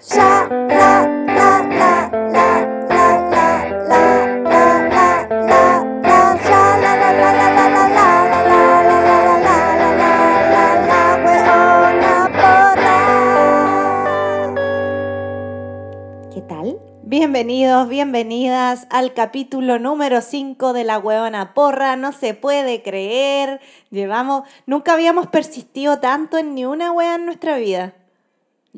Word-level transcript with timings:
¿Qué 0.00 0.04
tal? 16.46 16.78
Bienvenidos, 17.02 17.88
bienvenidas 17.88 18.86
al 18.90 19.12
capítulo 19.14 19.80
número 19.80 20.20
5 20.20 20.72
de 20.74 20.84
La 20.84 20.98
Huevona 21.00 21.54
Porra. 21.54 21.96
No 21.96 22.12
se 22.12 22.34
puede 22.34 22.82
creer. 22.82 23.60
Llevamos, 23.90 24.44
nunca 24.64 24.92
habíamos 24.92 25.26
persistido 25.26 25.98
tanto 25.98 26.38
en 26.38 26.54
ni 26.54 26.64
una 26.64 26.92
wea 26.92 27.16
en 27.16 27.26
nuestra 27.26 27.58
vida. 27.58 27.94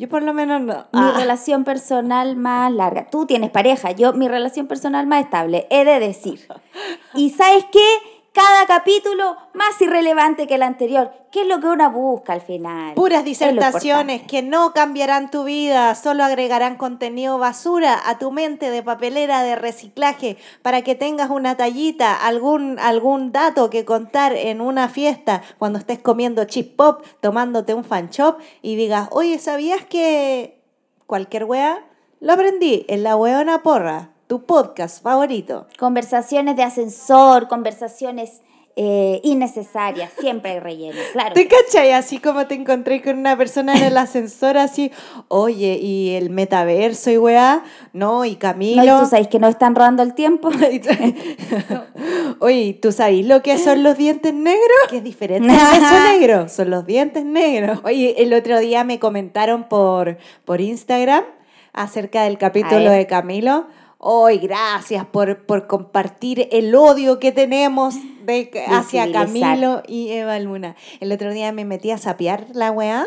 Yo 0.01 0.09
por 0.09 0.23
lo 0.23 0.33
menos 0.33 0.63
no. 0.63 0.87
Mi 0.93 1.01
Ah, 1.01 1.13
relación 1.15 1.63
personal 1.63 2.35
más 2.35 2.73
larga. 2.73 3.11
Tú 3.11 3.27
tienes 3.27 3.51
pareja, 3.51 3.91
yo 3.91 4.15
mi 4.15 4.29
relación 4.29 4.67
personal 4.67 5.07
más 5.07 5.25
estable, 5.25 5.67
he 5.69 5.85
de 5.85 6.01
decir. 6.01 6.49
Y 7.15 7.29
¿sabes 7.31 7.67
qué? 7.71 7.87
Cada 8.33 8.65
capítulo 8.67 9.37
más 9.55 9.81
irrelevante 9.81 10.47
que 10.47 10.55
el 10.55 10.63
anterior. 10.63 11.11
¿Qué 11.33 11.43
es 11.43 11.49
lo 11.49 11.59
que 11.59 11.67
uno 11.67 11.91
busca 11.91 12.33
al 12.33 12.41
final? 12.41 12.95
Puras 12.95 13.25
disertaciones 13.25 14.23
que 14.23 14.41
no 14.43 14.73
cambiarán 14.73 15.33
tu 15.33 15.43
vida, 15.43 15.97
solo 15.97 16.23
agregarán 16.23 16.77
contenido 16.77 17.39
basura 17.39 18.01
a 18.09 18.19
tu 18.19 18.31
mente 18.31 18.71
de 18.71 18.85
papelera 18.85 19.43
de 19.43 19.57
reciclaje 19.57 20.37
para 20.63 20.83
que 20.83 20.95
tengas 20.95 21.29
una 21.29 21.57
tallita, 21.57 22.15
algún, 22.15 22.79
algún 22.79 23.33
dato 23.33 23.69
que 23.69 23.85
contar 23.85 24.33
en 24.33 24.61
una 24.61 24.89
fiesta 24.89 25.43
cuando 25.59 25.81
estés 25.81 25.99
comiendo 25.99 26.45
chip 26.45 26.77
pop, 26.77 27.05
tomándote 27.21 27.75
un 27.75 27.83
fan 27.83 28.11
shop 28.11 28.39
y 28.63 28.77
digas, 28.77 29.09
oye, 29.11 29.41
¿sabías 29.41 29.85
que 29.85 30.63
cualquier 31.07 31.45
wea? 31.45 31.85
Lo 32.21 32.35
aprendí 32.35 32.85
en 32.89 33.03
La 33.03 33.17
Hueona 33.17 33.65
Porra, 33.65 34.11
tu 34.31 34.47
podcast 34.47 35.03
favorito. 35.03 35.67
Conversaciones 35.77 36.55
de 36.55 36.63
ascensor, 36.63 37.49
conversaciones 37.49 38.43
eh, 38.77 39.21
innecesarias, 39.25 40.13
siempre 40.21 40.53
hay 40.53 40.61
relleno, 40.61 41.01
claro. 41.13 41.35
¿Te 41.35 41.49
cachai? 41.49 41.91
Así 41.91 42.19
como 42.21 42.47
te 42.47 42.55
encontré 42.55 43.03
con 43.03 43.19
una 43.19 43.37
persona 43.37 43.75
en 43.75 43.83
el 43.83 43.99
ascensor, 43.99 44.57
así, 44.57 44.93
oye, 45.27 45.81
¿y 45.83 46.15
el 46.15 46.31
metaverso 46.31 47.11
y 47.11 47.19
weá? 47.19 47.65
No, 47.93 48.25
y 48.25 48.35
No, 48.35 48.39
Camilo. 48.39 48.85
y 48.85 49.01
tú 49.01 49.07
sabes 49.07 49.27
que 49.27 49.41
no 49.41 49.49
están 49.49 49.75
robando 49.75 50.05
el 50.05 50.15
tiempo. 50.15 50.51
Oye, 52.39 52.79
¿tú 52.81 52.93
sabes 52.93 53.27
lo 53.27 53.43
que 53.43 53.59
son 53.59 53.83
los 53.83 53.97
dientes 53.97 54.33
negros? 54.33 54.79
Que 54.91 54.99
es 54.99 55.03
diferente 55.03 55.53
al 55.53 55.81
beso 55.81 56.05
negro, 56.05 56.49
son 56.49 56.71
los 56.71 56.87
dientes 56.87 57.25
negros. 57.25 57.81
Oye, 57.83 58.15
el 58.23 58.33
otro 58.33 58.61
día 58.61 58.85
me 58.85 59.01
comentaron 59.01 59.65
por, 59.69 60.19
por 60.45 60.61
Instagram 60.61 61.25
acerca 61.73 62.23
del 62.23 62.39
capítulo 62.39 62.91
de 62.91 63.09
Camilo. 63.09 63.67
Hoy, 64.03 64.39
gracias 64.39 65.05
por, 65.05 65.45
por 65.45 65.67
compartir 65.67 66.49
el 66.53 66.75
odio 66.75 67.19
que 67.19 67.33
tenemos 67.33 67.97
de, 68.25 68.51
hacia. 68.69 69.13
Camilo 69.13 69.83
y 69.87 70.11
Eva 70.13 70.39
Luna. 70.39 70.75
El 71.01 71.13
otro 71.13 71.35
día 71.35 71.53
me 71.53 71.67
metí 71.67 71.91
a 71.91 71.99
sapear 71.99 72.47
la 72.55 72.71
weá, 72.71 73.07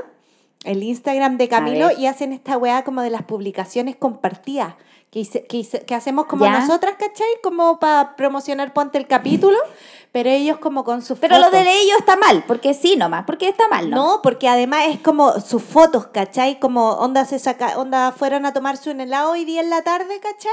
el 0.65 0.83
Instagram 0.83 1.37
de 1.37 1.47
Camilo, 1.49 1.89
y 1.97 2.05
hacen 2.05 2.31
esta 2.31 2.57
weá 2.59 2.83
como 2.83 3.01
de 3.01 3.09
las 3.09 3.23
publicaciones 3.23 3.95
compartidas. 3.95 4.75
Que, 5.09 5.19
hice- 5.19 5.45
que, 5.47 5.57
hice- 5.57 5.81
que 5.85 5.93
hacemos 5.95 6.25
como 6.25 6.45
¿Ya? 6.45 6.59
nosotras, 6.59 6.95
¿cachai? 6.99 7.27
Como 7.43 7.79
para 7.79 8.15
promocionar 8.15 8.73
Ponte 8.73 8.97
el 8.99 9.05
capítulo, 9.07 9.57
pero 10.13 10.29
ellos 10.29 10.59
como 10.59 10.85
con 10.85 11.01
sus 11.01 11.19
Pero 11.19 11.37
lo 11.39 11.47
fotos. 11.47 11.59
de 11.59 11.81
ellos 11.81 11.97
está 11.97 12.15
mal, 12.15 12.45
porque 12.47 12.73
sí 12.73 12.95
nomás, 12.95 13.25
porque 13.25 13.49
está 13.49 13.67
mal, 13.67 13.89
¿no? 13.89 13.95
No, 13.95 14.21
porque 14.21 14.47
además 14.47 14.85
es 14.89 14.99
como 14.99 15.41
sus 15.41 15.61
fotos, 15.61 16.07
¿cachai? 16.07 16.59
Como 16.59 16.91
onda 16.91 17.25
se 17.25 17.39
saca, 17.39 17.77
onda 17.79 18.11
fueron 18.13 18.45
a 18.45 18.53
tomarse 18.53 18.89
un 18.91 19.01
helado 19.01 19.31
hoy 19.31 19.43
día 19.43 19.59
en 19.61 19.69
la 19.71 19.81
tarde, 19.81 20.19
¿cachai? 20.21 20.51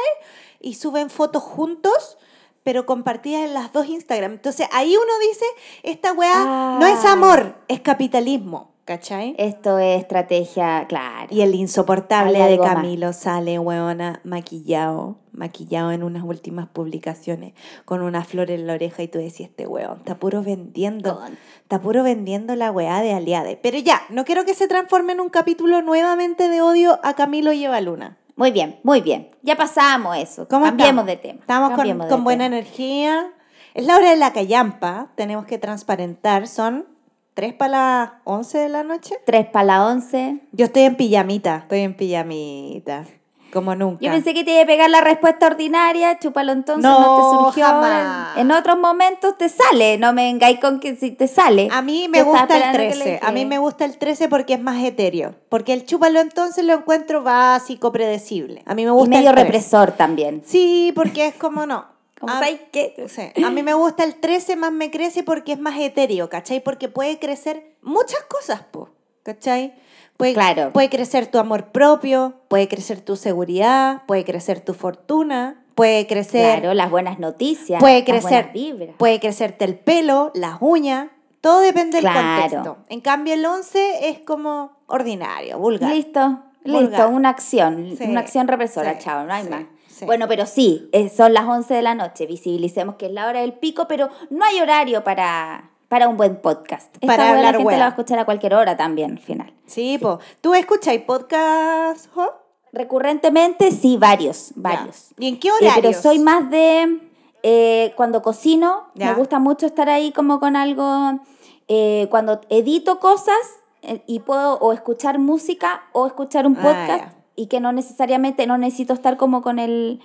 Y 0.60 0.74
suben 0.74 1.10
fotos 1.10 1.42
juntos, 1.42 2.16
pero 2.64 2.86
compartidas 2.86 3.42
en 3.44 3.54
las 3.54 3.72
dos 3.72 3.86
Instagram. 3.86 4.32
Entonces 4.32 4.66
ahí 4.72 4.96
uno 4.96 5.12
dice, 5.28 5.44
esta 5.82 6.12
weá 6.14 6.76
no 6.80 6.86
es 6.86 7.04
Ah. 7.04 7.12
amor, 7.12 7.54
es 7.68 7.80
capitalismo, 7.80 8.72
¿cachai? 8.90 9.36
Esto 9.38 9.78
es 9.78 10.00
estrategia, 10.00 10.86
claro. 10.88 11.28
Y 11.30 11.42
el 11.42 11.54
insoportable 11.54 12.40
de 12.42 12.58
más. 12.58 12.74
Camilo 12.74 13.12
sale, 13.12 13.56
weona, 13.60 14.20
maquillado, 14.24 15.16
maquillado 15.30 15.92
en 15.92 16.02
unas 16.02 16.24
últimas 16.24 16.66
publicaciones, 16.68 17.54
con 17.84 18.02
una 18.02 18.24
flor 18.24 18.50
en 18.50 18.66
la 18.66 18.72
oreja 18.72 19.04
y 19.04 19.06
tú 19.08 19.18
decís, 19.18 19.42
este 19.42 19.68
weón, 19.68 19.98
está 19.98 20.16
puro 20.16 20.42
vendiendo, 20.42 21.20
Con- 21.20 21.38
está 21.62 21.80
puro 21.80 22.02
vendiendo 22.02 22.56
la 22.56 22.72
weá 22.72 23.00
de 23.00 23.12
Aliade. 23.12 23.56
Pero 23.62 23.78
ya, 23.78 24.02
no 24.08 24.24
quiero 24.24 24.44
que 24.44 24.54
se 24.54 24.66
transforme 24.66 25.12
en 25.12 25.20
un 25.20 25.28
capítulo 25.28 25.82
nuevamente 25.82 26.48
de 26.48 26.60
odio 26.60 26.98
a 27.04 27.14
Camilo 27.14 27.52
y 27.52 27.64
Eva 27.64 27.80
Luna. 27.80 28.16
Muy 28.34 28.50
bien, 28.50 28.80
muy 28.82 29.02
bien. 29.02 29.28
Ya 29.42 29.54
pasamos 29.54 30.16
eso. 30.16 30.48
¿Cómo 30.48 30.64
Cambiemos 30.64 31.04
estamos? 31.04 31.06
de 31.06 31.16
tema. 31.16 31.40
Estamos 31.42 31.68
con, 31.68 31.76
Cambiemos 31.76 32.06
de 32.06 32.10
con 32.10 32.24
buena 32.24 32.46
tema. 32.46 32.56
energía. 32.58 33.32
Es 33.74 33.86
la 33.86 33.96
hora 33.96 34.10
de 34.10 34.16
la 34.16 34.32
callampa, 34.32 35.12
tenemos 35.14 35.44
que 35.46 35.58
transparentar, 35.58 36.48
son 36.48 36.86
tres 37.34 37.54
para 37.54 37.70
las 37.70 38.10
11 38.24 38.58
de 38.58 38.68
la 38.68 38.82
noche. 38.82 39.14
Tres 39.24 39.46
para 39.46 39.64
la 39.64 39.86
once. 39.86 40.40
Yo 40.52 40.66
estoy 40.66 40.82
en 40.82 40.96
pijamita, 40.96 41.56
estoy 41.58 41.80
en 41.80 41.94
pijamita, 41.94 43.04
como 43.52 43.74
nunca. 43.74 44.04
Yo 44.04 44.12
pensé 44.12 44.32
que 44.34 44.44
te 44.44 44.52
iba 44.52 44.62
a 44.62 44.66
pegar 44.66 44.88
la 44.90 45.00
respuesta 45.00 45.46
ordinaria, 45.46 46.18
chúpalo 46.20 46.52
entonces, 46.52 46.82
no, 46.84 47.00
No, 47.00 47.16
te 47.16 47.36
surgió. 47.54 47.64
jamás. 47.66 48.36
En 48.36 48.50
otros 48.52 48.78
momentos 48.78 49.36
te 49.38 49.48
sale, 49.48 49.98
no 49.98 50.12
me 50.12 50.24
vengáis 50.24 50.60
con 50.60 50.78
que 50.80 50.94
si 50.96 51.10
te 51.10 51.26
sale. 51.26 51.68
A 51.72 51.82
mí 51.82 52.08
me 52.08 52.22
gusta 52.22 52.44
el 52.56 52.62
esperando 52.62 52.78
que 52.78 52.94
le 52.98 53.04
13. 53.18 53.20
A 53.26 53.32
mí 53.32 53.44
me 53.46 53.58
gusta 53.58 53.84
el 53.84 53.98
13 53.98 54.28
porque 54.28 54.54
es 54.54 54.60
más 54.60 54.82
etéreo. 54.84 55.34
Porque 55.48 55.72
el 55.72 55.84
chúpalo 55.84 56.20
entonces 56.20 56.64
lo 56.64 56.74
encuentro 56.74 57.22
básico, 57.22 57.90
predecible. 57.90 58.62
A 58.66 58.74
mí 58.74 58.84
me 58.84 58.90
Y 58.90 58.94
gusta 58.94 59.16
medio 59.16 59.30
el 59.30 59.34
13. 59.34 59.44
represor 59.46 59.92
también. 59.92 60.42
Sí, 60.44 60.92
porque 60.94 61.26
es 61.28 61.34
como 61.34 61.66
no. 61.66 61.89
Como 62.20 62.32
A- 62.34 62.38
sabes 62.40 62.60
que 62.70 62.94
sí. 63.08 63.42
A 63.42 63.50
mí 63.50 63.62
me 63.62 63.72
gusta 63.74 64.04
el 64.04 64.16
13 64.16 64.54
más 64.56 64.70
me 64.72 64.90
crece 64.90 65.22
porque 65.22 65.52
es 65.52 65.58
más 65.58 65.78
etéreo, 65.80 66.28
¿cachai? 66.28 66.60
Porque 66.62 66.88
puede 66.88 67.18
crecer 67.18 67.74
muchas 67.82 68.22
cosas, 68.28 68.60
po, 68.70 68.90
¿cachai? 69.22 69.72
Puede, 70.18 70.34
Claro. 70.34 70.70
puede 70.72 70.90
crecer 70.90 71.28
tu 71.28 71.38
amor 71.38 71.68
propio, 71.72 72.34
puede 72.48 72.68
crecer 72.68 73.00
tu 73.00 73.16
seguridad, 73.16 74.02
puede 74.06 74.24
crecer 74.26 74.60
tu 74.60 74.74
fortuna, 74.74 75.64
puede 75.74 76.06
crecer 76.06 76.60
Claro, 76.60 76.74
las 76.74 76.90
buenas 76.90 77.18
noticias. 77.18 77.80
Puede 77.80 78.00
las 78.00 78.04
crecer, 78.04 78.50
vibras. 78.52 78.94
puede 78.98 79.18
crecerte 79.18 79.64
el 79.64 79.78
pelo, 79.78 80.30
las 80.34 80.58
uñas, 80.60 81.08
todo 81.40 81.60
depende 81.60 82.02
del 82.02 82.10
Claro. 82.10 82.42
contexto. 82.42 82.76
En 82.90 83.00
cambio, 83.00 83.32
el 83.32 83.46
11 83.46 84.10
es 84.10 84.18
como 84.18 84.72
ordinario, 84.88 85.58
vulgar. 85.58 85.90
Listo, 85.90 86.42
Vulgar. 86.66 86.82
listo, 86.90 87.08
una 87.08 87.30
acción, 87.30 87.94
Sí, 87.96 88.04
una 88.04 88.20
acción 88.20 88.46
represora, 88.46 88.92
sí, 88.92 88.98
chao, 89.04 89.24
no 89.24 89.32
hay 89.32 89.44
sí, 89.44 89.48
más. 89.48 89.62
Sí. 90.00 90.06
Bueno, 90.06 90.26
pero 90.28 90.46
sí, 90.46 90.88
eh, 90.92 91.08
son 91.08 91.32
las 91.34 91.44
11 91.46 91.72
de 91.74 91.82
la 91.82 91.94
noche, 91.94 92.26
visibilicemos 92.26 92.96
que 92.96 93.06
es 93.06 93.12
la 93.12 93.26
hora 93.28 93.40
del 93.40 93.52
pico, 93.54 93.86
pero 93.88 94.08
no 94.30 94.44
hay 94.44 94.60
horario 94.60 95.04
para, 95.04 95.70
para 95.88 96.08
un 96.08 96.16
buen 96.16 96.36
podcast. 96.40 96.92
Esta 97.00 97.06
Para 97.06 97.30
hablar 97.30 97.52
la 97.54 97.58
gente 97.58 97.72
la 97.72 97.78
va 97.78 97.84
a 97.86 97.88
escuchar 97.90 98.18
a 98.18 98.24
cualquier 98.24 98.54
hora 98.54 98.76
también, 98.76 99.12
al 99.12 99.18
final. 99.20 99.52
Sí, 99.66 99.98
po. 99.98 100.18
¿Tú 100.40 100.54
escuchas 100.54 100.96
podcast, 101.06 102.12
Jo? 102.14 102.32
Recurrentemente, 102.72 103.70
sí, 103.72 103.96
varios, 103.96 104.52
varios. 104.54 105.08
¿Y 105.18 105.28
en 105.28 105.38
qué 105.40 105.48
Eh, 105.48 105.52
horario? 105.52 105.82
pero 105.82 105.92
soy 106.00 106.18
más 106.18 106.50
de 106.50 107.00
eh, 107.42 107.92
cuando 107.96 108.20
cocino, 108.22 108.88
Ya. 108.94 109.06
me 109.06 109.14
gusta 109.14 109.38
mucho 109.38 109.66
estar 109.66 109.88
ahí 109.88 110.12
como 110.12 110.40
con 110.40 110.56
algo, 110.56 111.20
eh, 111.68 112.06
cuando 112.10 112.40
edito 112.48 113.00
cosas 113.00 113.34
eh, 113.82 114.02
y 114.06 114.20
puedo 114.20 114.58
o 114.58 114.72
escuchar 114.72 115.18
música 115.18 115.82
o 115.92 116.06
escuchar 116.06 116.46
un 116.46 116.56
Ah, 116.58 116.62
podcast. 116.62 117.14
Y 117.40 117.46
que 117.46 117.60
no 117.60 117.72
necesariamente, 117.72 118.46
no 118.46 118.58
necesito 118.58 118.92
estar 118.92 119.16
como 119.16 119.40
con 119.42 119.58
el, 119.58 120.00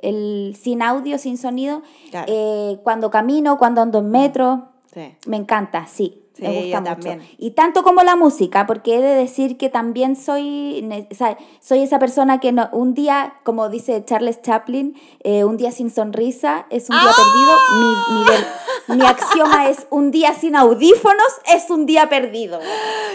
el 0.00 0.56
sin 0.60 0.82
audio, 0.82 1.18
sin 1.18 1.38
sonido, 1.38 1.82
Claro. 2.10 2.26
eh, 2.28 2.78
cuando 2.82 3.10
camino, 3.10 3.56
cuando 3.58 3.80
ando 3.82 3.98
en 4.00 4.10
metro. 4.10 4.68
Sí. 4.92 5.14
Me 5.26 5.36
encanta, 5.36 5.86
sí. 5.86 6.20
Sí, 6.36 6.42
me 6.42 6.62
gusta 6.62 6.80
mucho. 6.80 6.92
también. 6.94 7.22
Y 7.38 7.52
tanto 7.52 7.84
como 7.84 8.02
la 8.02 8.16
música, 8.16 8.66
porque 8.66 8.96
he 8.96 9.00
de 9.00 9.14
decir 9.14 9.56
que 9.56 9.68
también 9.68 10.16
soy, 10.16 10.84
o 11.08 11.14
sea, 11.14 11.38
soy 11.60 11.78
esa 11.82 12.00
persona 12.00 12.40
que 12.40 12.50
no- 12.50 12.68
un 12.72 12.92
día, 12.92 13.34
como 13.44 13.68
dice 13.68 14.04
Charles 14.04 14.42
Chaplin, 14.42 14.96
eh, 15.20 15.44
un 15.44 15.56
día 15.56 15.70
sin 15.70 15.90
sonrisa 15.90 16.66
es 16.70 16.90
un 16.90 16.96
día 16.96 17.08
¡Ah! 17.08 17.14
perdido. 17.16 17.54
Mi, 17.78 18.18
mi, 18.18 18.24
ver- 18.24 18.98
mi 18.98 19.06
axioma 19.06 19.68
es 19.68 19.86
un 19.90 20.10
día 20.10 20.34
sin 20.34 20.56
audífonos 20.56 21.28
es 21.54 21.70
un 21.70 21.86
día 21.86 22.08
perdido. 22.08 22.58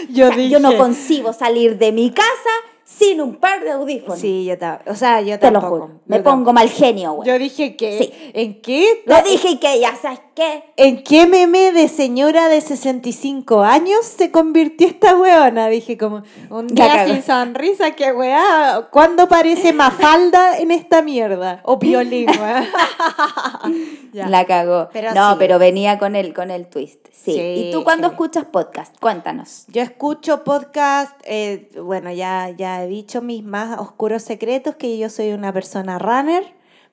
Yo, 0.08 0.28
O 0.30 0.32
sea, 0.32 0.46
yo 0.46 0.58
no 0.58 0.74
concibo 0.78 1.34
salir 1.34 1.76
de 1.76 1.92
mi 1.92 2.10
casa 2.12 2.50
sin 2.98 3.20
un 3.20 3.36
par 3.36 3.62
de 3.62 3.70
audífonos. 3.70 4.18
Sí, 4.18 4.44
yo 4.44 4.54
O 4.86 4.94
sea, 4.94 5.20
yo 5.20 5.38
Te 5.38 5.50
lo 5.50 5.60
tampoco. 5.60 5.82
juro. 5.86 6.00
Me 6.06 6.20
pongo 6.20 6.52
mal 6.52 6.68
genio, 6.68 7.12
güey. 7.12 7.28
Yo 7.28 7.38
dije 7.38 7.76
que. 7.76 7.98
Sí. 7.98 8.12
¿En 8.34 8.60
qué? 8.60 9.02
Lo 9.06 9.22
dije 9.22 9.58
que 9.60 9.80
ya 9.80 9.94
sabes 9.96 10.20
qué. 10.34 10.64
¿En 10.76 11.02
qué 11.02 11.26
meme 11.26 11.72
de 11.72 11.88
señora 11.88 12.48
de 12.48 12.60
65 12.60 13.62
años 13.62 14.04
se 14.04 14.30
convirtió 14.30 14.88
esta 14.88 15.16
weona? 15.16 15.68
Dije 15.68 15.96
como, 15.96 16.22
un 16.50 16.66
día 16.66 17.06
sin 17.06 17.22
sonrisa, 17.22 17.92
qué 17.92 18.12
weá. 18.12 18.88
¿Cuándo 18.90 19.28
parece 19.28 19.72
Mafalda 19.72 20.58
en 20.58 20.70
esta 20.70 21.00
mierda? 21.00 21.60
O 21.64 21.78
Piolín, 21.78 22.28
weá. 22.28 22.68
Ya. 24.12 24.28
La 24.28 24.44
cagó. 24.46 24.88
Pero 24.92 25.12
no, 25.14 25.30
sí. 25.32 25.36
pero 25.38 25.58
venía 25.58 25.98
con 25.98 26.16
el, 26.16 26.34
con 26.34 26.50
el 26.50 26.66
twist. 26.68 27.06
Sí. 27.12 27.32
Sí, 27.34 27.40
¿Y 27.40 27.72
tú 27.72 27.84
cuando 27.84 28.08
heavy. 28.08 28.14
escuchas 28.14 28.44
podcast? 28.46 28.98
Cuéntanos. 28.98 29.64
Yo 29.68 29.82
escucho 29.82 30.42
podcast, 30.44 31.12
eh, 31.24 31.70
bueno, 31.82 32.10
ya, 32.10 32.50
ya 32.50 32.82
he 32.82 32.88
dicho 32.88 33.20
mis 33.22 33.44
más 33.44 33.78
oscuros 33.78 34.22
secretos, 34.22 34.74
que 34.76 34.96
yo 34.98 35.08
soy 35.10 35.32
una 35.32 35.52
persona 35.52 35.98
runner, 35.98 36.42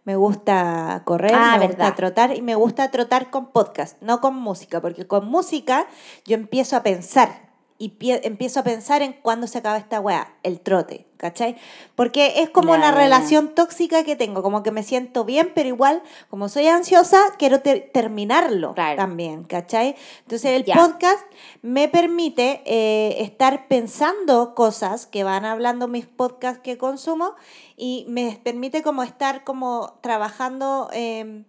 me 0.03 0.15
gusta 0.15 1.01
correr, 1.05 1.31
Ah, 1.33 1.53
me 1.53 1.67
verdad. 1.67 1.85
gusta 1.87 1.95
trotar 1.95 2.35
y 2.35 2.41
me 2.41 2.55
gusta 2.55 2.91
trotar 2.91 3.29
con 3.29 3.47
podcast, 3.51 4.01
no 4.01 4.21
con 4.21 4.35
música, 4.35 4.79
porque 4.81 5.07
con 5.07 5.27
música 5.27 5.87
yo 6.25 6.35
empiezo 6.35 6.75
a 6.77 6.83
pensar 6.83 7.47
y 7.77 7.97
pie- 7.97 8.21
empiezo 8.23 8.59
a 8.59 8.63
pensar 8.63 9.01
en 9.01 9.13
cuándo 9.13 9.47
se 9.47 9.57
acaba 9.57 9.77
esta 9.77 9.99
weá, 9.99 10.35
el 10.43 10.59
trote, 10.61 11.06
¿cachai? 11.17 11.57
Porque 11.95 12.41
es 12.41 12.49
como 12.49 12.73
una 12.73 12.91
relación 12.91 13.53
tóxica 13.55 14.03
que 14.03 14.15
tengo, 14.15 14.41
como 14.43 14.63
que 14.63 14.71
me 14.71 14.83
siento 14.83 15.25
bien, 15.25 15.51
pero 15.53 15.67
igual, 15.67 16.01
como 16.29 16.47
soy 16.49 16.67
ansiosa, 16.67 17.19
quiero 17.37 17.61
ter- 17.61 17.89
terminarlo 17.93 18.73
Claro. 18.73 18.95
también, 18.97 19.43
¿cachai? 19.43 19.95
Entonces 20.21 20.51
el 20.51 20.63
podcast 20.65 21.25
me 21.61 21.87
permite 21.87 22.61
eh, 22.65 23.21
estar 23.23 23.67
pensando 23.67 24.55
cosas 24.55 25.05
que 25.05 25.23
van 25.23 25.45
hablando 25.45 25.87
mis 25.87 26.05
podcasts 26.05 26.61
que 26.63 26.77
consumo 26.77 27.33
y 27.75 28.05
me 28.07 28.39
permite 28.43 28.83
como 28.83 29.03
estar 29.03 29.43
como 29.43 29.97
trabajando, 30.01 30.89
eh, 30.93 31.43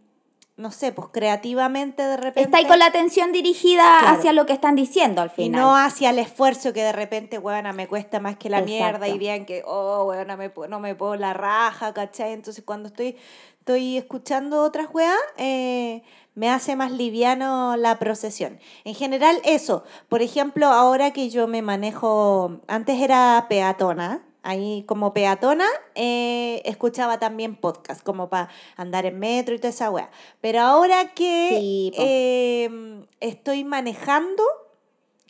no 0.59 0.71
sé, 0.73 0.93
pues 0.93 1.09
creativamente 1.13 2.03
de 2.03 2.17
repente. 2.17 2.43
Está 2.43 2.59
ahí 2.59 2.67
con 2.67 2.79
la 2.81 2.87
atención 2.87 3.33
dirigida 3.33 4.01
Claro. 4.01 4.19
hacia 4.19 4.33
lo 4.33 4.45
que 4.45 4.53
están 4.53 4.75
diciendo 4.75 5.23
al 5.23 5.29
Y 5.29 5.43
final. 5.45 5.61
no 5.61 5.77
hacia 5.77 6.11
el 6.11 6.19
esfuerzo 6.19 6.73
que 6.73 6.83
de 6.83 6.93
repente, 6.93 7.39
weona, 7.39 7.73
me 7.73 7.87
cuesta 7.89 8.19
más 8.21 8.37
que 8.37 8.51
la 8.51 8.59
Exacto. 8.59 8.75
mierda 8.75 9.09
y 9.09 9.19
bien 9.19 9.47
que, 9.47 9.63
oh, 9.65 10.05
weona, 10.05 10.37
me, 10.37 10.53
no 10.69 10.81
me 10.81 10.95
puedo 10.95 11.15
la 11.17 11.33
raja, 11.33 11.95
¿cachai? 11.95 12.33
Entonces 12.33 12.65
cuando 12.67 12.89
estoy, 12.89 13.17
estoy 13.61 13.97
escuchando 13.97 14.63
otras 14.63 14.89
weas, 14.93 15.17
eh, 15.37 16.03
me 16.35 16.51
hace 16.51 16.77
más 16.77 16.91
liviano 16.93 17.77
la 17.77 17.99
procesión. 17.99 18.59
En 18.85 18.95
general, 18.95 19.41
eso. 19.45 19.85
Por 20.09 20.23
ejemplo, 20.23 20.67
ahora 20.67 21.13
que 21.13 21.31
yo 21.31 21.47
me 21.49 21.63
manejo, 21.63 22.61
antes 22.69 23.01
era 23.01 23.47
peatona, 23.49 24.23
ahí 24.43 24.85
como 24.87 25.13
peatona, 25.13 25.67
eh, 25.95 26.63
escuchaba 26.65 27.19
también 27.19 27.57
podcast, 27.57 28.03
como 28.03 28.29
para 28.29 28.49
andar 28.77 29.07
en 29.07 29.19
metro 29.19 29.55
y 29.55 29.59
toda 29.59 29.71
esa 29.71 29.91
wea. 29.91 30.11
Pero 30.41 30.61
ahora 30.61 31.13
que 31.15 31.57
Sí, 31.59 31.93
eh, 31.99 33.05
estoy 33.21 33.65
manejando, 33.65 34.43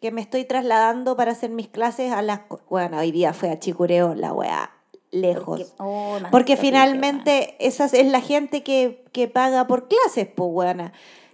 que 0.00 0.10
me 0.12 0.20
estoy 0.20 0.44
trasladando 0.44 1.16
para 1.16 1.32
hacer 1.32 1.50
mis 1.50 1.68
clases 1.68 2.12
a 2.12 2.22
las... 2.22 2.40
Bueno, 2.70 2.98
hoy 2.98 3.10
día 3.10 3.32
fue 3.32 3.50
a 3.50 3.58
Chicureo, 3.58 4.14
la 4.14 4.32
wea, 4.32 4.70
lejos. 5.10 5.60
Porque, 5.60 5.72
oh, 5.78 6.18
Porque 6.30 6.56
finalmente 6.56 7.56
esa 7.58 7.86
es 7.86 8.06
la 8.06 8.20
gente 8.20 8.62
que, 8.62 9.04
que 9.12 9.26
paga 9.28 9.66
por 9.66 9.88
clases, 9.88 10.28
pues. 10.34 10.76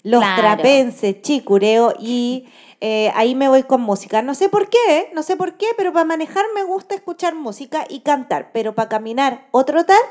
Los 0.02 0.20
Claro. 0.22 0.42
trapenses, 0.42 1.22
chicureo, 1.22 1.94
y 1.98 2.46
eh, 2.86 3.10
ahí 3.14 3.34
me 3.34 3.48
voy 3.48 3.62
con 3.62 3.80
música. 3.80 4.20
No 4.20 4.34
sé 4.34 4.50
por 4.50 4.68
qué, 4.68 5.10
no 5.14 5.22
sé 5.22 5.36
por 5.36 5.54
qué, 5.54 5.66
pero 5.78 5.90
para 5.94 6.04
manejar 6.04 6.44
me 6.54 6.64
gusta 6.64 6.94
escuchar 6.94 7.34
música 7.34 7.86
y 7.88 8.00
cantar. 8.00 8.50
Pero 8.52 8.74
para 8.74 8.90
caminar 8.90 9.46
o 9.52 9.64
trotar, 9.64 10.04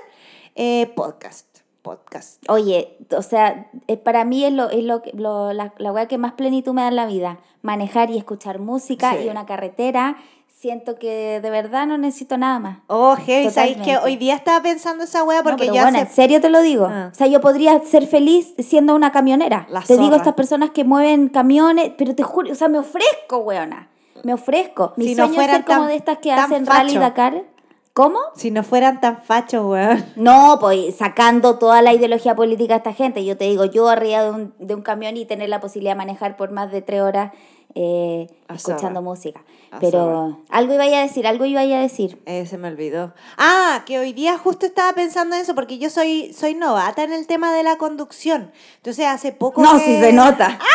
eh, 0.55 0.87
podcast. 0.95 1.45
Podcast. 1.83 2.41
Oye, 2.49 2.97
o 3.15 3.21
sea, 3.21 3.69
eh, 3.87 3.97
para 3.97 4.23
mí 4.25 4.43
es, 4.45 4.53
lo, 4.53 4.69
es 4.71 4.83
lo, 4.85 5.01
que- 5.03 5.11
lo- 5.13 5.51
la, 5.53 5.73
la 5.77 5.91
weá 5.91 6.07
que 6.07 6.17
más 6.17 6.31
plenitud 6.33 6.73
me 6.73 6.81
da 6.81 6.87
en 6.87 6.95
la 6.95 7.05
vida. 7.05 7.39
Manejar 7.61 8.09
y 8.09 8.17
escuchar 8.17 8.57
música 8.59 9.11
Sí. 9.13 9.25
y 9.25 9.29
una 9.29 9.45
carretera. 9.45 10.15
Siento 10.63 10.95
que 10.95 11.41
de 11.41 11.49
verdad 11.49 11.85
no 11.85 11.97
necesito 11.97 12.37
nada 12.37 12.57
más. 12.57 12.77
Oh, 12.87 13.17
hey, 13.19 13.49
¿sabéis 13.51 13.75
que 13.79 13.97
hoy 13.97 14.15
día 14.15 14.33
estaba 14.33 14.63
pensando 14.63 15.03
esa 15.03 15.21
wea? 15.25 15.39
No, 15.39 15.43
Porque 15.43 15.65
pero 15.65 15.75
yo 15.75 15.81
bueno, 15.81 15.97
hace... 15.97 16.07
en 16.07 16.15
serio 16.15 16.39
te 16.39 16.47
lo 16.47 16.61
digo. 16.61 16.87
Ah. 16.89 17.09
O 17.11 17.15
sea, 17.15 17.27
yo 17.27 17.41
podría 17.41 17.77
ser 17.81 18.07
feliz 18.07 18.53
siendo 18.59 18.95
una 18.95 19.11
camionera. 19.11 19.67
La 19.69 19.81
te 19.81 19.95
digo, 19.95 20.05
zorra. 20.05 20.15
estas 20.15 20.35
personas 20.35 20.69
que 20.69 20.85
mueven 20.85 21.27
camiones, 21.27 21.91
pero 21.97 22.15
te 22.15 22.23
juro, 22.23 22.49
o 22.49 22.55
sea, 22.55 22.69
me 22.69 22.77
ofrezco, 22.77 23.39
weona. 23.39 23.89
Me 24.23 24.33
ofrezco. 24.33 24.93
Mi 24.95 25.07
Si 25.07 25.15
no 25.15 25.25
sueño 25.25 25.31
es 25.31 25.35
fueran 25.35 25.55
ser 25.57 25.65
como 25.65 25.87
de 25.87 25.95
estas 25.97 26.19
que 26.19 26.31
hacen 26.31 26.65
Rally 26.65 26.91
facho. 26.91 26.99
Dakar. 27.01 27.43
¿Cómo? 27.91 28.19
Si 28.33 28.49
no 28.49 28.63
fueran 28.63 29.01
tan 29.01 29.21
fachos, 29.21 29.65
weón. 29.65 30.05
No, 30.15 30.59
pues 30.61 30.95
sacando 30.95 31.59
toda 31.59 31.81
la 31.81 31.93
ideología 31.93 32.35
política 32.35 32.75
de 32.75 32.77
esta 32.77 32.93
gente. 32.93 33.25
Yo 33.25 33.35
te 33.35 33.43
digo, 33.43 33.65
yo 33.65 33.89
arriba 33.89 34.23
de 34.23 34.31
un, 34.31 34.53
de 34.59 34.75
un 34.75 34.81
camión 34.81 35.17
y 35.17 35.25
tener 35.25 35.49
la 35.49 35.59
posibilidad 35.59 35.91
de 35.91 35.97
manejar 35.97 36.37
por 36.37 36.51
más 36.51 36.71
de 36.71 36.81
tres 36.81 37.01
horas 37.01 37.33
eh, 37.75 38.27
escuchando 38.53 39.01
música. 39.01 39.41
A 39.71 39.79
Pero 39.79 40.39
algo 40.49 40.73
iba 40.75 40.83
a 40.83 41.01
decir, 41.01 41.25
algo 41.25 41.45
iba 41.45 41.61
a 41.61 41.65
decir. 41.65 42.21
Eh, 42.27 42.45
se 42.45 42.57
me 42.59 42.67
olvidó. 42.67 43.13
Ah, 43.37 43.81
que 43.87 43.97
hoy 43.97 44.13
día 44.13 44.37
justo 44.37 44.67
estaba 44.67 44.93
pensando 44.93 45.35
en 45.35 45.41
eso, 45.41 45.55
porque 45.55 45.79
yo 45.79 45.89
soy, 45.89 46.31
soy 46.33 46.53
novata 46.53 47.03
en 47.03 47.11
el 47.11 47.25
tema 47.25 47.51
de 47.53 47.63
la 47.63 47.77
conducción. 47.77 48.51
Entonces 48.77 49.07
hace 49.07 49.31
poco. 49.31 49.61
No, 49.63 49.73
que- 49.73 49.79
si 49.79 49.99
se 49.99 50.13
nota. 50.13 50.59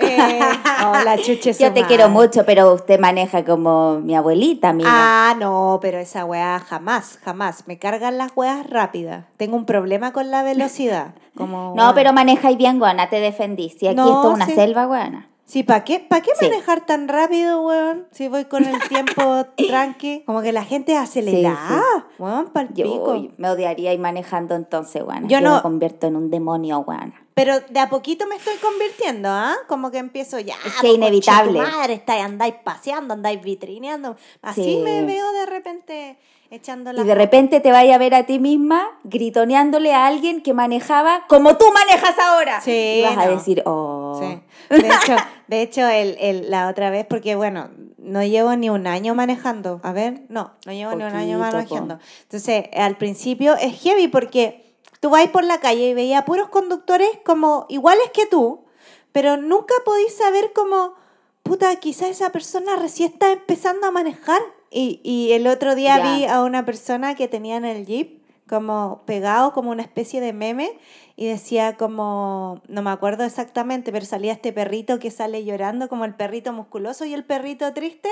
Eh, 0.00 0.40
oh, 0.86 1.04
la 1.04 1.16
chuche 1.16 1.54
su 1.54 1.62
Yo 1.62 1.72
te 1.72 1.84
quiero 1.86 2.08
mucho, 2.08 2.44
pero 2.44 2.72
usted 2.74 3.00
maneja 3.00 3.44
como 3.44 3.98
mi 3.98 4.14
abuelita, 4.14 4.68
amiga. 4.70 4.90
Ah, 4.92 5.34
no, 5.38 5.78
pero 5.80 5.98
esa 5.98 6.24
weá 6.24 6.60
jamás, 6.60 7.18
jamás. 7.24 7.66
Me 7.66 7.78
cargan 7.78 8.18
las 8.18 8.32
weas 8.36 8.68
rápidas. 8.68 9.24
Tengo 9.38 9.56
un 9.56 9.64
problema 9.64 10.12
con 10.12 10.30
la 10.30 10.42
velocidad. 10.42 11.14
Como, 11.36 11.72
no, 11.76 11.94
pero 11.94 12.12
manejáis 12.12 12.58
bien, 12.58 12.78
guana, 12.80 13.08
te 13.10 13.20
defendí. 13.20 13.70
Si 13.70 13.86
aquí 13.86 13.96
No, 13.96 14.06
esto 14.08 14.28
es 14.30 14.34
una 14.34 14.46
sí. 14.46 14.54
selva, 14.54 14.86
guana. 14.86 15.27
Sí, 15.48 15.62
¿para 15.62 15.82
qué, 15.82 15.98
¿para 15.98 16.20
qué 16.20 16.32
Sí. 16.38 16.44
manejar 16.44 16.84
tan 16.84 17.08
rápido, 17.08 17.62
weón? 17.62 18.06
Si 18.10 18.28
voy 18.28 18.44
con 18.44 18.66
el 18.66 18.78
tiempo 18.90 19.46
tranqui. 19.56 20.22
Como 20.26 20.42
que 20.42 20.52
la 20.52 20.62
gente 20.62 20.92
es 20.92 20.98
acelerada. 20.98 21.82
Weón, 22.18 22.48
pa'l 22.52 22.68
Yo 22.74 22.84
pico. 22.84 23.12
uy, 23.12 23.32
me 23.38 23.48
odiaría 23.48 23.94
ir 23.94 23.98
manejando 23.98 24.54
entonces, 24.54 25.02
guana. 25.02 25.22
Yo 25.26 25.38
Yo, 25.38 25.40
no- 25.40 25.56
me 25.56 25.62
convierto 25.62 26.06
en 26.06 26.16
un 26.16 26.30
demonio, 26.30 26.80
guana. 26.84 27.14
Pero 27.32 27.60
de 27.60 27.80
a 27.80 27.88
poquito 27.88 28.26
me 28.26 28.36
estoy 28.36 28.56
convirtiendo, 28.56 29.30
¿ah? 29.30 29.54
Como 29.68 29.90
que 29.90 29.96
empiezo 29.98 30.38
ya. 30.38 30.54
Es 30.66 30.74
que 30.82 30.88
inevitable. 30.92 31.60
madre, 31.60 31.94
estáis, 31.94 32.24
andáis 32.24 32.54
paseando, 32.62 33.14
andáis 33.14 33.40
vitrineando. 33.40 34.16
Así 34.42 34.62
Sí. 34.64 34.80
me 34.84 35.02
veo 35.04 35.32
de 35.32 35.46
repente 35.46 36.18
echando 36.50 36.92
la. 36.92 37.00
Y 37.00 37.04
de 37.04 37.14
repente 37.14 37.60
te 37.60 37.70
vaya 37.70 37.94
a 37.94 37.98
ver 37.98 38.14
a 38.14 38.26
ti 38.26 38.38
misma 38.38 38.90
gritoneándole 39.04 39.94
a 39.94 40.06
alguien 40.06 40.42
que 40.42 40.52
manejaba 40.52 41.24
como 41.28 41.56
tú 41.56 41.66
manejas 41.72 42.18
ahora. 42.18 42.60
Sí, 42.60 42.98
y 43.00 43.02
vas 43.02 43.16
a 43.16 43.26
no. 43.26 43.30
decir, 43.30 43.62
oh. 43.66 44.18
Sí. 44.20 44.40
De 44.70 44.88
hecho, 44.88 45.16
de 45.46 45.62
hecho 45.62 45.86
el, 45.88 46.16
el- 46.20 46.50
la 46.50 46.68
otra 46.68 46.90
vez, 46.90 47.06
porque 47.06 47.34
bueno, 47.36 47.70
no 47.98 48.22
llevo 48.22 48.54
ni 48.56 48.70
un 48.70 48.86
año 48.86 49.14
manejando. 49.14 49.80
A 49.82 49.92
ver, 49.92 50.22
no, 50.28 50.52
no 50.66 50.72
llevo 50.72 50.92
ni 50.94 51.04
un 51.04 51.10
año 51.14 51.38
Poquito, 51.38 51.56
manejando. 51.56 51.98
Entonces, 52.22 52.64
al 52.74 52.96
principio 52.96 53.54
es 53.56 53.80
heavy 53.82 54.08
porque 54.08 54.74
tú 55.00 55.10
vas 55.10 55.26
por 55.28 55.44
la 55.44 55.58
calle 55.60 55.88
y 55.90 55.94
veías 55.94 56.24
puros 56.24 56.48
conductores 56.48 57.08
como 57.24 57.66
iguales 57.68 58.10
que 58.12 58.26
tú, 58.26 58.64
pero 59.12 59.36
nunca 59.36 59.74
podís 59.84 60.14
saber 60.16 60.52
como, 60.54 60.94
puta, 61.42 61.74
quizás 61.76 62.08
esa 62.10 62.30
persona 62.30 62.76
recién 62.76 63.12
está 63.12 63.32
empezando 63.32 63.86
a 63.86 63.90
manejar. 63.90 64.40
Y, 64.70 65.00
y 65.02 65.32
el 65.32 65.46
otro 65.46 65.74
día 65.74 65.96
vi 66.18 66.24
a 66.26 66.42
una 66.42 66.64
persona 66.66 67.14
que 67.14 67.26
tenía 67.26 67.56
en 67.56 67.64
el 67.64 67.86
jeep 67.86 68.22
como 68.48 69.02
pegado, 69.06 69.52
como 69.52 69.70
una 69.70 69.82
especie 69.82 70.20
de 70.20 70.32
meme, 70.34 70.78
y 71.18 71.26
decía 71.26 71.76
como, 71.76 72.62
no 72.68 72.80
me 72.80 72.90
acuerdo 72.90 73.24
exactamente, 73.24 73.90
pero 73.90 74.06
salía 74.06 74.32
este 74.32 74.52
perrito 74.52 75.00
que 75.00 75.10
sale 75.10 75.44
llorando, 75.44 75.88
como 75.88 76.04
el 76.04 76.14
perrito 76.14 76.52
musculoso 76.52 77.04
y 77.06 77.12
el 77.12 77.24
perrito 77.24 77.72
triste. 77.72 78.08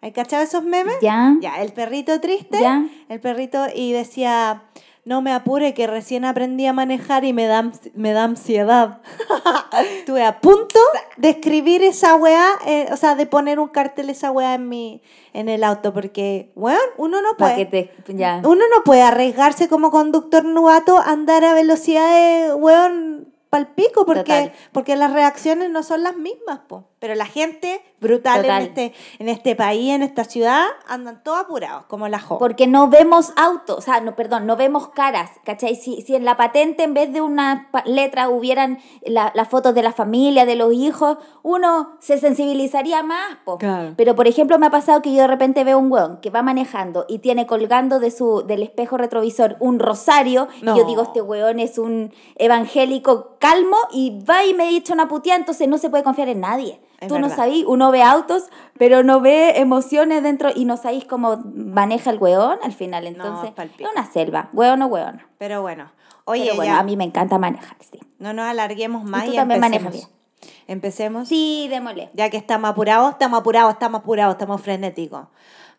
¿Hay 0.00 0.10
cachado 0.10 0.42
esos 0.42 0.64
memes? 0.64 0.96
¿Ya? 1.00 1.36
Ya, 1.40 1.62
el 1.62 1.72
perrito 1.72 2.20
triste, 2.20 2.60
¿Ya? 2.60 2.84
el 3.08 3.20
perrito, 3.20 3.66
y 3.72 3.92
decía, 3.92 4.64
no 5.08 5.22
me 5.22 5.32
apure 5.32 5.72
que 5.72 5.86
recién 5.86 6.26
aprendí 6.26 6.66
a 6.66 6.74
manejar 6.74 7.24
y 7.24 7.32
me 7.32 7.46
da, 7.46 7.72
me 7.94 8.12
da 8.12 8.24
ansiedad. 8.24 9.00
Estuve 9.98 10.22
a 10.22 10.38
punto 10.40 10.78
de 11.16 11.30
escribir 11.30 11.82
esa 11.82 12.14
weá, 12.14 12.46
eh, 12.66 12.88
o 12.92 12.96
sea, 12.98 13.14
de 13.14 13.24
poner 13.24 13.58
un 13.58 13.68
cartel 13.68 14.10
esa 14.10 14.30
weá 14.30 14.52
en 14.52 14.68
mi, 14.68 15.00
en 15.32 15.48
el 15.48 15.64
auto, 15.64 15.94
porque, 15.94 16.52
weón, 16.54 16.78
uno 16.98 17.22
no 17.22 17.38
puede. 17.38 17.56
que 17.56 17.64
te. 17.64 18.14
Ya. 18.14 18.42
Uno 18.44 18.64
no 18.74 18.84
puede 18.84 19.00
arriesgarse 19.00 19.66
como 19.66 19.90
conductor 19.90 20.44
novato 20.44 20.98
a 20.98 21.04
andar 21.04 21.42
a 21.42 21.54
velocidades, 21.54 22.52
weón, 22.54 23.32
palpico, 23.48 24.04
porque, 24.04 24.20
Total. 24.24 24.52
porque 24.72 24.94
las 24.96 25.14
reacciones 25.14 25.70
no 25.70 25.82
son 25.84 26.02
las 26.02 26.16
mismas, 26.18 26.58
po. 26.68 26.84
Pero 27.00 27.14
la 27.14 27.26
gente 27.26 27.80
brutal 28.00 28.44
en 28.44 28.50
este, 28.62 28.92
en 29.20 29.28
este 29.28 29.54
país, 29.54 29.92
en 29.92 30.02
esta 30.02 30.24
ciudad, 30.24 30.64
andan 30.86 31.22
todos 31.22 31.40
apurados, 31.40 31.84
como 31.86 32.08
la 32.08 32.18
jo. 32.20 32.38
Porque 32.38 32.66
no 32.66 32.88
vemos 32.88 33.32
autos, 33.36 33.78
o 33.78 33.80
sea, 33.80 34.00
no, 34.00 34.16
perdón, 34.16 34.46
no 34.46 34.56
vemos 34.56 34.88
caras, 34.88 35.30
¿cachai? 35.44 35.76
Si, 35.76 36.02
si 36.02 36.16
en 36.16 36.24
la 36.24 36.36
patente 36.36 36.82
en 36.82 36.94
vez 36.94 37.12
de 37.12 37.20
una 37.20 37.68
letra 37.84 38.28
hubieran 38.28 38.78
la- 39.04 39.30
las 39.34 39.48
fotos 39.48 39.74
de 39.74 39.82
la 39.82 39.92
familia, 39.92 40.44
de 40.44 40.56
los 40.56 40.72
hijos, 40.72 41.18
uno 41.42 41.96
se 42.00 42.18
sensibilizaría 42.18 43.02
más, 43.02 43.38
po. 43.44 43.58
Claro. 43.58 43.94
Pero, 43.96 44.16
por 44.16 44.26
ejemplo, 44.26 44.58
me 44.58 44.66
ha 44.66 44.70
pasado 44.70 45.00
que 45.02 45.12
yo 45.12 45.22
de 45.22 45.26
repente 45.28 45.62
veo 45.64 45.78
un 45.78 45.90
weón 45.92 46.20
que 46.20 46.30
va 46.30 46.42
manejando 46.42 47.04
y 47.08 47.18
tiene 47.20 47.46
colgando 47.46 48.00
de 48.00 48.10
su, 48.10 48.42
del 48.46 48.62
espejo 48.62 48.96
retrovisor 48.96 49.56
un 49.60 49.78
rosario, 49.78 50.48
No. 50.62 50.74
y 50.74 50.78
yo 50.78 50.84
digo, 50.84 51.02
este 51.02 51.22
weón 51.22 51.60
es 51.60 51.78
un 51.78 52.12
evangélico 52.36 53.36
calmo 53.38 53.76
y 53.92 54.18
va 54.28 54.44
y 54.44 54.54
me 54.54 54.70
echa 54.76 54.94
una 54.94 55.06
puteada, 55.08 55.38
entonces 55.38 55.68
no 55.68 55.78
se 55.78 55.90
puede 55.90 56.02
confiar 56.02 56.28
en 56.28 56.40
nadie. 56.40 56.80
Es 57.00 57.08
Tú 57.08 57.18
no 57.20 57.30
sabís, 57.30 57.64
uno 57.64 57.92
ve 57.92 58.02
autos, 58.02 58.44
pero 58.76 59.04
no 59.04 59.20
ve 59.20 59.60
emociones 59.60 60.22
dentro 60.22 60.50
y 60.54 60.64
no 60.64 60.76
sabéis 60.76 61.04
cómo 61.04 61.36
maneja 61.54 62.10
el 62.10 62.18
weón 62.18 62.58
al 62.62 62.72
final. 62.72 63.06
Entonces, 63.06 63.52
es 63.56 63.86
una 63.90 64.04
selva, 64.04 64.48
weón 64.52 64.82
o 64.82 64.86
weona. 64.86 65.28
Pero 65.38 65.62
bueno, 65.62 65.92
oye, 66.24 66.44
Pero 66.44 66.56
bueno, 66.56 66.72
ya, 66.72 66.80
a 66.80 66.82
mí 66.82 66.96
me 66.96 67.04
encanta 67.04 67.38
manejar, 67.38 67.76
sí. 67.80 68.00
no 68.18 68.32
nos 68.32 68.46
alarguemos 68.46 69.04
más 69.04 69.26
tú 69.26 69.32
y, 69.32 69.36
también 69.36 69.60
manejas 69.60 69.94
empecemos. 69.94 70.18
Empecemos. 70.66 71.28
Sí, 71.28 71.68
démosle. 71.70 72.10
Ya 72.14 72.30
que 72.30 72.36
estamos 72.36 72.70
apurados, 72.70 73.12
estamos 73.12 73.40
apurados, 73.40 73.72
estamos 73.72 74.00
apurados, 74.00 74.34
estamos 74.34 74.60
frenéticos. 74.60 75.28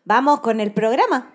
Vamos 0.04 0.40
con 0.40 0.60
el 0.60 0.72
programa. 0.72 1.30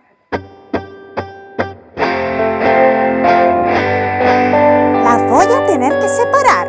Las 5.03 5.29
voy 5.29 5.45
a 5.45 5.65
tener 5.67 5.99
que 5.99 6.09
separar. 6.09 6.64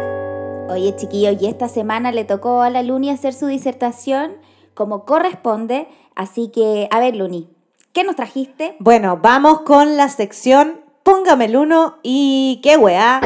Oye, 0.69 0.95
chiquillos, 0.97 1.41
y 1.41 1.47
esta 1.47 1.69
semana 1.69 2.13
le 2.13 2.25
tocó 2.25 2.63
a 2.63 2.71
la 2.71 2.83
Luni 2.83 3.11
hacer 3.11 3.33
su 3.35 3.47
disertación 3.47 4.33
como 4.75 5.05
corresponde. 5.05 5.89
Así 6.15 6.49
que, 6.49 6.89
a 6.91 7.01
ver, 7.01 7.17
Luni, 7.17 7.49
¿qué 7.93 8.05
nos 8.05 8.17
trajiste? 8.17 8.77
Bueno, 8.79 9.19
vamos 9.23 9.63
con 9.63 9.97
la 9.97 10.09
sección 10.09 10.87
Póngame 11.07 11.45
el 11.45 11.57
uno 11.57 11.99
y 12.03 12.59
qué 12.65 12.77
weá. 12.77 13.21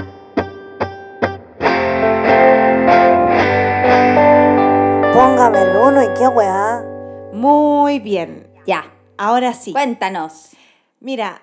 Póngame 5.15 5.63
el 5.63 5.77
uno 5.79 6.03
y 6.03 6.09
qué 6.13 6.29
weá. 6.29 6.85
Muy 7.33 8.01
bien. 8.01 8.53
Ya, 8.67 8.85
Ahora 9.17 9.55
sí. 9.55 9.73
cuéntanos. 9.73 10.51
Mira, 11.01 11.41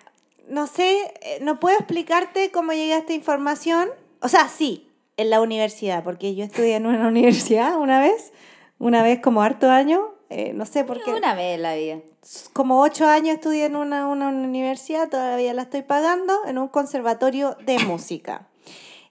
no 0.48 0.68
sé, 0.68 1.12
eh, 1.22 1.40
no 1.42 1.60
puedo 1.60 1.76
explicarte 1.78 2.52
cómo 2.52 2.72
llegué 2.74 2.94
a 2.94 3.00
esta 3.00 3.14
información. 3.14 3.90
O 4.22 4.28
sea, 4.28 4.48
sí, 4.48 4.87
en 5.18 5.30
la 5.30 5.42
universidad, 5.42 6.04
porque 6.04 6.36
yo 6.36 6.46
estudié 6.46 6.76
en 6.76 6.86
una 6.86 7.08
universidad 7.10 7.78
una 7.78 8.00
vez, 8.00 8.32
una 8.80 9.04
vez 9.04 9.20
como 9.20 9.42
harto 9.42 9.70
año, 9.70 10.14
eh, 10.30 10.54
no 10.54 10.66
sé 10.66 10.84
por 10.84 11.04
qué. 11.04 11.12
Una 11.12 11.36
vez 11.36 11.56
en 11.56 11.62
la 11.62 11.76
vida. 11.76 12.00
Como 12.54 12.82
ocho 12.82 13.08
años 13.08 13.36
estudié 13.36 13.66
en 13.66 13.76
una, 13.76 14.08
una 14.08 14.28
universidad, 14.30 15.10
todavía 15.10 15.54
la 15.54 15.64
estoy 15.64 15.84
pagando, 15.84 16.34
en 16.46 16.58
un 16.58 16.68
conservatorio 16.68 17.58
de 17.66 17.80
música. 17.86 18.48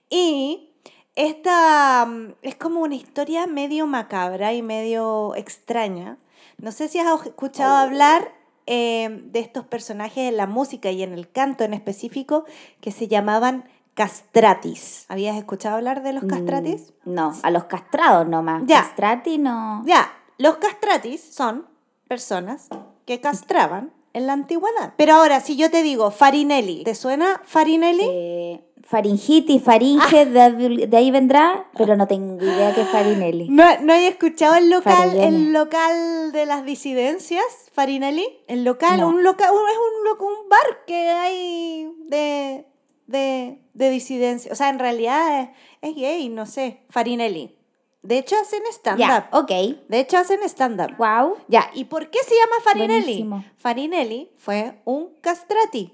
Y 0.09 0.69
esta 1.15 2.05
mm, 2.05 2.35
es 2.43 2.55
como 2.55 2.81
una 2.81 2.95
historia 2.95 3.47
medio 3.47 3.87
macabra 3.87 4.53
y 4.53 4.61
medio 4.61 5.35
extraña. 5.35 6.17
No 6.57 6.71
sé 6.71 6.87
si 6.87 6.99
has 6.99 7.25
escuchado 7.25 7.75
hablar 7.75 8.31
eh, 8.67 9.21
de 9.23 9.39
estos 9.39 9.65
personajes 9.65 10.29
en 10.29 10.37
la 10.37 10.45
música 10.45 10.91
y 10.91 11.01
en 11.01 11.13
el 11.13 11.29
canto 11.29 11.63
en 11.63 11.73
específico 11.73 12.45
que 12.81 12.91
se 12.91 13.07
llamaban 13.07 13.67
castratis. 13.97 15.05
¿Habías 15.09 15.35
escuchado 15.37 15.75
hablar 15.77 16.03
de 16.03 16.13
los 16.13 16.23
castratis? 16.23 16.93
Mm, 17.03 17.13
no, 17.13 17.33
a 17.41 17.51
los 17.51 17.65
castrados 17.65 18.27
nomás. 18.27 18.63
Ya. 18.65 18.81
Castrati 18.83 19.37
no. 19.39 19.81
Ya, 19.85 20.09
los 20.37 20.57
castratis 20.57 21.21
son 21.21 21.65
personas 22.07 22.67
que 23.05 23.19
castraban 23.19 23.91
en 24.13 24.27
la 24.27 24.33
antigüedad. 24.33 24.93
Pero 24.97 25.15
ahora, 25.15 25.39
si 25.41 25.57
yo 25.57 25.69
te 25.71 25.81
digo 25.83 26.11
Farinelli, 26.11 26.83
¿te 26.83 26.95
suena 26.95 27.41
Farinelli? 27.43 28.05
Eh, 28.07 28.63
faringitis, 28.83 29.61
faringe, 29.63 30.25
de, 30.25 30.87
de 30.87 30.97
ahí 30.97 31.11
vendrá, 31.11 31.65
pero 31.77 31.95
no 31.97 32.07
tengo 32.07 32.41
idea 32.41 32.73
qué 32.73 32.81
es 32.83 32.89
farinelli. 32.89 33.49
¿No, 33.49 33.63
¿No 33.81 33.93
hay 33.93 34.05
escuchado 34.05 34.55
el 34.55 34.69
local, 34.69 34.93
Farinelli. 34.95 35.25
el 35.47 35.53
local 35.53 36.31
de 36.31 36.45
las 36.45 36.63
disidencias, 36.63 37.43
Farinelli? 37.73 38.25
El 38.47 38.63
local, 38.63 39.01
No. 39.01 39.09
un 39.09 39.23
local, 39.23 39.49
es 39.49 39.77
un, 39.77 40.25
un 40.25 40.49
bar 40.49 40.85
que 40.85 41.09
hay 41.09 41.91
de, 42.07 42.65
de, 43.07 43.59
de 43.73 43.89
disidencia. 43.89 44.51
O 44.51 44.55
sea, 44.55 44.69
en 44.69 44.79
realidad 44.79 45.41
es, 45.41 45.49
es 45.89 45.95
gay, 45.95 46.29
no 46.29 46.45
sé, 46.45 46.81
Farinelli. 46.89 47.55
De 48.03 48.19
hecho, 48.19 48.35
hacen 48.39 48.61
stand-up. 48.71 48.99
Ya, 49.05 49.29
ok. 49.33 49.49
De 49.89 49.99
hecho, 49.99 50.17
hacen 50.17 50.41
stand-up. 50.43 50.95
Wow. 50.97 51.37
Ya, 51.47 51.69
¿y 51.73 51.85
por 51.85 52.09
qué 52.09 52.19
se 52.23 52.35
llama 52.35 52.55
Farinelli? 52.63 53.01
Buenísimo. 53.03 53.43
Farinelli 53.57 54.31
fue 54.37 54.79
un 54.85 55.09
castrati. 55.21 55.91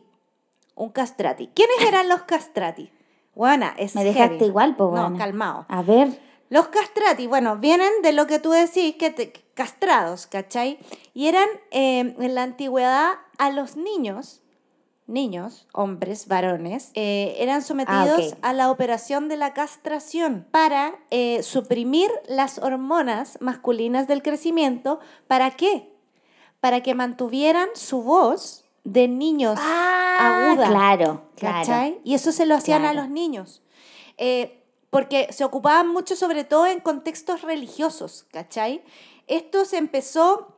Un 0.75 0.89
castrati. 0.89 1.47
¿Quiénes 1.55 1.81
eran 1.87 2.09
los 2.09 2.23
castrati? 2.23 2.91
Buena, 3.33 3.73
es 3.77 3.95
Me 3.95 4.03
dejaste 4.03 4.35
heavy. 4.35 4.45
igual, 4.45 4.75
pues 4.75 4.91
No, 4.91 5.17
calmado. 5.17 5.65
A 5.69 5.81
ver. 5.81 6.19
Los 6.49 6.67
castrati, 6.67 7.25
bueno, 7.25 7.57
vienen 7.57 7.89
de 8.03 8.11
lo 8.13 8.27
que 8.27 8.37
tú 8.37 8.51
decís, 8.51 8.95
que 8.95 9.09
te- 9.09 9.31
castrados, 9.55 10.27
¿cachai? 10.27 10.77
Y 11.15 11.27
eran 11.27 11.47
eh, 11.71 12.15
en 12.19 12.35
la 12.35 12.43
antigüedad 12.43 13.13
a 13.39 13.49
los 13.49 13.75
niños, 13.75 14.42
niños, 15.07 15.67
hombres, 15.73 16.27
varones, 16.27 16.91
eh, 16.93 17.35
eran 17.39 17.61
sometidos 17.61 18.33
ok. 18.33 18.39
a 18.41 18.53
la 18.53 18.71
operación 18.71 19.27
de 19.27 19.37
la 19.37 19.53
castración 19.53 20.47
para 20.51 20.95
eh, 21.11 21.43
suprimir 21.43 22.09
las 22.27 22.59
hormonas 22.59 23.37
masculinas 23.41 24.07
del 24.07 24.21
crecimiento. 24.21 24.99
¿Para 25.27 25.51
qué? 25.51 25.93
Para 26.59 26.81
que 26.81 26.95
mantuvieran 26.95 27.69
su 27.75 28.01
voz 28.03 28.65
de 28.83 29.07
niños 29.07 29.57
Ah, 29.61 30.49
aguda. 30.49 30.67
Claro, 30.67 31.21
claro. 31.35 31.99
Y 32.03 32.15
eso 32.15 32.31
se 32.31 32.45
lo 32.45 32.55
hacían 32.55 32.85
a 32.85 32.93
los 32.93 33.09
niños. 33.09 33.61
Eh, 34.17 34.63
porque 34.89 35.33
se 35.33 35.43
ocupaban 35.43 35.87
mucho, 35.87 36.15
sobre 36.15 36.43
todo 36.43 36.67
en 36.67 36.79
contextos 36.79 37.41
religiosos, 37.41 38.27
¿cachai? 38.31 38.83
Esto 39.27 39.65
se 39.65 39.77
empezó, 39.77 40.55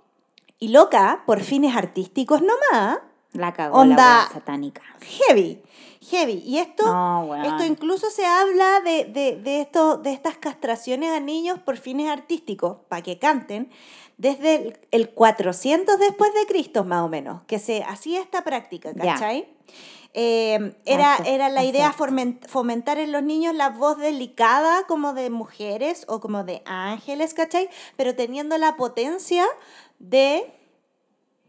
y 0.60 0.70
loca, 0.70 1.24
por 1.26 1.42
fines 1.42 1.76
artísticos 1.76 2.42
nomás, 2.42 3.00
La 3.36 3.54
cagó 3.54 3.78
Onda- 3.80 4.26
la 4.28 4.30
satánica. 4.34 4.82
heavy, 5.02 5.62
heavy. 6.10 6.42
Y 6.46 6.58
esto, 6.60 6.86
No, 6.86 7.36
esto 7.44 7.66
incluso 7.66 8.10
se 8.10 8.26
habla 8.26 8.82
de, 8.82 9.06
de, 9.06 9.36
de, 9.38 9.62
esto, 9.62 9.98
de 9.98 10.14
estas 10.14 10.38
castraciones 10.38 11.12
a 11.12 11.20
niños 11.20 11.60
por 11.60 11.78
fines 11.78 12.10
artísticos, 12.10 12.78
para 12.88 13.02
que 13.02 13.20
canten, 13.20 13.70
desde 14.18 14.56
el, 14.56 14.80
el 14.92 15.10
400 15.10 16.00
después 16.00 16.34
de 16.34 16.46
Cristo, 16.48 16.84
más 16.86 17.04
o 17.04 17.10
menos, 17.10 17.42
que 17.48 17.60
se 17.60 17.84
hacía 17.84 18.22
esta 18.22 18.44
práctica. 18.44 18.94
¿cachai? 18.94 19.48
Eh, 20.18 20.74
era, 20.86 21.18
era 21.26 21.50
la 21.50 21.66
idea 21.66 21.94
fomentar 22.48 22.98
en 23.00 23.12
los 23.12 23.22
niños 23.22 23.54
la 23.54 23.68
voz 23.70 23.98
delicada 23.98 24.88
como 24.88 25.12
de 25.14 25.30
mujeres 25.30 26.06
o 26.08 26.22
como 26.22 26.46
de 26.46 26.62
ángeles, 26.66 27.34
¿cachai? 27.34 27.70
Pero 27.98 28.16
teniendo 28.16 28.58
la 28.58 28.78
potencia 28.78 29.46
de 30.00 30.54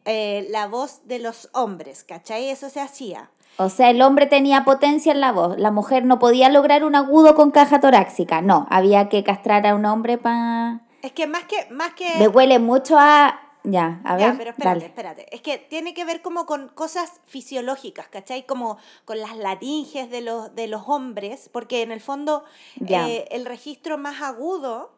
eh, 0.06 0.46
la 0.50 0.66
voz 0.66 1.06
de 1.06 1.18
los 1.18 1.50
hombres, 1.52 2.02
¿cachai? 2.04 2.48
Eso 2.48 2.70
se 2.70 2.80
hacía. 2.80 3.30
O 3.58 3.68
sea, 3.68 3.90
el 3.90 4.00
hombre 4.02 4.26
tenía 4.26 4.64
potencia 4.64 5.12
en 5.12 5.20
la 5.20 5.32
voz. 5.32 5.58
La 5.58 5.70
mujer 5.70 6.04
no 6.04 6.18
podía 6.18 6.48
lograr 6.48 6.84
un 6.84 6.94
agudo 6.94 7.34
con 7.34 7.50
caja 7.50 7.80
torácica. 7.80 8.40
No, 8.42 8.66
había 8.70 9.08
que 9.08 9.24
castrar 9.24 9.66
a 9.66 9.74
un 9.74 9.84
hombre 9.86 10.18
para... 10.18 10.80
Es 11.02 11.12
que 11.12 11.26
más 11.26 11.44
que... 11.44 11.66
Más 11.70 11.94
que 11.94 12.06
Me 12.18 12.28
huele 12.28 12.58
mucho 12.58 12.96
a... 12.98 13.40
Ya, 13.68 14.00
a 14.04 14.16
Ya, 14.16 14.28
ver, 14.28 14.36
pero 14.38 14.50
espérate, 14.50 14.74
dale. 14.78 14.86
espérate. 14.86 15.34
Es 15.34 15.40
que 15.40 15.58
tiene 15.58 15.92
que 15.92 16.04
ver 16.04 16.22
como 16.22 16.46
con 16.46 16.68
cosas 16.68 17.10
fisiológicas, 17.24 18.06
¿cachai? 18.08 18.46
Como 18.46 18.78
con 19.04 19.18
las 19.18 19.36
laringes 19.36 20.08
de 20.10 20.20
los, 20.20 20.54
de 20.54 20.68
los 20.68 20.82
hombres, 20.86 21.48
porque 21.52 21.82
en 21.82 21.90
el 21.90 22.00
fondo 22.00 22.44
Ya. 22.76 23.08
eh, 23.08 23.26
el 23.32 23.44
registro 23.44 23.98
más 23.98 24.22
agudo, 24.22 24.92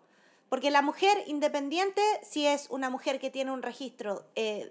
porque 0.50 0.70
la 0.70 0.82
mujer 0.82 1.16
independiente, 1.28 2.02
si 2.22 2.46
es 2.46 2.66
una 2.70 2.90
mujer 2.90 3.20
que 3.20 3.30
tiene 3.30 3.52
un 3.52 3.62
registro 3.62 4.24
eh, 4.34 4.70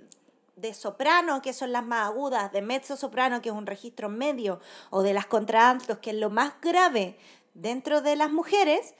de 0.57 0.73
soprano, 0.73 1.41
que 1.41 1.53
son 1.53 1.71
las 1.71 1.85
más 1.85 2.07
agudas, 2.07 2.51
de 2.51 2.61
mezzo 2.61 2.97
soprano, 2.97 3.41
que 3.41 3.49
es 3.49 3.55
un 3.55 3.67
registro 3.67 4.09
medio, 4.09 4.59
o 4.89 5.03
de 5.03 5.13
las 5.13 5.27
contraltos, 5.27 5.99
que 5.99 6.09
es 6.09 6.15
lo 6.17 6.29
más 6.29 6.53
grave 6.61 7.17
dentro 7.53 8.01
de 8.01 8.15
las 8.15 8.31
mujeres, 8.31 8.95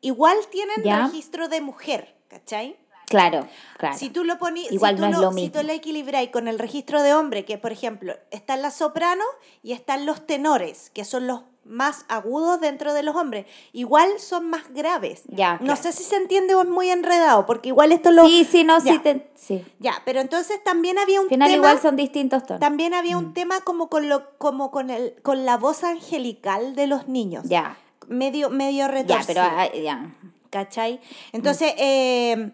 igual 0.00 0.36
tienen 0.50 0.82
Ya. 0.84 1.06
registro 1.06 1.48
de 1.48 1.60
mujer, 1.60 2.16
¿cachai? 2.28 2.76
Claro, 3.06 3.48
claro. 3.78 3.96
Si 3.96 4.10
tú 4.10 4.24
lo 4.24 4.34
Igual 4.34 4.96
si 4.96 5.02
no 5.02 5.32
si 5.32 5.48
tú 5.48 5.62
lo 5.62 5.72
equilibráis 5.72 6.30
con 6.30 6.48
el 6.48 6.58
registro 6.58 7.02
de 7.02 7.14
hombre, 7.14 7.44
que 7.44 7.56
por 7.56 7.70
ejemplo, 7.70 8.16
están 8.32 8.62
las 8.62 8.76
sopranos 8.76 9.26
y 9.62 9.72
están 9.72 10.06
los 10.06 10.26
tenores, 10.26 10.90
que 10.90 11.04
son 11.04 11.28
los 11.28 11.42
más 11.68 12.04
agudos 12.08 12.60
dentro 12.60 12.94
de 12.94 13.02
los 13.02 13.16
hombres, 13.16 13.46
igual 13.72 14.08
son 14.18 14.48
más 14.50 14.72
graves. 14.72 15.22
Ya, 15.26 15.58
No 15.60 15.76
sé 15.76 15.92
si 15.92 16.04
se 16.04 16.16
entiende 16.16 16.54
o 16.54 16.62
es 16.62 16.68
muy 16.68 16.90
enredado, 16.90 17.44
porque 17.46 17.68
igual 17.68 17.92
esto 17.92 18.10
lo... 18.12 18.26
Sí, 18.26 18.44
sí, 18.50 18.64
no, 18.64 18.80
sí, 18.80 18.86
Ya. 18.88 19.02
te- 19.02 19.30
sí. 19.34 19.64
Ya, 19.78 19.94
pero 20.04 20.20
entonces 20.20 20.62
también 20.62 20.98
había 20.98 21.20
un 21.20 21.26
Al 21.26 21.30
final 21.30 21.48
tema... 21.50 21.56
igual 21.56 21.80
son 21.82 21.96
distintos 21.96 22.44
tonos. 22.46 22.60
También 22.60 22.94
había 22.94 23.18
un 23.18 23.34
tema 23.34 23.60
como 23.62 23.88
con 23.88 24.08
lo, 24.08 24.36
como 24.38 24.70
con 24.70 24.90
el, 24.90 25.14
con 25.22 25.44
la 25.44 25.56
voz 25.56 25.82
angelical 25.84 26.74
de 26.74 26.86
los 26.86 27.08
niños. 27.08 27.44
Ya, 27.48 27.76
Medio, 28.08 28.50
medio 28.50 28.78
ya, 28.86 28.88
retorcido. 28.88 29.26
pero 29.26 29.40
ah, 29.42 29.68
ya. 29.74 30.14
¿cachai? 30.50 31.00
Entonces, 31.32 31.74
eh, 31.76 32.52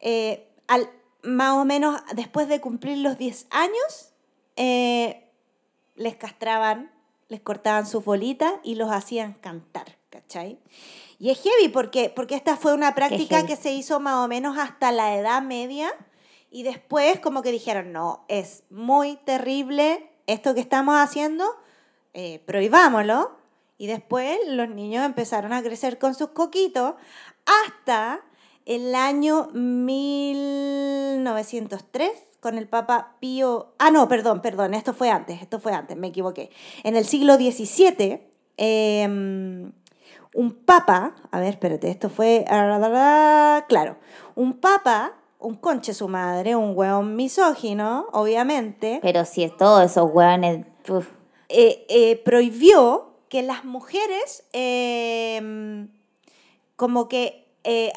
eh, 0.00 0.48
al, 0.68 0.90
más 1.22 1.54
o 1.56 1.64
menos 1.64 2.00
después 2.14 2.48
de 2.48 2.60
cumplir 2.60 2.98
los 2.98 3.16
10 3.16 3.46
años, 3.50 4.12
eh, 4.56 5.26
les 5.96 6.16
castraban, 6.16 6.90
les 7.30 7.40
cortaban 7.40 7.86
sus 7.86 8.04
bolitas 8.04 8.52
y 8.62 8.74
los 8.74 8.90
hacían 8.90 9.32
cantar, 9.34 9.96
¿cachai? 10.10 10.58
Y 11.18 11.30
es 11.30 11.40
heavy 11.40 11.68
porque, 11.68 12.12
porque 12.14 12.34
esta 12.34 12.56
fue 12.56 12.74
una 12.74 12.94
práctica 12.94 13.46
que 13.46 13.56
se 13.56 13.72
hizo 13.72 14.00
más 14.00 14.24
o 14.24 14.28
menos 14.28 14.58
hasta 14.58 14.90
la 14.90 15.16
edad 15.16 15.40
media 15.40 15.94
y 16.50 16.64
después 16.64 17.20
como 17.20 17.42
que 17.42 17.52
dijeron, 17.52 17.92
no, 17.92 18.24
es 18.28 18.64
muy 18.68 19.16
terrible 19.16 20.10
esto 20.26 20.54
que 20.54 20.60
estamos 20.60 20.96
haciendo, 20.96 21.44
eh, 22.14 22.40
prohibámoslo. 22.46 23.38
Y 23.78 23.86
después 23.86 24.38
los 24.46 24.68
niños 24.68 25.06
empezaron 25.06 25.52
a 25.54 25.62
crecer 25.62 25.98
con 25.98 26.14
sus 26.14 26.28
coquitos 26.30 26.94
hasta 27.64 28.20
el 28.66 28.94
año 28.94 29.48
1903 29.54 32.29
con 32.40 32.58
el 32.58 32.66
Papa 32.68 33.16
Pío... 33.20 33.74
Ah, 33.78 33.90
no, 33.90 34.08
perdón, 34.08 34.40
perdón, 34.42 34.74
esto 34.74 34.92
fue 34.94 35.10
antes, 35.10 35.40
esto 35.42 35.60
fue 35.60 35.72
antes, 35.72 35.96
me 35.96 36.08
equivoqué. 36.08 36.50
En 36.84 36.96
el 36.96 37.04
siglo 37.04 37.36
XVII, 37.36 38.20
em, 38.56 39.72
un 40.34 40.52
papa, 40.64 41.14
a 41.30 41.40
ver, 41.40 41.50
espérate, 41.50 41.90
esto 41.90 42.08
fue... 42.08 42.44
Claro, 43.68 43.96
un 44.34 44.54
papa, 44.54 45.12
un 45.38 45.56
conche 45.56 45.92
su 45.94 46.08
madre, 46.08 46.56
un 46.56 46.72
hueón 46.76 47.16
misógino, 47.16 48.06
obviamente, 48.12 49.00
Pero 49.02 49.24
si 49.24 49.44
es 49.44 49.56
todos 49.56 49.90
esos 49.90 50.10
hueones. 50.10 50.66
eh, 51.48 51.84
eh, 51.88 52.16
prohibió 52.24 53.10
que 53.28 53.42
las 53.42 53.64
mujeres 53.64 54.44
eh, 54.52 55.86
como 56.76 57.08
que 57.08 57.46
eh, 57.64 57.92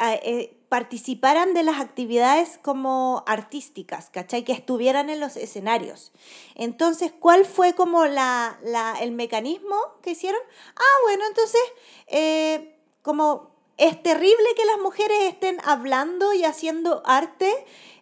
participaran 0.77 1.53
de 1.53 1.61
las 1.61 1.79
actividades 1.79 2.57
como 2.59 3.23
artísticas, 3.27 4.09
¿cachai? 4.09 4.43
Que 4.43 4.53
estuvieran 4.53 5.11
en 5.11 5.19
los 5.19 5.35
escenarios. 5.35 6.11
Entonces, 6.55 7.13
¿cuál 7.19 7.45
fue 7.45 7.75
como 7.75 8.07
la, 8.07 8.57
la- 8.63 8.95
el 8.99 9.11
mecanismo 9.11 9.75
que 10.01 10.09
hicieron? 10.11 10.41
Ah, 10.75 10.95
bueno, 11.03 11.25
entonces, 11.27 11.61
eh, 12.07 12.75
como 13.03 13.51
es 13.77 14.01
terrible 14.01 14.47
que 14.57 14.65
las 14.65 14.79
mujeres 14.79 15.17
estén 15.25 15.57
hablando 15.63 16.33
y 16.33 16.43
haciendo 16.43 17.03
arte, 17.05 17.53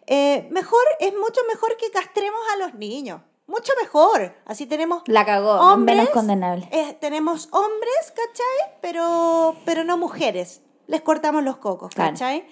eh, 0.06 0.48
mejor, 0.50 0.80
es 0.98 1.12
mucho 1.12 1.42
mejor 1.52 1.76
que 1.76 1.90
castremos 1.90 2.40
a 2.54 2.56
los 2.56 2.72
niños. 2.72 3.20
Mucho 3.48 3.74
mejor. 3.82 4.34
Así 4.46 4.64
tenemos 4.64 5.02
La 5.04 5.26
cagó. 5.26 5.60
hombres, 5.60 5.96
menos 5.98 6.10
condenable. 6.14 6.66
eh, 6.72 6.96
tenemos 7.02 7.50
hombres, 7.52 8.14
¿cachai? 8.16 8.78
Pero, 8.80 9.56
pero 9.66 9.84
no 9.84 9.98
mujeres. 9.98 10.62
Les 10.86 11.00
cortamos 11.02 11.42
los 11.44 11.56
cocos, 11.58 11.94
Claro. 11.94 12.12
¿cachai? 12.12 12.44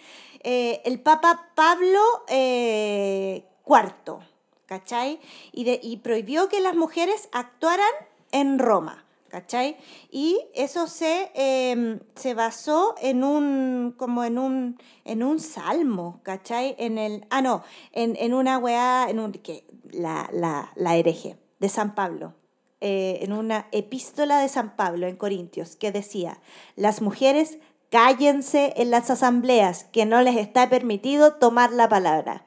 Eh, 0.43 0.81
el 0.85 1.01
Papa 1.01 1.51
Pablo 1.55 2.01
eh, 2.29 3.45
IV, 3.67 4.19
¿cachai? 4.67 5.21
Y, 5.53 5.65
de- 5.65 5.81
y 5.83 5.99
prohibió 5.99 6.49
que 6.49 6.61
las 6.61 6.75
mujeres 6.75 7.29
actuaran 7.33 7.91
en 8.33 8.59
Roma, 8.59 9.05
¿cachai? 9.29 9.77
Y 10.11 10.39
eso 10.55 10.87
se, 10.87 11.31
eh, 11.35 11.99
se 12.15 12.35
basó 12.35 12.95
en 13.03 13.23
un, 13.25 13.95
como 13.99 14.25
en 14.25 14.39
un, 14.39 14.79
en 15.05 15.23
un 15.23 15.41
salmo, 15.41 16.21
¿cachai? 16.23 16.75
En 16.79 16.99
el, 16.99 17.27
ah, 17.31 17.43
no, 17.43 17.63
en, 17.93 18.17
en 18.17 18.33
una 18.33 18.59
weá, 18.59 19.07
en 19.11 19.19
un, 19.21 19.33
que, 19.33 19.65
la, 19.91 20.29
la, 20.33 20.73
la 20.77 20.97
hereje 20.97 21.37
de 21.59 21.69
San 21.69 21.95
Pablo, 21.95 22.35
eh, 22.81 23.19
en 23.23 23.33
una 23.35 23.67
epístola 23.73 24.39
de 24.41 24.49
San 24.49 24.75
Pablo 24.77 25.07
en 25.07 25.17
Corintios, 25.17 25.77
que 25.77 25.93
decía, 25.93 26.41
las 26.77 27.03
mujeres 27.03 27.59
cállense 27.91 28.73
en 28.77 28.91
las 28.91 29.11
asambleas, 29.11 29.85
que 29.93 30.07
no 30.07 30.23
les 30.23 30.37
está 30.37 30.69
permitido 30.71 31.35
tomar 31.35 31.73
la 31.73 31.89
palabra. 31.89 32.47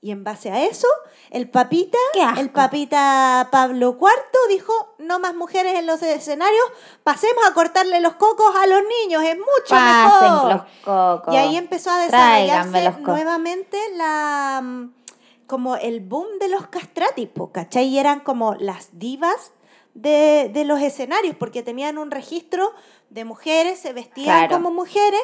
Y 0.00 0.10
en 0.10 0.22
base 0.22 0.50
a 0.50 0.62
eso, 0.62 0.86
el 1.30 1.48
papita, 1.48 1.96
el 2.36 2.50
papita 2.50 3.48
Pablo 3.50 3.96
IV 3.98 4.10
dijo, 4.50 4.74
no 4.98 5.18
más 5.18 5.34
mujeres 5.34 5.76
en 5.76 5.86
los 5.86 6.02
escenarios, 6.02 6.64
pasemos 7.04 7.42
a 7.46 7.54
cortarle 7.54 8.00
los 8.00 8.14
cocos 8.16 8.54
a 8.54 8.66
los 8.66 8.82
niños, 9.02 9.22
es 9.22 9.38
mucho 9.38 9.70
Pasen 9.70 10.30
mejor. 10.30 10.52
los 10.52 10.62
cocos. 10.84 11.32
Y 11.32 11.38
ahí 11.38 11.56
empezó 11.56 11.90
a 11.90 12.00
desarrollarse 12.00 13.00
nuevamente 13.00 13.78
la 13.94 14.60
mm, 14.62 14.92
como 15.46 15.76
el 15.76 16.00
boom 16.00 16.26
de 16.38 16.48
los 16.48 16.66
castratis, 16.66 17.28
po, 17.28 17.50
¿cachai? 17.50 17.86
Y 17.86 17.98
eran 17.98 18.20
como 18.20 18.56
las 18.56 18.98
divas 18.98 19.52
de, 19.94 20.50
de 20.52 20.64
los 20.66 20.82
escenarios, 20.82 21.34
porque 21.36 21.62
tenían 21.62 21.96
un 21.96 22.10
registro 22.10 22.74
de 23.14 23.24
mujeres, 23.24 23.78
se 23.78 23.92
vestían 23.92 24.48
Claro. 24.48 24.56
como 24.56 24.70
mujeres, 24.72 25.20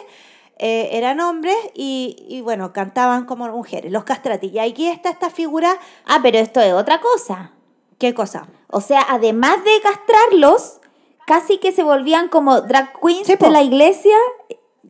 eh, 0.59 0.91
eran 0.93 1.19
hombres 1.21 1.57
y, 1.75 2.25
y, 2.29 2.41
bueno, 2.41 2.73
cantaban 2.73 3.25
como 3.27 3.49
mujeres, 3.49 3.91
los 3.91 4.05
castratis. 4.05 4.53
Y 4.53 4.59
aquí 4.61 4.87
está 4.89 5.11
esta 5.11 5.29
figura, 5.31 5.77
Ah, 6.07 6.21
pero 6.23 6.39
esto 6.39 6.61
es 6.61 6.73
otra 6.73 7.01
cosa. 7.01 7.53
¿qué 7.99 8.15
cosa? 8.15 8.47
O 8.71 8.81
sea, 8.81 9.05
además 9.11 9.57
de 9.65 9.73
castrarlos, 9.83 10.81
casi 11.27 11.59
que 11.59 11.71
se 11.73 11.83
volvían 11.83 12.29
como 12.29 12.61
drag 12.63 12.93
queens 13.01 13.27
Sí, 13.27 13.35
de 13.37 13.51
la 13.51 13.63
iglesia. 13.63 14.17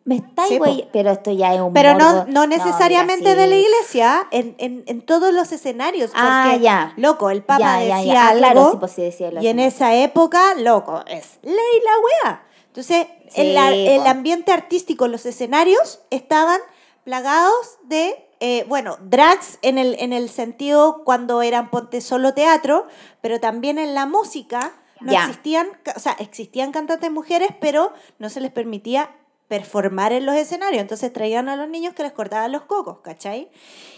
Me 0.04 0.16
está 0.16 0.46
Sí, 0.46 0.58
güey. 0.58 0.88
Pero 0.92 1.10
esto 1.10 1.30
ya 1.32 1.52
es 1.54 1.60
un 1.60 1.72
Pero 1.72 1.94
no, 1.94 2.12
morbo. 2.12 2.24
no 2.30 2.46
necesariamente 2.46 3.30
mira, 3.30 3.34
de 3.40 3.46
la 3.48 3.56
iglesia, 3.56 4.26
en, 4.30 4.54
en, 4.58 4.84
en 4.86 5.00
todos 5.02 5.32
los 5.34 5.50
escenarios. 5.52 6.10
Porque, 6.10 6.26
Ah, 6.26 6.56
ya. 6.60 6.92
Loco, 6.98 7.30
el 7.30 7.42
Papa 7.42 7.60
Ya, 7.82 7.96
decía 7.96 8.14
ya. 8.14 8.26
Ah, 8.26 8.28
algo. 8.28 8.38
claro, 8.38 8.70
sí, 8.72 8.76
pues 8.78 8.96
decía 8.96 9.30
y 9.40 9.48
en 9.48 9.58
esa 9.58 9.94
época, 9.94 10.54
loco, 10.56 11.02
es 11.06 11.38
ley 11.42 11.54
la 11.84 12.28
wea. 12.30 12.42
Entonces, 12.70 13.06
Sí, 13.28 13.40
el, 13.42 13.56
el 13.88 14.06
ambiente 14.08 14.50
artístico, 14.52 15.06
los 15.06 15.24
escenarios 15.26 16.00
estaban 16.10 16.60
plagados 17.04 17.78
de, 17.84 18.26
eh, 18.40 18.64
bueno, 18.68 18.98
drags 19.02 19.58
en 19.62 19.78
el, 19.78 19.96
en 20.00 20.12
el 20.12 20.28
sentido 20.28 21.02
cuando 21.04 21.40
eran 21.42 21.70
ponte 21.70 22.00
solo 22.00 22.34
teatro, 22.34 22.86
pero 23.20 23.38
también 23.38 23.78
en 23.78 23.94
la 23.94 24.06
música 24.06 24.72
no 25.00 25.12
existían, 25.26 25.68
o 25.96 25.98
sea, 26.00 26.12
existían 26.18 26.72
cantantes 26.72 27.10
mujeres, 27.10 27.50
pero 27.60 27.92
no 28.18 28.28
se 28.30 28.40
les 28.40 28.50
permitía 28.50 29.10
performar 29.48 30.12
en 30.12 30.26
los 30.26 30.34
escenarios. 30.36 30.80
Entonces 30.82 31.12
traían 31.12 31.48
a 31.48 31.56
los 31.56 31.68
niños 31.68 31.94
que 31.94 32.02
les 32.02 32.12
cortaban 32.12 32.52
los 32.52 32.62
cocos, 32.62 32.98
¿cachai? 33.02 33.48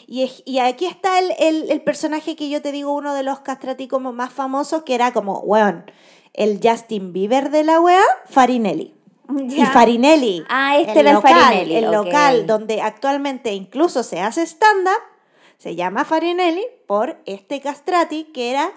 Y, 0.06 0.22
es- 0.24 0.42
y 0.46 0.58
aquí 0.61 0.87
está 0.87 1.18
el, 1.18 1.32
el- 1.38 1.70
el 1.70 1.80
personaje 1.82 2.37
que 2.37 2.48
yo 2.48 2.62
te 2.62 2.70
digo, 2.72 2.92
uno 2.92 3.14
de 3.14 3.22
los 3.22 3.40
castrati 3.40 3.88
como 3.88 4.12
más 4.12 4.32
famosos, 4.32 4.82
que 4.85 4.94
era 4.94 5.12
como, 5.12 5.40
weón, 5.40 5.85
el 6.35 6.61
Justin 6.62 7.12
Bieber 7.12 7.51
de 7.51 7.64
la 7.64 7.81
wea, 7.81 8.03
Farinelli. 8.27 8.95
Y. 9.49 9.64
Farinelli, 9.66 10.45
Ah, 10.49 10.77
este 10.79 11.01
era 11.01 11.11
el 11.11 11.16
local, 11.16 11.33
Farinelli, 11.35 11.77
el 11.77 11.90
local 11.90 12.47
donde 12.47 12.83
actualmente 12.83 13.53
incluso 13.55 14.03
se 14.03 14.21
hace 14.21 14.42
stand-up, 14.42 15.01
se 15.59 15.75
llama 15.75 16.05
Farinelli 16.05 16.64
por 16.87 17.18
este 17.25 17.61
castrati 17.61 18.25
que 18.25 18.51
era 18.51 18.73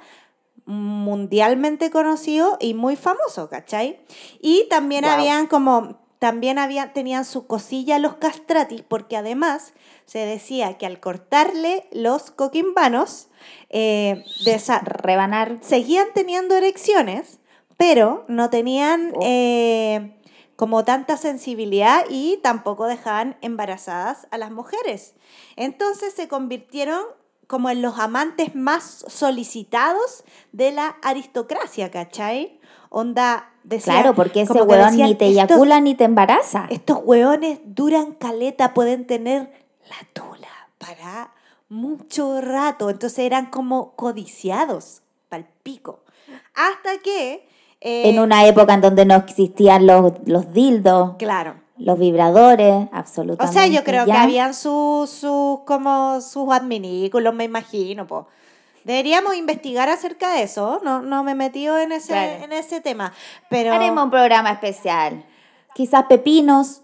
mundialmente 0.66 1.90
conocido 1.92 2.58
y 2.60 2.74
muy 2.74 2.96
famoso, 2.96 3.50
¿cachai? 3.50 4.00
Y 4.42 4.68
también 4.70 5.04
Wow. 5.04 5.14
habían 5.14 5.48
como, 5.48 6.00
también 6.20 6.58
había, 6.58 6.94
tenían 6.94 7.26
su 7.26 7.48
cosilla 7.48 8.00
los 8.00 8.16
castratis, 8.16 8.82
porque 8.88 9.18
además 9.18 9.74
se 10.06 10.20
decía 10.20 10.78
que 10.78 10.86
al 10.86 11.00
cortarle 11.00 11.88
los 11.92 12.32
coquimbanos, 12.32 13.28
eh, 13.70 14.24
desa- 14.44 14.82
Rebanar. 14.84 15.58
seguían 15.62 16.08
teniendo 16.14 16.56
erecciones, 16.56 17.35
pero 17.78 18.26
no 18.28 18.50
tenían 18.50 19.12
Oh. 19.16 19.20
eh, 19.24 20.16
como 20.56 20.86
tanta 20.86 21.18
sensibilidad 21.18 22.06
y 22.10 22.38
tampoco 22.42 22.86
dejaban 22.86 23.38
embarazadas 23.42 24.28
a 24.32 24.38
las 24.38 24.52
mujeres. 24.52 25.14
Entonces 25.58 26.14
se 26.14 26.28
convirtieron 26.28 27.02
como 27.48 27.70
en 27.70 27.82
los 27.82 28.00
amantes 28.00 28.56
más 28.56 29.06
solicitados 29.08 30.24
de 30.52 30.72
la 30.72 30.96
aristocracia, 31.04 31.92
¿cachai? 31.92 32.60
Onda, 32.90 33.52
decía, 33.64 33.94
Claro, 33.94 34.16
porque 34.16 34.42
ese 34.42 34.62
hueón 34.62 34.90
decían, 34.92 35.10
ni 35.10 35.16
te 35.16 35.26
"Estos- 35.28 35.50
eyacula 35.50 35.80
ni 35.82 35.94
te 35.96 36.06
embaraza. 36.06 36.68
estos 36.70 37.00
hueones 37.04 37.60
duran 37.66 38.14
caleta, 38.14 38.74
pueden 38.74 39.06
tener 39.06 39.52
la 39.90 40.08
tula 40.14 40.48
para 40.78 41.34
mucho 41.70 42.40
rato. 42.42 42.90
Entonces 42.90 43.20
eran 43.20 43.48
como 43.48 43.96
codiciados, 43.96 45.02
pal 45.30 45.48
pico. 45.64 46.00
Hasta 46.54 46.98
que. 47.04 47.48
Eh, 47.88 48.10
en 48.10 48.20
una 48.20 48.46
época 48.48 48.74
en 48.74 48.82
donde 48.82 49.06
no 49.06 49.16
existían 49.16 49.86
los, 49.86 50.14
los 50.26 50.52
dildos, 50.54 51.16
Claro. 51.20 51.54
los 51.78 52.00
vibradores, 52.00 52.74
O 52.74 52.90
absolutamente. 52.92 53.54
sea, 53.60 53.68
yo 53.68 53.84
creo 53.84 54.06
que 54.06 54.12
habían 54.12 54.54
sus, 54.56 55.10
sus, 55.12 55.60
como 55.66 56.20
sus 56.22 56.52
adminículos, 56.52 57.34
me 57.34 57.44
imagino, 57.44 58.08
po. 58.08 58.28
Deberíamos 58.86 59.36
investigar 59.36 59.90
acerca 59.90 60.34
de 60.34 60.44
eso. 60.44 60.80
No, 60.84 61.02
no 61.02 61.24
me 61.24 61.32
he 61.32 61.36
metido 61.36 61.78
en 61.78 61.92
ese, 61.92 62.14
Claro. 62.14 62.44
en 62.44 62.52
ese 62.54 62.82
tema. 62.82 63.14
Pero. 63.50 63.74
Haremos 63.74 64.04
un 64.04 64.12
programa 64.12 64.52
especial. 64.52 65.24
Quizás 65.74 66.06
pepinos. 66.06 66.82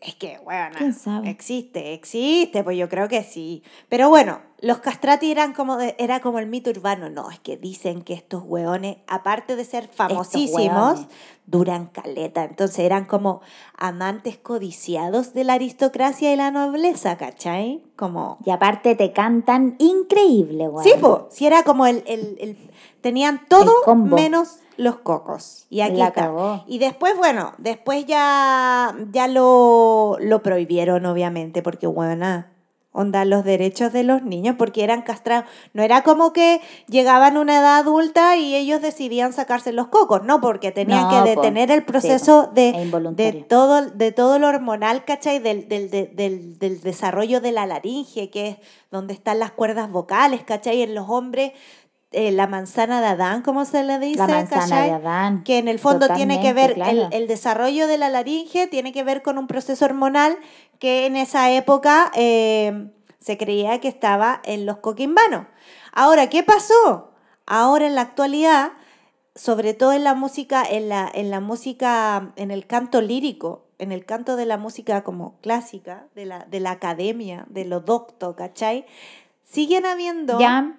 Es 0.00 0.14
que, 0.16 0.38
bueno, 0.44 0.76
¿Quién 0.78 0.92
sabe? 0.94 1.30
existe, 1.30 1.92
existe, 1.94 2.62
pues 2.64 2.76
yo 2.76 2.88
creo 2.88 3.08
que 3.08 3.22
sí. 3.22 3.62
Pero 3.88 4.08
bueno, 4.08 4.40
los 4.60 4.78
castrati 4.78 5.30
eran 5.30 5.52
como, 5.52 5.76
de- 5.76 5.94
era 5.98 6.20
como 6.20 6.38
el 6.38 6.46
mito 6.46 6.70
urbano. 6.70 7.08
No, 7.10 7.30
es 7.30 7.38
que 7.40 7.56
dicen 7.56 8.02
que 8.02 8.14
estos 8.14 8.42
hueones, 8.44 8.96
aparte 9.06 9.54
de 9.56 9.64
ser 9.64 9.88
famosísimos, 9.88 11.06
duran 11.46 11.86
caleta. 11.86 12.44
Entonces 12.44 12.80
eran 12.80 13.04
como 13.04 13.40
amantes 13.76 14.36
codiciados 14.38 15.32
de 15.34 15.44
la 15.44 15.54
aristocracia 15.54 16.32
y 16.32 16.36
la 16.36 16.50
nobleza, 16.50 17.16
¿cachai? 17.16 17.82
Como... 17.96 18.38
Y 18.44 18.50
aparte 18.50 18.94
te 18.94 19.12
cantan 19.12 19.76
increíble, 19.78 20.68
güey. 20.68 20.86
Sí, 20.88 20.94
pues, 21.00 21.14
sí 21.30 21.46
era 21.46 21.62
como 21.62 21.86
el, 21.86 22.02
el- 22.06 22.36
el- 22.40 22.70
tenían 23.00 23.46
todo 23.48 23.72
El 23.86 23.98
menos 24.04 24.58
los 24.76 24.96
cocos. 24.96 25.66
Y 25.70 25.80
aquí 25.80 25.96
La 25.96 26.08
está. 26.08 26.22
cagó. 26.24 26.64
Y 26.66 26.78
después, 26.78 27.16
bueno, 27.16 27.52
después 27.58 28.06
ya, 28.06 28.94
ya 29.12 29.26
lo, 29.28 30.16
lo 30.20 30.42
prohibieron, 30.42 31.06
obviamente, 31.06 31.62
porque, 31.62 31.86
bueno, 31.86 32.44
onda 32.92 33.26
los 33.26 33.44
derechos 33.44 33.92
de 33.92 34.04
los 34.04 34.22
niños 34.22 34.56
porque 34.56 34.82
eran 34.82 35.02
castrados. 35.02 35.44
No 35.74 35.82
era 35.82 36.02
como 36.02 36.32
que 36.32 36.62
llegaban 36.88 37.36
a 37.36 37.40
una 37.40 37.58
edad 37.58 37.76
adulta 37.76 38.38
y 38.38 38.54
ellos 38.54 38.80
decidían 38.80 39.34
sacarse 39.34 39.70
los 39.72 39.88
cocos, 39.88 40.22
no, 40.24 40.40
porque 40.40 40.72
tenían 40.72 41.02
No, 41.02 41.10
que 41.10 41.34
po. 41.34 41.42
detener 41.42 41.70
el 41.70 41.84
proceso 41.84 42.46
po. 42.46 42.52
de, 42.54 42.72
de, 43.12 43.32
todo, 43.46 43.82
de 43.82 44.12
todo 44.12 44.38
lo 44.38 44.48
hormonal, 44.48 45.04
¿cachai? 45.04 45.40
Del, 45.40 45.68
del, 45.68 45.90
del, 45.90 46.16
del, 46.16 46.58
del 46.58 46.80
desarrollo 46.80 47.42
de 47.42 47.52
la 47.52 47.66
laringe, 47.66 48.30
que 48.30 48.48
es 48.48 48.56
donde 48.90 49.12
están 49.12 49.40
las 49.40 49.50
cuerdas 49.52 49.90
vocales, 49.90 50.42
¿cachai? 50.44 50.80
En 50.80 50.94
los 50.94 51.06
hombres, 51.10 51.52
eh, 52.18 52.32
la 52.32 52.46
manzana 52.46 53.02
de 53.02 53.08
Adán, 53.08 53.42
como 53.42 53.66
se 53.66 53.84
le 53.84 53.98
dice, 53.98 54.18
La 54.18 54.26
manzana 54.26 54.62
¿cachai? 54.62 54.88
de 54.88 54.94
Adán. 54.94 55.44
que 55.44 55.58
en 55.58 55.68
el 55.68 55.78
fondo 55.78 56.08
tiene 56.08 56.40
que 56.40 56.54
ver, 56.54 56.74
el, 56.86 57.08
el 57.12 57.26
desarrollo 57.28 57.86
de 57.86 57.98
la 57.98 58.08
laringe 58.08 58.66
tiene 58.68 58.90
que 58.92 59.04
ver 59.04 59.20
con 59.22 59.36
un 59.36 59.46
proceso 59.46 59.84
hormonal 59.84 60.38
que 60.78 61.04
en 61.04 61.16
esa 61.16 61.50
época 61.50 62.10
eh, 62.14 62.90
se 63.20 63.36
creía 63.36 63.80
que 63.80 63.88
estaba 63.88 64.40
en 64.44 64.64
los 64.64 64.78
coquimbanos. 64.78 65.46
Ahora, 65.92 66.30
¿qué 66.30 66.42
pasó? 66.42 67.12
Ahora 67.46 67.86
en 67.86 67.94
la 67.94 68.00
actualidad, 68.00 68.72
sobre 69.34 69.74
todo 69.74 69.92
en 69.92 70.02
la 70.02 70.14
música, 70.14 70.64
en 70.64 70.88
la, 70.88 71.10
en 71.12 71.30
la 71.30 71.40
música, 71.40 72.32
en 72.36 72.50
el 72.50 72.66
canto 72.66 73.02
lírico, 73.02 73.66
en 73.78 73.92
el 73.92 74.06
canto 74.06 74.36
de 74.36 74.46
la 74.46 74.56
música 74.56 75.04
como 75.04 75.36
clásica, 75.42 76.06
de 76.14 76.24
la, 76.24 76.46
de 76.46 76.60
la 76.60 76.70
academia, 76.70 77.44
de 77.50 77.66
lo 77.66 77.80
docto, 77.80 78.34
¿cachai? 78.36 78.86
Siguen 79.44 79.84
habiendo 79.84 80.40
Ya, 80.40 80.74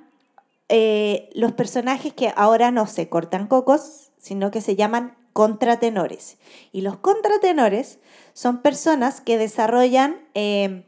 eh, 0.70 1.30
los 1.34 1.54
personajes 1.54 2.14
que 2.14 2.34
ahora 2.36 2.72
no 2.72 2.88
se 2.88 3.10
cortan 3.10 3.48
cocos, 3.48 4.12
sino 4.18 4.52
que 4.52 4.62
se 4.62 4.76
llaman 4.76 5.18
contratenores. 5.34 6.38
Y 6.72 6.82
los 6.82 6.98
contratenores 6.98 8.00
son 8.34 8.62
personas 8.62 9.22
que 9.22 9.38
desarrollan 9.38 10.20
eh, 10.34 10.86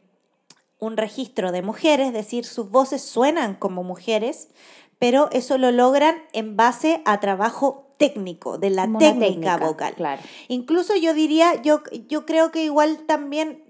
un 0.79 0.97
registro 0.97 1.51
de 1.51 1.61
mujeres, 1.61 2.07
es 2.07 2.13
decir, 2.13 2.45
sus 2.45 2.71
voces 2.71 3.01
suenan 3.01 3.55
como 3.55 3.83
mujeres, 3.83 4.49
pero 4.97 5.29
eso 5.31 5.57
lo 5.57 5.71
logran 5.71 6.15
en 6.33 6.57
base 6.57 7.01
a 7.05 7.19
trabajo 7.19 7.93
técnico, 7.97 8.57
de 8.57 8.69
la 8.69 8.85
una 8.85 8.99
técnica, 8.99 9.57
vocal. 9.57 9.93
Claro. 9.95 10.21
Incluso 10.47 10.95
yo 10.95 11.13
diría, 11.13 11.61
yo, 11.61 11.83
yo 12.07 12.25
creo 12.25 12.51
que 12.51 12.63
igual 12.63 13.05
también 13.05 13.63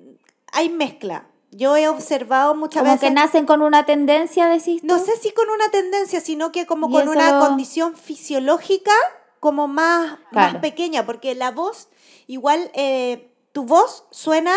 hay 0.51 0.69
mezcla. 0.69 1.28
Yo 1.51 1.75
he 1.75 1.87
observado 1.87 2.53
muchas 2.55 2.81
Como 2.83 2.93
veces... 2.93 3.09
que 3.09 3.13
nacen 3.13 3.45
con 3.45 3.61
una 3.61 3.85
tendencia, 3.85 4.47
decís 4.47 4.81
tú. 4.81 4.87
No 4.87 4.99
sé 4.99 5.15
si 5.17 5.31
con 5.31 5.49
una 5.49 5.69
tendencia, 5.71 6.21
sino 6.21 6.51
que 6.51 6.65
como 6.65 6.89
con 6.91 7.01
eso- 7.01 7.11
una 7.11 7.39
condición 7.39 7.95
fisiológica 7.95 8.91
como 9.39 9.67
más, 9.67 10.19
más 10.31 10.55
pequeña, 10.57 11.05
porque 11.05 11.33
la 11.33 11.51
voz, 11.51 11.87
igual 12.27 12.69
eh, 12.73 13.31
tu 13.51 13.63
voz 13.65 14.03
suena 14.11 14.53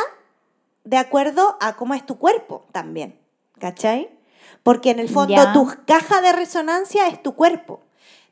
de 0.84 0.96
acuerdo 0.98 1.56
a 1.60 1.76
cómo 1.76 1.94
es 1.94 2.04
tu 2.04 2.18
cuerpo 2.18 2.66
también, 2.72 3.18
¿cachai? 3.58 4.10
Porque 4.62 4.90
en 4.90 4.98
el 4.98 5.08
fondo 5.08 5.34
Ya. 5.34 5.52
tu 5.52 5.70
caja 5.86 6.20
de 6.20 6.32
resonancia 6.32 7.06
es 7.08 7.22
tu 7.22 7.34
cuerpo. 7.34 7.80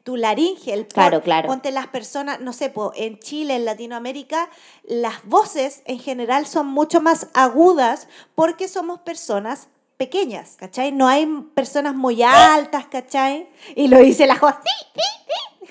Tu 0.02 0.16
laringe, 0.16 0.72
el 0.72 0.86
Claro, 0.86 1.22
claro. 1.22 1.48
Ponte 1.48 1.70
las 1.70 1.86
personas, 1.88 2.40
no 2.40 2.52
sé, 2.52 2.70
po, 2.70 2.92
en 2.96 3.18
Chile, 3.18 3.56
en 3.56 3.64
Latinoamérica, 3.64 4.48
las 4.84 5.24
voces 5.24 5.82
en 5.84 5.98
general 5.98 6.46
son 6.46 6.66
mucho 6.68 7.00
más 7.00 7.28
agudas 7.34 8.08
porque 8.34 8.66
somos 8.66 9.00
personas 9.00 9.68
pequeñas, 9.98 10.56
¿cachai? 10.58 10.92
No 10.92 11.06
hay 11.08 11.26
personas 11.54 11.94
muy 11.94 12.22
altas, 12.22 12.86
¿cachai? 12.86 13.50
Y 13.76 13.88
lo 13.88 13.98
dice 13.98 14.26
la 14.26 14.36
Jos. 14.36 14.54
Sí, 14.54 14.86
sí, 14.94 15.00
sí. 15.26 15.70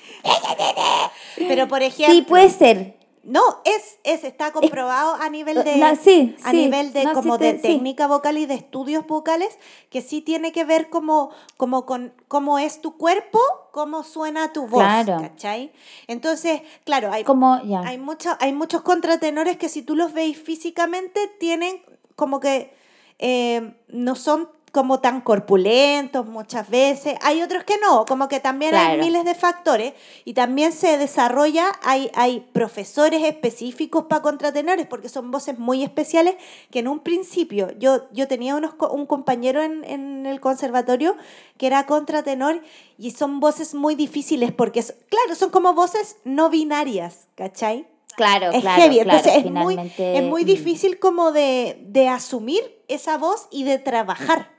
Pero 1.48 1.66
por 1.66 1.82
ejemplo, 1.82 2.14
Sí, 2.14 2.22
puede 2.22 2.50
ser. 2.50 2.99
No, 3.22 3.42
es, 3.64 3.98
es, 4.04 4.24
está 4.24 4.50
comprobado 4.52 5.14
a 5.14 5.28
nivel 5.28 5.62
de, 5.62 5.76
No, 5.76 5.94
sí, 5.96 6.34
a 6.42 6.50
sí. 6.52 6.56
nivel 6.56 6.92
de 6.94 7.04
No, 7.04 7.12
como 7.12 7.36
de 7.36 7.52
técnica 7.54 8.06
vocal 8.06 8.38
y 8.38 8.46
de 8.46 8.54
estudios 8.54 9.06
vocales, 9.06 9.58
que 9.90 10.00
sí 10.00 10.22
tiene 10.22 10.52
que 10.52 10.64
ver 10.64 10.88
como, 10.88 11.30
como 11.56 11.84
con 11.84 12.14
cómo 12.28 12.58
es 12.58 12.80
tu 12.80 12.96
cuerpo, 12.96 13.38
cómo 13.72 14.04
suena 14.04 14.52
tu 14.54 14.66
voz, 14.66 14.82
Claro. 14.82 15.18
¿cachai? 15.20 15.72
Entonces, 16.06 16.62
claro, 16.84 17.12
hay, 17.12 17.24
Como, 17.24 17.54
hay, 17.84 17.98
mucho- 17.98 18.36
hay 18.40 18.52
muchos 18.52 18.80
contratenores 18.82 19.58
que 19.58 19.68
si 19.68 19.82
tú 19.82 19.96
los 19.96 20.12
veis 20.14 20.38
físicamente 20.40 21.28
tienen 21.38 21.82
como 22.16 22.40
que 22.40 22.72
eh, 23.18 23.74
no 23.88 24.16
son 24.16 24.48
como 24.72 25.00
tan 25.00 25.20
corpulentos 25.20 26.26
muchas 26.26 26.68
veces. 26.70 27.14
Hay 27.22 27.42
otros 27.42 27.64
que 27.64 27.74
no, 27.78 28.04
como 28.04 28.28
que 28.28 28.40
también 28.40 28.74
hay 28.74 28.86
Claro. 28.96 29.02
miles 29.02 29.24
de 29.24 29.34
factores 29.34 29.94
y 30.24 30.34
también 30.34 30.72
se 30.72 30.96
desarrolla, 30.96 31.66
hay, 31.82 32.10
hay 32.14 32.40
profesores 32.52 33.22
específicos 33.24 34.04
para 34.04 34.22
contratenores 34.22 34.86
porque 34.86 35.08
son 35.08 35.30
voces 35.30 35.58
muy 35.58 35.82
especiales 35.82 36.36
que 36.70 36.78
en 36.80 36.88
un 36.88 37.00
principio 37.00 37.72
yo, 37.78 38.08
yo 38.12 38.28
tenía 38.28 38.54
unos, 38.54 38.74
un 38.92 39.06
compañero 39.06 39.60
en, 39.62 39.84
en 39.84 40.24
el 40.26 40.40
conservatorio 40.40 41.16
que 41.58 41.66
era 41.66 41.86
contratenor 41.86 42.62
y 42.96 43.10
son 43.10 43.40
voces 43.40 43.74
muy 43.74 43.94
difíciles 43.96 44.52
porque, 44.52 44.80
es- 44.80 44.94
claro, 45.08 45.34
son 45.34 45.50
como 45.50 45.74
voces 45.74 46.16
no 46.24 46.48
binarias, 46.48 47.26
¿cachai? 47.34 47.86
Claro, 48.16 48.50
es 48.50 48.60
claro, 48.60 48.82
heavy, 48.82 49.00
claro. 49.00 49.18
entonces 49.18 49.44
es 49.44 49.50
muy, 49.50 49.76
es 49.98 50.22
muy 50.24 50.42
mm. 50.42 50.46
difícil 50.46 50.98
como 50.98 51.32
de, 51.32 51.78
de 51.86 52.08
asumir 52.08 52.82
esa 52.88 53.16
voz 53.18 53.46
y 53.50 53.64
de 53.64 53.78
trabajar, 53.78 54.50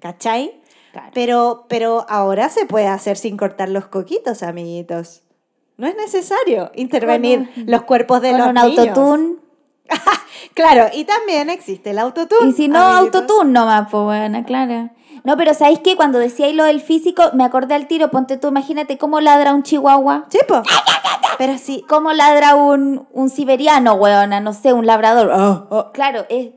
¿cachai? 0.00 0.60
Claro. 0.92 1.10
Pero, 1.14 1.66
pero 1.68 2.06
ahora 2.08 2.48
se 2.48 2.66
puede 2.66 2.86
hacer 2.86 3.16
sin 3.16 3.36
cortar 3.36 3.68
los 3.68 3.86
coquitos, 3.86 4.42
amiguitos. 4.42 5.22
No 5.76 5.86
es 5.86 5.94
necesario 5.96 6.72
intervenir 6.74 7.50
un- 7.56 7.66
los 7.66 7.82
cuerpos 7.82 8.20
de 8.22 8.30
Con 8.30 8.38
los 8.40 8.48
un 8.48 8.54
niños. 8.54 8.78
autotune. 8.88 9.36
Claro, 10.54 10.86
y 10.92 11.04
también 11.04 11.50
existe 11.50 11.90
el 11.90 11.98
autotune. 11.98 12.50
Y 12.50 12.52
si 12.52 12.68
no, 12.68 12.78
amiguitos. 12.80 13.22
autotune 13.22 13.52
nomás, 13.52 13.88
pues 13.90 14.02
bueno, 14.04 14.44
claro. 14.44 14.90
No, 15.24 15.36
pero 15.36 15.52
¿sabéis 15.54 15.80
qué? 15.80 15.96
Cuando 15.96 16.18
decíais 16.18 16.54
lo 16.54 16.64
del 16.64 16.80
físico, 16.80 17.22
me 17.34 17.44
acordé 17.44 17.74
al 17.74 17.86
tiro, 17.88 18.10
ponte 18.10 18.36
tú, 18.36 18.48
imagínate 18.48 18.98
cómo 18.98 19.20
ladra 19.20 19.52
un 19.54 19.62
chihuahua. 19.62 20.26
Sí, 20.30 20.38
po. 20.46 20.62
Pero 21.38 21.58
sí, 21.58 21.84
¿Cómo 21.88 22.12
ladra 22.12 22.54
un, 22.54 23.06
un 23.12 23.30
siberiano, 23.30 23.94
weona? 23.94 24.40
No 24.40 24.52
sé, 24.52 24.72
un 24.72 24.86
labrador. 24.86 25.30
Oh, 25.32 25.66
oh. 25.70 25.92
Claro, 25.92 26.24
es, 26.28 26.50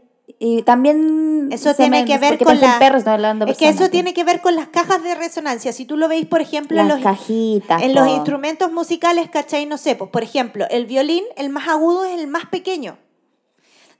y 0.43 0.63
también... 0.63 1.49
Eso 1.51 1.75
tiene 1.75 2.03
que 2.03 2.17
ver 2.17 2.39
con 2.39 2.47
pensé 2.47 2.65
en 2.65 2.71
la- 2.71 2.79
perros, 2.79 3.05
no 3.05 3.11
hablando 3.11 3.45
de 3.45 3.51
es 3.51 3.59
que 3.59 3.65
personas, 3.65 3.81
eso 3.83 3.91
tiene 3.91 4.15
que 4.15 4.23
ver 4.23 4.41
con 4.41 4.55
las 4.55 4.69
cajas 4.69 5.03
de 5.03 5.13
resonancia. 5.13 5.71
Si 5.71 5.85
tú 5.85 5.97
lo 5.97 6.07
veis, 6.07 6.25
por 6.25 6.41
ejemplo, 6.41 6.81
en 6.81 6.87
los, 6.87 6.99
cajitas. 6.99 7.83
en 7.83 7.93
los 7.93 8.07
instrumentos 8.07 8.71
musicales, 8.71 9.29
¿cachai? 9.29 9.67
No 9.67 9.77
sé, 9.77 9.93
pues, 9.95 10.09
por 10.09 10.23
ejemplo, 10.23 10.65
el 10.71 10.87
violín, 10.87 11.23
el 11.37 11.49
más 11.49 11.67
agudo 11.67 12.05
es 12.05 12.19
el 12.19 12.25
más 12.25 12.47
pequeño. 12.47 12.97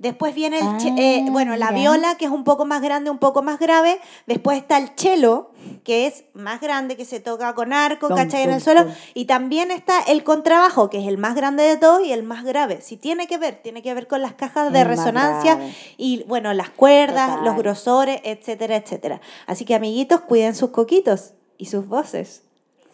Después 0.01 0.33
viene 0.33 0.57
el, 0.57 0.97
eh, 0.97 1.23
Ah, 1.27 1.31
bueno, 1.31 1.55
la 1.57 1.71
viola, 1.71 2.15
que 2.15 2.25
es 2.25 2.31
un 2.31 2.43
poco 2.43 2.65
más 2.65 2.81
grande, 2.81 3.11
un 3.11 3.19
poco 3.19 3.43
más 3.43 3.59
grave. 3.59 3.99
Después 4.25 4.57
está 4.57 4.79
el 4.79 4.89
cello, 4.95 5.51
que 5.83 6.07
es 6.07 6.23
más 6.33 6.59
grande, 6.59 6.97
que 6.97 7.05
se 7.05 7.19
toca 7.19 7.53
con 7.53 7.71
arco, 7.71 8.07
Tum, 8.07 8.17
¿cachai? 8.17 8.41
En 8.41 8.49
el 8.49 8.61
suelo. 8.61 8.87
Y 9.13 9.25
también 9.25 9.69
está 9.69 9.99
el 10.01 10.23
contrabajo, 10.23 10.89
que 10.89 10.97
es 10.97 11.07
el 11.07 11.19
más 11.19 11.35
grande 11.35 11.61
de 11.61 11.77
todos 11.77 12.03
y 12.03 12.11
el 12.13 12.23
más 12.23 12.43
grave. 12.43 12.81
Si 12.81 12.97
tiene 12.97 13.27
que 13.27 13.37
ver, 13.37 13.61
tiene 13.61 13.83
que 13.83 13.93
ver 13.93 14.07
con 14.07 14.23
las 14.23 14.33
cajas 14.33 14.73
de 14.73 14.81
El 14.81 14.87
resonancia 14.87 15.59
y, 15.97 16.23
bueno, 16.23 16.51
las 16.53 16.71
cuerdas, 16.71 17.29
Total. 17.29 17.45
los 17.45 17.57
grosores, 17.57 18.21
etcétera, 18.23 18.77
etcétera. 18.77 19.21
Así 19.45 19.65
que, 19.65 19.75
amiguitos, 19.75 20.21
cuiden 20.21 20.55
sus 20.55 20.71
coquitos 20.71 21.33
y 21.59 21.67
sus 21.67 21.87
voces. 21.87 22.41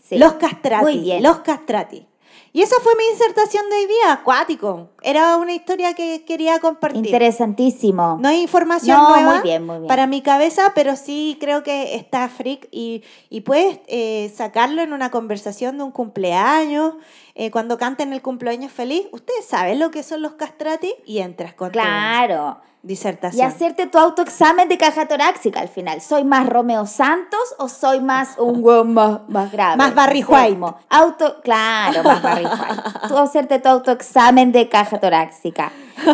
Sí. 0.03 0.17
Los 0.17 0.33
castrati. 0.33 0.83
Muy 0.83 0.97
bien. 0.97 1.23
Los 1.23 1.37
castrati. 1.39 2.05
Y 2.53 2.61
esa 2.61 2.75
fue 2.81 2.93
mi 2.95 3.03
disertación 3.13 3.69
de 3.69 3.75
hoy 3.75 3.85
día, 3.85 4.13
acuático. 4.13 4.89
Era 5.01 5.37
una 5.37 5.53
historia 5.53 5.93
que 5.93 6.23
quería 6.25 6.59
compartir. 6.59 7.05
Interesantísimo. 7.05 8.17
No 8.19 8.29
hay 8.29 8.41
información 8.41 8.97
No, 8.97 9.09
nueva 9.09 9.33
muy 9.35 9.43
bien, 9.43 9.65
muy 9.65 9.77
bien. 9.77 9.87
para 9.87 10.07
mi 10.07 10.21
cabeza, 10.21 10.71
pero 10.73 10.95
sí 10.95 11.37
creo 11.39 11.63
que 11.63 11.95
está 11.95 12.27
freak 12.29 12.67
y, 12.71 13.03
y 13.29 13.41
puedes 13.41 13.79
eh, 13.87 14.31
sacarlo 14.35 14.81
en 14.81 14.93
una 14.93 15.11
conversación 15.11 15.77
de 15.77 15.83
un 15.83 15.91
cumpleaños, 15.91 16.95
eh, 17.35 17.51
cuando 17.51 17.77
canten 17.77 18.13
el 18.13 18.21
cumpleaños 18.21 18.71
feliz. 18.71 19.05
Ustedes 19.11 19.45
saben 19.45 19.79
lo 19.79 19.91
que 19.91 20.01
son 20.03 20.21
los 20.21 20.33
castrati 20.33 20.93
y 21.05 21.19
entras 21.19 21.53
con 21.53 21.71
tu 21.71 21.77
Claro. 22.81 22.83
Y 22.83 22.87
disertación. 22.87 23.47
hacerte 23.47 23.87
tu 23.87 23.97
autoexamen 23.97 24.69
de 24.69 24.77
caja 24.77 25.07
torácica 25.07 25.59
al 25.59 25.67
final. 25.67 25.99
¿Soy 26.01 26.23
más 26.23 26.47
Romeo 26.47 26.85
Santos 26.85 27.39
o 27.57 27.67
soy 27.67 27.99
más 28.01 28.35
un 28.37 28.57
hueón 28.63 28.93
más, 28.93 29.21
más 29.27 29.51
grave? 29.51 29.75
Más 29.77 29.93
Barry 29.93 30.23
White. 30.23 30.59
Auto, 30.89 31.41
claro, 31.41 32.03
más 32.03 32.21
Barry 32.21 32.45
White. 32.45 33.07
Tú 33.07 33.17
hacerte 33.17 33.59
tu 33.59 33.67
autoexamen 33.69 34.51
de 34.51 34.69
caja 34.69 34.99
torácica. 34.99 35.71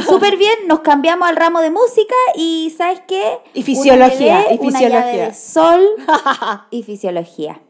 Súper 0.08 0.38
bien, 0.38 0.54
nos 0.68 0.80
cambiamos 0.80 1.28
al 1.28 1.36
ramo 1.36 1.60
de 1.60 1.70
música 1.70 2.16
y 2.36 2.74
¿sabes 2.78 3.02
qué? 3.08 3.40
Y 3.54 3.64
fisiología, 3.64 4.46
Una, 4.48 4.54
y 4.54 4.58
una 4.60 4.72
fisiología. 4.80 4.90
llave 4.90 5.18
de 5.28 5.34
sol 5.34 5.82
y 6.72 6.84
fisiología. 6.84 7.62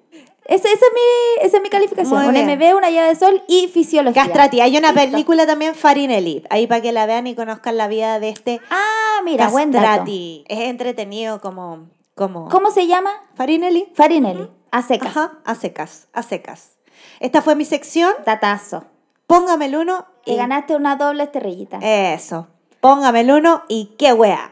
Esa, 0.46 0.68
esa 0.68 0.86
es 0.86 0.94
mi, 0.94 1.46
esa 1.46 1.58
es 1.58 1.64
mi 1.64 1.70
calificación. 1.70 2.26
Un. 2.26 2.34
MB, 2.36 2.76
una 2.76 2.90
llave 2.90 3.10
de 3.10 3.16
sol 3.16 3.44
y 3.48 3.68
fisiología. 3.70 4.24
Castrati. 4.24 4.60
Hay 4.62 4.78
una 4.78 4.92
Listo. 4.92 5.12
película 5.12 5.46
también, 5.46 5.74
Farinelli, 5.76 6.44
ahí 6.50 6.68
para 6.68 6.82
que 6.82 6.92
la 6.92 7.06
vean 7.06 7.28
y 7.28 7.36
conozcan 7.36 7.78
la 7.78 7.88
vida 7.88 8.20
de 8.20 8.30
este 8.30 8.60
Ah, 8.70 9.22
mira, 9.24 9.50
buen 9.50 9.72
dato. 9.72 9.86
Castrati. 9.86 10.44
Es 10.48 10.60
entretenido 10.60 11.40
como... 11.40 11.88
como... 12.16 12.50
¿Cómo 12.50 12.72
se 12.72 12.88
llama? 12.88 13.12
Farinelli. 13.36 13.88
Farinelli. 13.96 14.50
A 14.72 14.82
secas. 14.82 15.16
Ajá, 15.16 15.40
a 15.46 15.56
secas, 15.56 16.08
a 16.14 16.24
secas. 16.24 16.72
Esta 17.20 17.42
fue 17.42 17.56
mi 17.56 17.64
sección. 17.64 18.14
Tatazo. 18.26 18.86
Póngame 19.28 19.68
el 19.68 19.78
uno 19.78 20.06
y... 20.26 20.36
ganaste 20.36 20.76
una 20.76 20.98
doble 20.98 21.24
estrellita. 21.24 21.80
Eso. 21.82 22.48
Póngame 22.82 23.22
el 23.22 23.32
uno 23.32 23.64
y 23.70 23.94
qué 23.98 24.12
wea. 24.14 24.52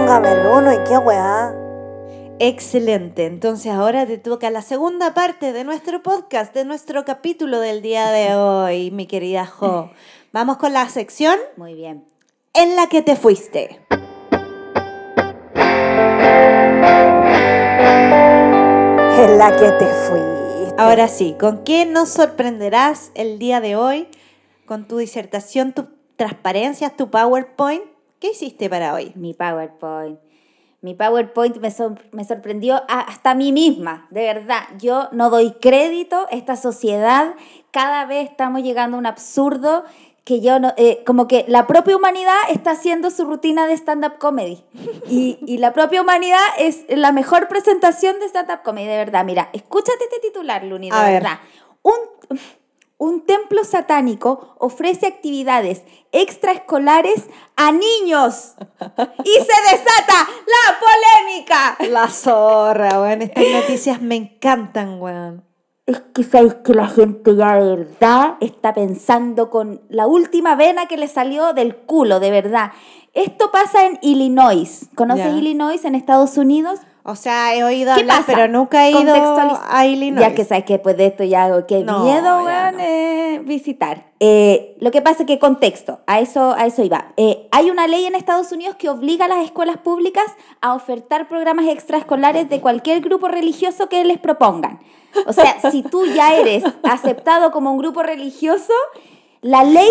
Póngame 0.00 0.32
el 0.32 0.46
uno 0.46 0.72
y 0.72 0.78
qué 0.88 0.96
weá. 0.96 1.54
Excelente. 2.38 3.26
Entonces 3.26 3.70
ahora 3.70 4.06
te 4.06 4.16
toca 4.16 4.48
la 4.48 4.62
segunda 4.62 5.12
parte 5.12 5.52
de 5.52 5.62
nuestro 5.62 6.02
podcast, 6.02 6.54
de 6.54 6.64
nuestro 6.64 7.04
capítulo 7.04 7.60
del 7.60 7.82
día 7.82 8.10
de 8.10 8.34
hoy, 8.34 8.90
mi 8.90 9.06
querida 9.06 9.44
Jo. 9.44 9.90
Vamos 10.32 10.56
con 10.56 10.72
la 10.72 10.88
sección 10.88 11.36
Muy 11.58 11.74
bien. 11.74 12.06
en 12.54 12.76
la 12.76 12.86
que 12.86 13.02
te 13.02 13.14
fuiste. 13.14 13.78
En 19.18 19.36
la 19.38 19.54
que 19.54 19.70
te 19.72 19.86
fuiste. 19.86 20.74
Ahora 20.78 21.08
sí, 21.08 21.36
¿con 21.38 21.62
qué 21.62 21.84
nos 21.84 22.08
sorprenderás 22.08 23.10
el 23.14 23.38
día 23.38 23.60
de 23.60 23.76
hoy? 23.76 24.08
Con 24.64 24.88
tu 24.88 24.96
disertación, 24.96 25.74
tus 25.74 25.86
transparencias, 26.16 26.96
tu 26.96 27.10
PowerPoint. 27.10 27.89
¿Qué 28.20 28.30
hiciste 28.30 28.68
para 28.68 28.94
hoy? 28.94 29.12
Mi 29.16 29.34
PowerPoint. 29.34 30.18
Mi 30.82 30.94
PowerPoint 30.94 31.56
me, 31.58 31.70
sor- 31.70 32.00
me 32.12 32.24
sorprendió 32.24 32.82
hasta 32.88 33.32
a 33.32 33.34
mí 33.34 33.52
misma, 33.52 34.06
de 34.10 34.22
verdad. 34.22 34.62
Yo 34.78 35.08
no 35.12 35.28
doy 35.30 35.52
crédito 35.60 36.26
a 36.30 36.34
esta 36.34 36.56
sociedad. 36.56 37.34
Cada 37.70 38.04
vez 38.06 38.30
estamos 38.30 38.62
llegando 38.62 38.96
a 38.96 39.00
un 39.00 39.06
absurdo 39.06 39.84
que 40.24 40.40
yo 40.40 40.58
no, 40.60 40.72
eh, 40.76 41.02
como 41.06 41.26
que 41.28 41.44
la 41.48 41.66
propia 41.66 41.96
humanidad 41.96 42.36
está 42.50 42.72
haciendo 42.72 43.10
su 43.10 43.24
rutina 43.24 43.66
de 43.66 43.74
stand-up 43.74 44.18
comedy. 44.18 44.62
Y, 45.08 45.38
y 45.46 45.58
la 45.58 45.72
propia 45.72 46.02
humanidad 46.02 46.38
es 46.58 46.84
la 46.88 47.12
mejor 47.12 47.48
presentación 47.48 48.18
de 48.20 48.26
stand-up 48.26 48.62
comedy, 48.62 48.86
de 48.86 48.96
verdad. 48.98 49.24
Mira, 49.24 49.48
escúchate 49.52 50.04
este 50.04 50.20
titular, 50.28 50.62
Luni, 50.64 50.90
de 50.90 50.96
A 50.96 51.04
ver. 51.04 51.12
verdad. 51.14 51.38
Un, 51.82 51.94
un 53.00 53.22
templo 53.22 53.64
satánico 53.64 54.54
ofrece 54.58 55.06
actividades 55.06 55.82
extraescolares 56.12 57.24
a 57.56 57.72
niños 57.72 58.56
y 59.24 59.32
se 59.32 59.76
desata 59.76 60.28
la 60.46 60.78
polémica. 60.78 61.76
La 61.90 62.08
zorra, 62.08 63.00
weón. 63.00 63.22
Estas 63.22 63.44
noticias 63.52 64.02
me 64.02 64.16
encantan, 64.16 65.00
weón. 65.00 65.44
Es 65.86 66.02
que 66.14 66.22
sabéis 66.22 66.54
que 66.62 66.74
la 66.74 66.88
gente 66.88 67.34
ya 67.34 67.54
de 67.54 67.76
verdad 67.76 68.36
está 68.40 68.74
pensando 68.74 69.48
con 69.48 69.80
la 69.88 70.06
última 70.06 70.54
vena 70.54 70.86
que 70.86 70.98
le 70.98 71.08
salió 71.08 71.54
del 71.54 71.76
culo, 71.76 72.20
de 72.20 72.30
verdad. 72.30 72.72
Esto 73.14 73.50
pasa 73.50 73.86
en 73.86 73.98
Illinois. 74.02 74.90
¿Conoces. 74.94 75.34
Illinois 75.34 75.82
en 75.86 75.94
Estados 75.94 76.36
Unidos? 76.36 76.80
O 77.02 77.16
sea, 77.16 77.54
he 77.54 77.64
oído 77.64 77.94
¿Qué 77.94 78.00
hablar, 78.02 78.18
pasa? 78.18 78.32
pero 78.34 78.48
nunca 78.48 78.86
he 78.86 78.90
ido 78.90 79.14
a 79.68 79.86
Illinois. 79.86 80.20
Ya 80.20 80.34
que 80.34 80.44
sabes 80.44 80.64
que 80.64 80.74
después 80.74 80.96
de 80.98 81.06
esto 81.06 81.24
ya 81.24 81.44
hago 81.44 81.66
qué 81.66 81.82
No, 81.82 82.04
miedo, 82.04 82.44
weón, 82.44 82.76
no. 82.76 82.82
eh, 82.82 83.40
visitar. 83.44 84.04
Eh, 84.20 84.76
lo 84.80 84.90
que 84.90 85.00
pasa 85.00 85.22
es 85.22 85.26
que 85.26 85.38
contexto, 85.38 86.00
a 86.06 86.20
eso, 86.20 86.52
a 86.56 86.66
eso 86.66 86.82
iba. 86.84 87.12
Eh, 87.16 87.48
hay 87.52 87.70
una 87.70 87.86
ley 87.86 88.04
en 88.04 88.14
Estados 88.14 88.52
Unidos 88.52 88.76
que 88.76 88.90
obliga 88.90 89.24
a 89.24 89.28
las 89.28 89.44
escuelas 89.44 89.78
públicas 89.78 90.24
a 90.60 90.74
ofertar 90.74 91.26
programas 91.28 91.66
extraescolares 91.68 92.50
de 92.50 92.60
cualquier 92.60 93.00
grupo 93.00 93.28
religioso 93.28 93.88
que 93.88 94.04
les 94.04 94.18
propongan. 94.18 94.78
O 95.26 95.32
sea, 95.32 95.58
si 95.70 95.82
tú 95.82 96.04
ya 96.04 96.34
eres 96.34 96.62
aceptado 96.82 97.50
como 97.50 97.72
un 97.72 97.78
grupo 97.78 98.02
religioso, 98.02 98.74
la 99.40 99.64
ley 99.64 99.88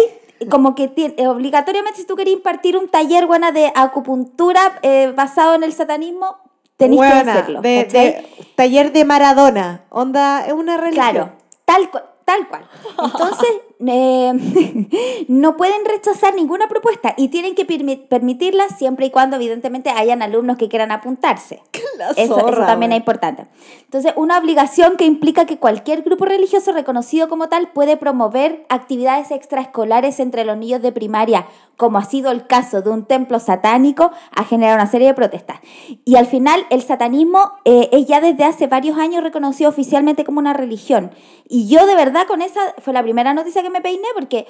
como 0.49 0.75
que 0.75 0.87
tiene, 0.87 1.27
obligatoriamente 1.27 1.99
si 1.99 2.05
tú 2.07 2.15
querías 2.15 2.37
impartir 2.37 2.77
un 2.77 2.87
taller 2.87 3.25
buena 3.25 3.51
de 3.51 3.71
acupuntura 3.75 4.79
basado 5.15 5.55
en 5.55 5.63
el 5.63 5.73
satanismo, 5.73 6.37
tenés 6.79 6.97
que 6.99 7.05
Buena, 7.05 7.33
hacerlo. 7.33 7.61
de, 7.61 7.83
de 7.85 8.25
taller 8.55 8.91
de 8.93 9.05
Maradona. 9.05 9.81
Onda, 9.89 10.45
es 10.47 10.53
una 10.53 10.77
religión. 10.77 11.11
Claro, 11.11 11.31
tal, 11.65 11.89
tal 12.25 12.47
cual. 12.47 12.65
Entonces, 13.03 13.49
eh, 13.87 15.25
no 15.29 15.55
pueden 15.55 15.85
rechazar 15.85 16.35
ninguna 16.35 16.67
propuesta 16.67 17.13
y 17.17 17.29
tienen 17.29 17.55
que 17.55 17.65
permi- 17.65 18.07
permitirla 18.07 18.67
siempre 18.69 19.05
y 19.05 19.09
cuando, 19.09 19.37
evidentemente, 19.37 19.89
hayan 19.89 20.21
alumnos 20.21 20.57
que 20.57 20.67
quieran 20.67 20.91
apuntarse. 20.91 21.61
Eso, 22.15 22.35
también 22.65 22.91
es 22.91 22.97
importante. 22.97 23.45
Entonces, 23.83 24.13
una 24.15 24.37
obligación 24.37 24.95
que 24.97 25.05
implica 25.05 25.45
que 25.45 25.57
cualquier 25.57 26.01
grupo 26.01 26.25
religioso 26.25 26.71
reconocido 26.71 27.27
como 27.27 27.49
tal 27.49 27.69
puede 27.69 27.97
promover 27.97 28.65
actividades 28.69 29.31
extraescolares 29.31 30.19
entre 30.19 30.45
los 30.45 30.57
niños 30.57 30.81
de 30.81 30.91
primaria, 30.91 31.47
como 31.75 31.97
ha 31.97 32.05
sido 32.05 32.31
el 32.31 32.47
caso 32.47 32.81
de 32.81 32.89
un 32.89 33.05
templo 33.05 33.39
satánico, 33.39 34.11
ha 34.35 34.43
generado 34.43 34.75
una 34.75 34.89
serie 34.89 35.07
de 35.07 35.13
protestas. 35.13 35.59
Y 36.05 36.15
al 36.15 36.25
final, 36.25 36.65
el 36.69 36.81
satanismo 36.81 37.51
eh, 37.65 37.89
es 37.91 38.07
ya 38.07 38.21
desde 38.21 38.43
hace 38.43 38.67
varios 38.67 38.97
años 38.97 39.23
reconocido 39.23 39.69
oficialmente 39.69 40.23
como 40.23 40.39
una 40.39 40.53
religión. 40.53 41.11
Y 41.47 41.67
yo 41.67 41.85
de 41.87 41.95
verdad 41.95 42.27
con 42.27 42.41
esa 42.41 42.59
fue 42.77 42.93
la 42.93 43.01
primera 43.01 43.33
noticia 43.33 43.63
que 43.63 43.68
me 43.69 43.82
peiné 43.82 44.08
porque 44.15 44.47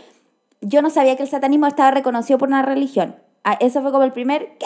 yo 0.61 0.81
no 0.81 0.89
sabía 0.89 1.15
que 1.15 1.23
el 1.23 1.29
satanismo 1.29 1.67
estaba 1.67 1.91
reconocido 1.91 2.37
por 2.37 2.49
una 2.49 2.61
religión. 2.61 3.15
Ah, 3.43 3.57
Eso 3.59 3.81
fue 3.81 3.91
como 3.91 4.03
el 4.03 4.11
primer... 4.11 4.57
¿qué? 4.57 4.65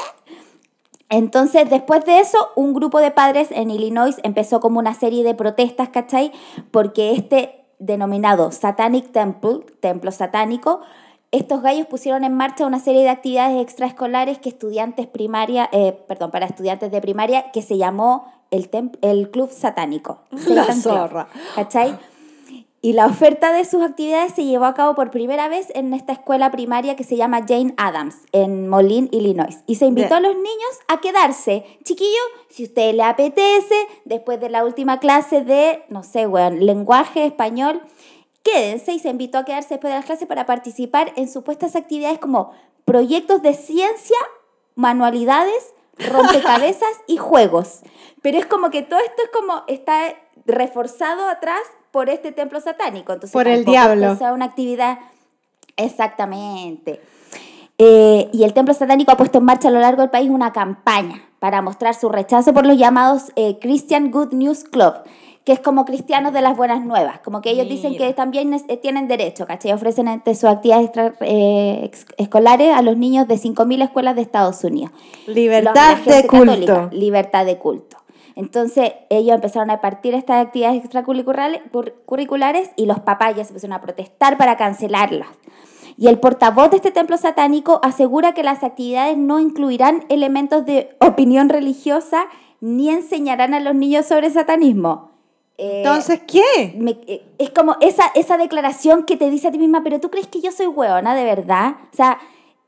Entonces, 1.09 1.69
después 1.69 2.03
de 2.05 2.19
eso, 2.19 2.49
un 2.55 2.73
grupo 2.73 2.99
de 2.99 3.11
padres 3.11 3.49
en 3.51 3.69
Illinois 3.69 4.15
empezó 4.23 4.59
como 4.59 4.79
una 4.79 4.95
serie 4.95 5.23
de 5.23 5.35
protestas, 5.35 5.89
¿cachai? 5.89 6.31
Porque 6.71 7.11
este 7.11 7.65
denominado 7.77 8.51
Satanic 8.51 9.11
Temple, 9.11 9.59
templo 9.79 10.11
satánico, 10.11 10.81
estos 11.29 11.61
gallos 11.61 11.85
pusieron 11.87 12.23
en 12.23 12.33
marcha 12.33 12.65
una 12.65 12.79
serie 12.79 13.03
de 13.03 13.09
actividades 13.09 13.61
extraescolares 13.61 14.39
que 14.39 14.49
estudiantes 14.49 15.05
primaria, 15.05 15.69
eh, 15.71 15.91
perdón, 16.07 16.31
para 16.31 16.45
estudiantes 16.45 16.91
de 16.91 17.01
primaria, 17.01 17.51
que 17.51 17.61
se 17.61 17.77
llamó 17.77 18.31
el, 18.49 18.69
el 19.01 19.29
Club 19.29 19.51
Satánico. 19.51 20.21
La 20.47 20.73
zorra. 20.73 21.27
¿Cachai? 21.55 21.97
Y 22.85 22.91
la 22.91 23.05
oferta 23.05 23.53
de 23.53 23.63
sus 23.63 23.81
actividades 23.81 24.33
se 24.33 24.43
llevó 24.43 24.65
a 24.65 24.73
cabo 24.73 24.93
por 24.93 25.09
primera 25.09 25.47
vez 25.47 25.67
en 25.73 25.93
esta 25.93 26.11
escuela 26.11 26.51
primaria 26.51 26.97
que 26.97 27.05
se 27.05 27.15
llama 27.15 27.45
Jane 27.47 27.73
Addams, 27.77 28.17
en 28.33 28.67
Moline, 28.67 29.07
Illinois. 29.13 29.59
Y 29.67 29.75
se 29.75 29.85
invitó 29.85 30.15
a 30.15 30.19
los 30.19 30.35
niños 30.35 30.79
a 30.89 30.99
quedarse. 30.99 31.63
Chiquillo, 31.85 32.19
si 32.49 32.63
a 32.63 32.65
usted 32.65 32.93
le 32.93 33.03
apetece, 33.03 33.87
después 34.03 34.41
de 34.41 34.49
la 34.49 34.65
última 34.65 34.99
clase 34.99 35.45
de, 35.45 35.85
no 35.87 36.03
sé, 36.03 36.27
weón, 36.27 36.65
lenguaje 36.65 37.25
español, 37.25 37.81
quédense 38.43 38.91
y 38.91 38.99
se 38.99 39.07
invitó 39.07 39.37
a 39.37 39.45
quedarse 39.45 39.75
después 39.75 39.89
de 39.89 39.99
las 39.99 40.05
clases 40.05 40.27
para 40.27 40.45
participar 40.45 41.13
en 41.15 41.31
supuestas 41.31 41.77
actividades 41.77 42.19
como 42.19 42.51
proyectos 42.83 43.41
de 43.41 43.53
ciencia, 43.53 44.17
manualidades, 44.75 45.73
rompecabezas 46.11 46.91
y 47.07 47.15
juegos. 47.15 47.79
Pero 48.21 48.39
es 48.39 48.45
como 48.45 48.71
que 48.71 48.81
todo 48.81 48.99
esto 48.99 49.23
es 49.23 49.29
como 49.29 49.63
está 49.69 50.17
reforzado 50.45 51.29
atrás 51.29 51.61
por 51.93 52.09
este 52.09 52.31
templo 52.31 52.59
satánico. 52.59 53.13
Entonces, 53.13 53.31
Por 53.31 53.47
el 53.47 53.63
diablo. 53.65 54.17
sea 54.17 54.33
una 54.33 54.45
actividad 54.45 54.97
exactamente. 55.77 56.99
Eh, 57.77 58.29
y 58.33 58.43
el 58.43 58.53
templo 58.53 58.73
satánico 58.73 59.11
ha 59.11 59.17
puesto 59.17 59.37
en 59.37 59.45
marcha 59.45 59.67
a 59.67 59.71
lo 59.71 59.79
largo 59.79 60.01
del 60.01 60.09
país 60.09 60.29
una 60.29 60.51
campaña 60.51 61.21
para 61.39 61.61
mostrar 61.61 61.93
su 61.93 62.09
rechazo 62.09 62.51
por 62.53 62.65
los 62.65 62.77
llamados 62.77 63.31
eh, 63.35 63.57
Christian 63.59 64.09
Good 64.11 64.33
News 64.33 64.63
Club, 64.63 64.93
que 65.43 65.51
es 65.51 65.59
como 65.59 65.85
cristianos 65.85 66.33
de 66.33 66.41
las 66.41 66.55
buenas 66.57 66.83
nuevas, 66.83 67.19
como 67.19 67.41
que 67.41 67.51
ellos 67.51 67.67
dicen 67.67 67.95
que 67.97 68.11
también 68.13 68.53
es- 68.53 68.63
eh, 68.69 68.77
tienen 68.77 69.07
derecho, 69.07 69.45
¿cachai? 69.45 69.71
Ofrecen 69.73 70.07
entre 70.07 70.33
sus 70.35 70.45
actividades 70.45 70.85
extra- 70.85 71.13
eh, 71.21 71.91
escolares 72.17 72.73
a 72.75 72.81
los 72.81 72.97
niños 72.97 73.27
de 73.27 73.37
5.000 73.37 73.81
escolares 73.83 74.15
de 74.15 74.21
Estados 74.23 74.63
Unidos. 74.63 74.91
Libertad 75.27 75.97
Los- 75.97 76.05
de 76.15 76.27
culto. 76.27 76.45
católica, 76.45 76.89
libertad 76.91 77.45
de 77.45 77.57
culto. 77.57 77.97
Entonces 78.35 78.93
ellos 79.09 79.35
empezaron 79.35 79.69
a 79.69 79.81
partir 79.81 80.13
estas 80.15 80.45
actividades 80.45 80.79
extracurriculares 80.83 81.61
cur- 81.71 81.93
curriculares 82.05 82.71
y 82.75 82.85
los 82.85 82.99
papás 82.99 83.35
ya 83.35 83.43
se 83.43 83.51
empezaron 83.51 83.73
a 83.73 83.81
protestar 83.81 84.37
para 84.37 84.57
cancelarlas. 84.57 85.27
Y 85.97 86.07
el 86.07 86.19
portavoz 86.19 86.71
de 86.71 86.77
este 86.77 86.91
templo 86.91 87.17
satánico 87.17 87.79
asegura 87.83 88.33
que 88.33 88.41
las 88.43 88.63
actividades 88.63 89.17
no 89.17 89.39
incluirán 89.39 90.05
elementos 90.09 90.65
de 90.65 90.95
opinión 90.99 91.49
religiosa 91.49 92.25
ni 92.61 92.89
enseñarán 92.89 93.53
a 93.53 93.59
los 93.59 93.75
niños 93.75 94.05
sobre 94.07 94.29
satanismo. 94.31 95.11
Eh, 95.59 95.83
Entonces, 95.85 96.21
¿qué? 96.25 96.73
me- 96.77 96.97
eh, 97.05 97.23
es 97.37 97.51
como 97.51 97.75
esa, 97.79 98.05
esa 98.15 98.37
declaración 98.37 99.03
que 99.03 99.17
te 99.17 99.29
dice 99.29 99.49
a 99.49 99.51
ti 99.51 99.59
misma, 99.59 99.83
pero 99.83 99.99
tú 99.99 100.09
crees 100.09 100.25
que 100.27 100.41
yo 100.41 100.51
soy 100.51 100.65
hueona 100.65 101.13
de 101.13 101.25
verdad. 101.25 101.75
O 101.91 101.95
sea, 101.95 102.17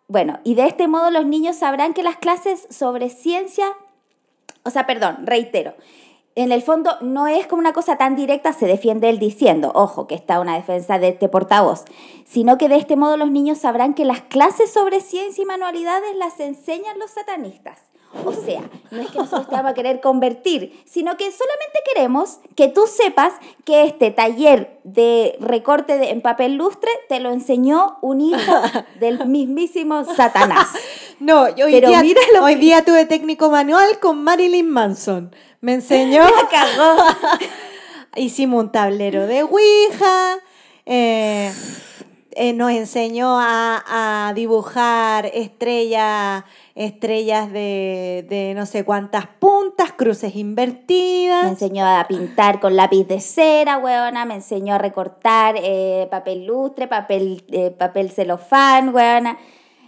bueno, 0.07 0.37
y 0.43 0.53
de 0.53 0.67
este 0.67 0.87
modo 0.87 1.09
los 1.09 1.25
niños 1.25 1.55
sabrán 1.55 1.93
que 1.95 2.03
las 2.03 2.17
clases 2.17 2.67
sobre 2.69 3.09
ciencia, 3.09 3.65
o 4.65 4.69
sea, 4.69 4.85
perdón, 4.85 5.19
reitero, 5.23 5.75
en 6.35 6.51
el 6.51 6.61
fondo 6.61 6.91
no 6.99 7.27
es 7.27 7.47
como 7.47 7.61
una 7.61 7.71
cosa 7.71 7.97
tan 7.97 8.15
directa, 8.17 8.51
se 8.51 8.65
defiende 8.65 9.07
él 9.09 9.19
diciendo, 9.19 9.71
ojo, 9.73 10.05
que 10.05 10.15
está 10.15 10.41
una 10.41 10.55
defensa 10.55 10.99
de 10.99 11.07
este 11.09 11.29
portavoz, 11.29 11.85
sino 12.25 12.57
que 12.57 12.67
de 12.67 12.75
este 12.75 12.97
modo 12.97 13.15
los 13.15 13.31
niños 13.31 13.59
sabrán 13.59 13.93
que 13.93 14.03
las 14.03 14.19
clases 14.21 14.69
sobre 14.73 14.99
ciencia 14.99 15.41
y 15.43 15.45
manualidades 15.45 16.13
las 16.17 16.39
enseñan 16.41 16.99
los 16.99 17.11
satanistas. 17.11 17.79
O 18.25 18.31
sea, 18.31 18.61
no 18.91 19.01
es 19.01 19.11
que 19.11 19.17
nosotros 19.19 19.49
te 19.49 19.55
a 19.57 19.73
querer 19.73 19.99
convertir, 19.99 20.81
sino 20.85 21.17
que 21.17 21.31
solamente 21.31 21.79
queremos 21.93 22.39
que 22.55 22.69
tú 22.69 22.87
sepas 22.87 23.33
que 23.65 23.83
este 23.83 24.09
taller 24.11 24.79
de 24.85 25.35
recorte 25.41 25.97
de- 25.97 26.11
en 26.11 26.21
papel 26.21 26.55
lustre 26.55 26.89
te 27.09 27.19
lo 27.19 27.31
enseñó 27.31 27.97
un 28.01 28.21
hijo 28.21 28.53
del 29.01 29.25
mismísimo 29.27 30.03
Satanás. 30.05 30.67
No, 31.19 31.53
yo 31.55 31.65
hoy, 31.65 31.73
Pero 31.73 31.89
día, 31.89 32.01
mira 32.01 32.21
lo 32.33 32.43
hoy 32.43 32.55
día 32.55 32.83
tuve 32.83 33.05
técnico 33.05 33.49
manual 33.49 33.99
con 33.99 34.23
Marilyn 34.23 34.69
Manson. 34.69 35.33
Me 35.61 35.73
enseñó, 35.73 36.23
La 36.23 36.49
cagó. 36.49 36.95
hicimos 38.15 38.63
un 38.63 38.71
tablero 38.71 39.27
de 39.27 39.43
Ouija, 39.43 40.37
eh, 40.85 41.51
eh, 42.31 42.53
nos 42.53 42.71
enseñó 42.71 43.39
a, 43.39 44.27
a 44.29 44.33
dibujar 44.33 45.27
estrellas 45.33 46.43
estrellas 46.75 47.51
de, 47.53 48.25
de 48.27 48.53
no 48.53 48.65
sé 48.65 48.83
cuántas 48.83 49.27
puntas, 49.27 49.93
cruces 49.93 50.35
Me 50.35 50.41
invertidas. 50.41 51.47
enseñó 51.47 51.85
a 51.87 52.05
pintar 52.07 52.59
con 52.59 52.75
lápiz 52.75 53.05
de 53.05 53.21
cera, 53.21 53.77
weona. 53.77 54.25
Me 54.25 54.35
enseñó 54.35 54.75
a 54.75 54.77
recortar 54.77 55.55
eh, 55.57 56.07
papel 56.11 56.45
lustre, 56.45 56.87
papel, 56.87 57.43
eh, 57.47 57.71
papel 57.71 58.11
celofán, 58.11 58.93
weona. 58.93 59.37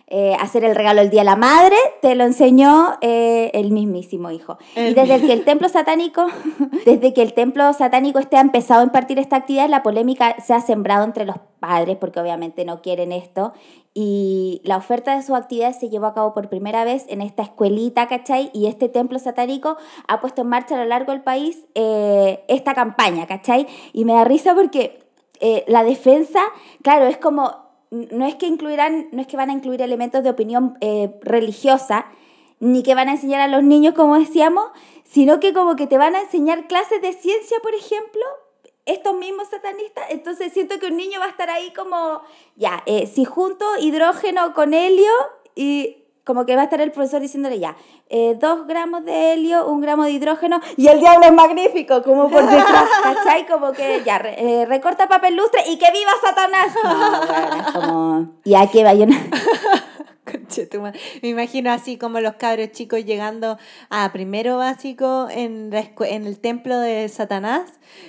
Eh, 0.10 0.38
hacer 0.40 0.64
el 0.64 0.74
regalo 0.74 1.02
el 1.02 1.10
Día 1.10 1.22
de 1.22 1.26
la 1.26 1.36
Madre, 1.36 1.76
te 2.02 2.16
lo 2.16 2.24
enseñó 2.24 2.98
eh, 3.02 3.52
el 3.54 3.72
mismísimo 3.72 4.32
hijo. 4.32 4.58
El 4.74 4.92
y 4.92 4.94
desde 4.94 5.20
que 5.20 5.34
el 5.34 5.44
templo 5.44 5.68
satánico, 5.68 6.28
desde 6.86 7.14
que 7.14 7.22
el 7.22 7.34
templo 7.34 7.74
satánico 7.74 8.20
ha 8.20 8.40
empezado 8.40 8.80
a 8.80 8.84
impartir 8.86 9.20
esta 9.20 9.36
actividad, 9.36 9.68
la 9.68 9.84
polémica 9.84 10.38
se 10.42 10.54
ha 10.54 10.62
sembrado 10.62 11.04
entre 11.04 11.26
los 11.26 11.36
padres, 11.60 11.98
porque 11.98 12.22
obviamente 12.22 12.64
no 12.64 12.82
quieren 12.82 13.12
esto. 13.12 13.52
Y 13.94 14.62
la 14.64 14.78
oferta 14.78 15.14
de 15.14 15.24
sus 15.24 15.36
actividades 15.36 15.78
se 15.78 15.90
llevó 15.90 16.06
a 16.06 16.14
cabo 16.14 16.34
por 16.34 16.48
primera 16.48 16.86
vez 16.86 17.06
en 17.10 17.22
esta 17.22 17.44
escuelita, 17.44 18.08
¿cachai? 18.08 18.50
Y 18.54 18.68
este 18.68 18.88
templo 18.88 19.20
satánico 19.20 19.76
ha 20.08 20.22
puesto 20.22 20.44
en 20.44 20.48
marcha 20.48 20.76
a 20.76 20.78
lo 20.78 20.86
largo 20.86 21.12
del 21.12 21.22
país 21.22 21.66
eh, 21.76 22.46
esta 22.48 22.74
campaña, 22.74 23.28
¿cachai? 23.28 23.68
Y 23.92 24.06
me 24.06 24.14
da 24.14 24.24
risa 24.24 24.56
porque 24.56 25.00
eh, 25.42 25.66
la 25.68 25.84
defensa, 25.84 26.40
claro, 26.82 27.08
es 27.08 27.18
como, 27.18 27.67
no 27.92 28.26
es 28.26 28.36
que 28.36 28.48
incluirán, 28.48 29.08
no 29.12 29.22
es 29.22 29.28
que 29.28 29.38
van 29.38 29.50
a 29.50 29.54
incluir 29.54 29.82
elementos 29.82 30.24
de 30.24 30.30
opinión 30.30 30.78
eh, 30.82 31.12
religiosa, 31.22 32.06
ni 32.60 32.84
que 32.84 32.96
van 32.96 33.10
a 33.10 33.14
enseñar 33.14 33.42
a 33.42 33.48
los 33.48 33.64
niños, 33.64 33.94
como 33.94 34.18
decíamos, 34.18 34.72
sino 35.04 35.40
que 35.40 35.54
como 35.54 35.76
que 35.76 35.88
te 35.88 35.98
van 35.98 36.16
a 36.16 36.22
enseñar 36.22 36.68
clases 36.68 37.02
de 37.02 37.14
ciencia, 37.14 37.58
por 37.62 37.74
ejemplo, 37.74 38.22
estos 38.86 39.16
mismos 39.16 39.50
satanistas, 39.50 40.06
entonces 40.10 40.54
siento 40.54 40.80
que 40.80 40.88
un 40.88 40.98
niño 40.98 41.20
va 41.20 41.26
a 41.26 41.30
estar 41.30 41.50
ahí 41.50 41.74
como, 41.74 42.22
ya, 42.56 42.84
eh, 42.86 43.06
si 43.06 43.26
junto 43.26 43.66
hidrógeno 43.80 44.54
con 44.54 44.74
helio 44.74 45.12
y 45.56 46.07
como 46.28 46.46
que 46.46 46.56
va 46.56 46.62
a 46.62 46.66
estar 46.66 46.80
el 46.82 46.92
profesor 46.92 47.22
diciéndole 47.22 47.58
ya, 47.58 47.76
eh, 48.10 48.38
dos 48.40 48.68
gramos 48.68 49.04
de 49.06 49.34
helio, 49.34 49.66
un 49.68 49.82
gramo 49.82 50.04
de 50.04 50.12
hidrógeno 50.12 50.60
y 50.76 50.88
el 50.88 51.00
diablo 51.00 51.26
es 51.26 51.34
magnífico, 51.34 52.04
como 52.04 52.30
por 52.30 52.44
detrás, 52.46 52.86
¿cachai? 53.04 53.48
Como 53.48 53.72
que 53.72 54.04
ya, 54.06 54.20
re- 54.20 54.36
eh, 54.38 54.66
recorta 54.66 55.08
papel 55.08 55.36
lustre 55.38 55.62
y 55.68 55.78
que 55.80 55.90
viva 55.92 56.12
Satanás. 56.24 56.68
No, 56.84 57.26
bueno, 57.26 57.56
es 57.66 57.72
como, 57.72 58.70
que 58.72 58.84
vaya 58.84 59.06
una... 59.06 59.18
Conchetumare. 60.30 61.00
Me 61.22 61.30
imagino 61.30 61.72
así 61.72 61.98
como 61.98 62.20
los 62.20 62.34
cabros 62.36 62.72
chicos 62.74 63.06
llegando 63.06 63.58
a 63.90 64.12
primero 64.12 64.58
básico 64.58 65.28
en, 65.32 65.70
la 65.70 65.80
escue- 65.82 66.10
en 66.12 66.26
el 66.28 66.38
templo 66.40 66.78
de 66.78 67.08
Satanás 67.08 67.62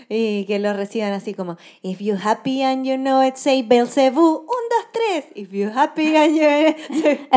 y 0.08 0.44
que 0.46 0.58
los 0.58 0.74
reciban 0.76 1.12
así 1.12 1.32
como 1.32 1.58
If 1.82 2.00
you 2.00 2.16
happy 2.20 2.64
and 2.64 2.84
you 2.84 2.96
know 2.96 3.22
it, 3.22 3.36
say 3.36 3.62
Belzebú, 3.62 4.20
un, 4.38 4.46
dos, 4.46 4.86
tres. 4.92 5.26
If 5.36 5.50
you 5.52 5.70
happy 5.72 6.16
and 6.16 6.34
you 6.36 7.00
say... 7.00 7.28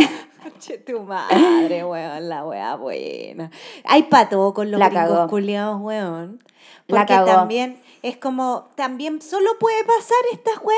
Conche 0.41 0.77
tu 0.79 1.01
madre, 1.01 1.83
weón, 1.85 2.29
la 2.29 2.45
weá 2.45 2.75
buena. 2.75 3.51
Hay 3.85 4.03
pato 4.03 4.53
con 4.53 4.71
los 4.71 4.79
La 4.79 4.89
gringos 4.89 5.09
cagó. 5.11 5.27
culiados, 5.29 5.79
weón. 5.81 6.43
La 6.87 6.99
Porque 7.01 7.13
cagó. 7.13 7.25
también 7.27 7.81
es 8.01 8.17
como, 8.17 8.69
también 8.75 9.21
solo 9.21 9.51
puede 9.59 9.83
pasar 9.83 10.17
esta 10.33 10.51
weá 10.61 10.77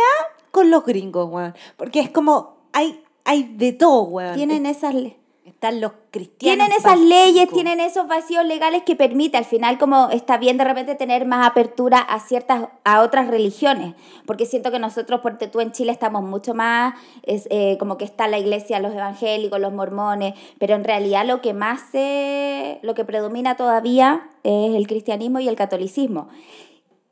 con 0.51 0.69
los 0.69 0.85
gringos, 0.85 1.29
weón. 1.29 1.55
Porque 1.77 2.01
es 2.01 2.09
como, 2.09 2.57
hay, 2.73 3.03
hay 3.25 3.43
de 3.43 3.73
todo, 3.73 4.03
weón. 4.03 4.35
Tienen 4.35 4.65
esas... 4.65 4.93
le- 4.93 5.17
Están 5.63 5.79
los 5.79 5.93
cristianos. 6.11 6.67
Tienen 6.67 6.77
esas 6.77 6.99
leyes, 6.99 7.35
básicos. 7.35 7.53
tienen 7.53 7.79
esos 7.79 8.05
vacíos 8.05 8.45
legales 8.45 8.83
que 8.83 8.97
permite 8.97 9.37
al 9.37 9.45
final 9.45 9.77
como 9.77 10.09
está 10.09 10.37
bien 10.37 10.57
de 10.57 10.65
repente 10.65 10.95
tener 10.95 11.25
más 11.25 11.47
apertura 11.47 11.99
a 11.99 12.19
ciertas, 12.19 12.67
a 12.83 12.99
otras 12.99 13.29
religiones, 13.29 13.95
porque 14.25 14.45
siento 14.45 14.71
que 14.71 14.79
nosotros, 14.79 15.21
porque 15.21 15.47
tú 15.47 15.61
en 15.61 15.71
Chile 15.71 15.93
estamos 15.93 16.21
mucho 16.21 16.53
más, 16.53 16.95
es, 17.21 17.47
eh, 17.49 17.77
como 17.79 17.97
que 17.97 18.03
está 18.03 18.27
la 18.27 18.39
iglesia, 18.39 18.81
los 18.81 18.93
evangélicos, 18.93 19.57
los 19.57 19.71
mormones, 19.71 20.33
pero 20.59 20.75
en 20.75 20.83
realidad 20.83 21.25
lo 21.25 21.39
que 21.39 21.53
más 21.53 21.79
se, 21.93 22.79
lo 22.81 22.93
que 22.93 23.05
predomina 23.05 23.55
todavía 23.55 24.31
es 24.43 24.75
el 24.75 24.85
cristianismo 24.85 25.39
y 25.39 25.47
el 25.47 25.55
catolicismo. 25.55 26.27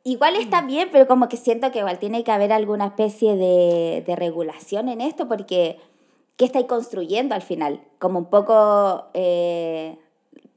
Igual 0.03 0.35
está 0.35 0.61
bien, 0.63 0.89
pero 0.91 1.07
como 1.07 1.29
que 1.29 1.37
siento 1.37 1.71
que 1.71 1.79
igual 1.79 1.99
tiene 1.99 2.25
que 2.25 2.31
haber 2.31 2.51
alguna 2.51 2.87
especie 2.87 3.37
de, 3.37 4.03
de 4.05 4.15
regulación 4.17 4.89
en 4.89 4.99
esto, 4.99 5.29
porque 5.29 5.77
¿qué 6.37 6.45
estáis 6.45 6.65
construyendo 6.65 7.35
al 7.35 7.41
final? 7.41 7.81
Como 7.99 8.19
un 8.19 8.29
poco 8.29 9.05
eh, 9.13 9.97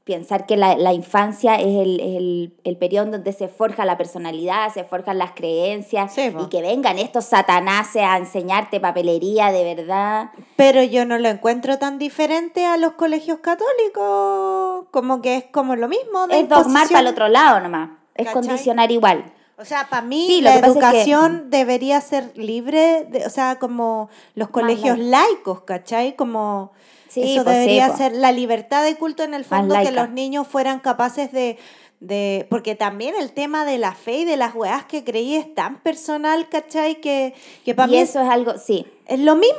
pensar 0.03 0.45
que 0.45 0.55
la, 0.55 0.77
la 0.77 0.93
infancia 0.93 1.55
es 1.55 1.65
el, 1.65 1.99
es 1.99 2.15
el, 2.17 2.53
el 2.63 2.77
periodo 2.77 3.09
donde 3.11 3.33
se 3.33 3.47
forja 3.47 3.85
la 3.85 3.97
personalidad, 3.97 4.71
se 4.71 4.83
forjan 4.83 5.17
las 5.17 5.31
creencias, 5.31 6.13
Sí, 6.13 6.31
y 6.39 6.45
que 6.49 6.61
vengan 6.61 6.99
estos 6.99 7.25
satanases 7.25 8.03
a 8.03 8.17
enseñarte 8.17 8.79
papelería 8.79 9.51
de 9.51 9.75
verdad. 9.75 10.29
Pero 10.55 10.83
yo 10.83 11.05
no 11.05 11.17
lo 11.17 11.27
encuentro 11.29 11.79
tan 11.79 11.97
diferente 11.97 12.65
a 12.65 12.77
los 12.77 12.93
colegios 12.93 13.39
católicos. 13.39 14.85
Como 14.91 15.21
que 15.21 15.37
es 15.37 15.43
como 15.45 15.75
lo 15.75 15.87
mismo. 15.87 16.27
De 16.27 16.39
Es 16.41 16.49
dogmar 16.49 16.87
para 16.87 16.99
el 16.99 17.07
otro 17.07 17.27
lado 17.27 17.59
nomás, 17.59 17.89
es 18.13 18.27
¿Cachai? 18.27 18.33
condicionar 18.33 18.91
igual. 18.91 19.33
O 19.57 19.63
sea, 19.65 19.87
para 19.89 20.01
mí 20.01 20.25
Sí, 20.27 20.41
la 20.41 20.55
pasa 20.55 20.67
es 20.67 20.73
que- 20.73 20.79
educación 20.79 21.49
debería 21.49 22.01
ser 22.01 22.31
libre, 22.35 23.05
de, 23.09 23.25
o 23.25 23.29
sea, 23.29 23.57
como 23.57 24.09
los 24.35 24.49
colegios 24.49 24.97
laicos, 24.99 25.61
¿cachai? 25.61 26.15
Como 26.15 26.71
Sí, 27.07 27.35
eso 27.35 27.43
pues 27.45 27.55
sí, 27.55 27.59
debería 27.61 27.87
pues. 27.87 27.97
ser 27.99 28.11
la 28.15 28.31
libertad 28.33 28.83
de 28.83 28.95
culto 28.95 29.23
en 29.23 29.33
el 29.33 29.45
fondo, 29.45 29.75
que 29.81 29.91
los 29.91 30.09
niños 30.09 30.45
fueran 30.47 30.79
capaces 30.81 31.31
de, 31.31 31.57
de, 32.01 32.45
porque 32.49 32.75
también 32.75 33.15
el 33.15 33.31
tema 33.31 33.63
de 33.63 33.77
la 33.77 33.93
fe 33.93 34.19
y 34.19 34.25
de 34.25 34.35
las 34.35 34.53
weas 34.53 34.83
que 34.85 35.05
creí 35.05 35.35
es 35.35 35.55
tan 35.55 35.79
personal, 35.81 36.49
¿cachai? 36.49 36.99
Que, 36.99 37.33
que 37.63 37.73
para 37.73 37.87
mí 37.87 37.97
eso 37.97 38.19
es 38.21 38.29
algo, 38.29 38.57
sí. 38.57 38.85
es 39.07 39.19
lo 39.21 39.35
mismo 39.37 39.55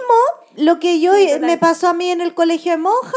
lo 0.56 0.78
que 0.78 1.00
yo 1.00 1.14
Sí, 1.14 1.30
me 1.40 1.56
pasó 1.56 1.88
a 1.88 1.94
mí 1.94 2.10
en 2.10 2.20
el 2.20 2.34
colegio 2.34 2.72
de 2.72 2.78
monja. 2.78 3.16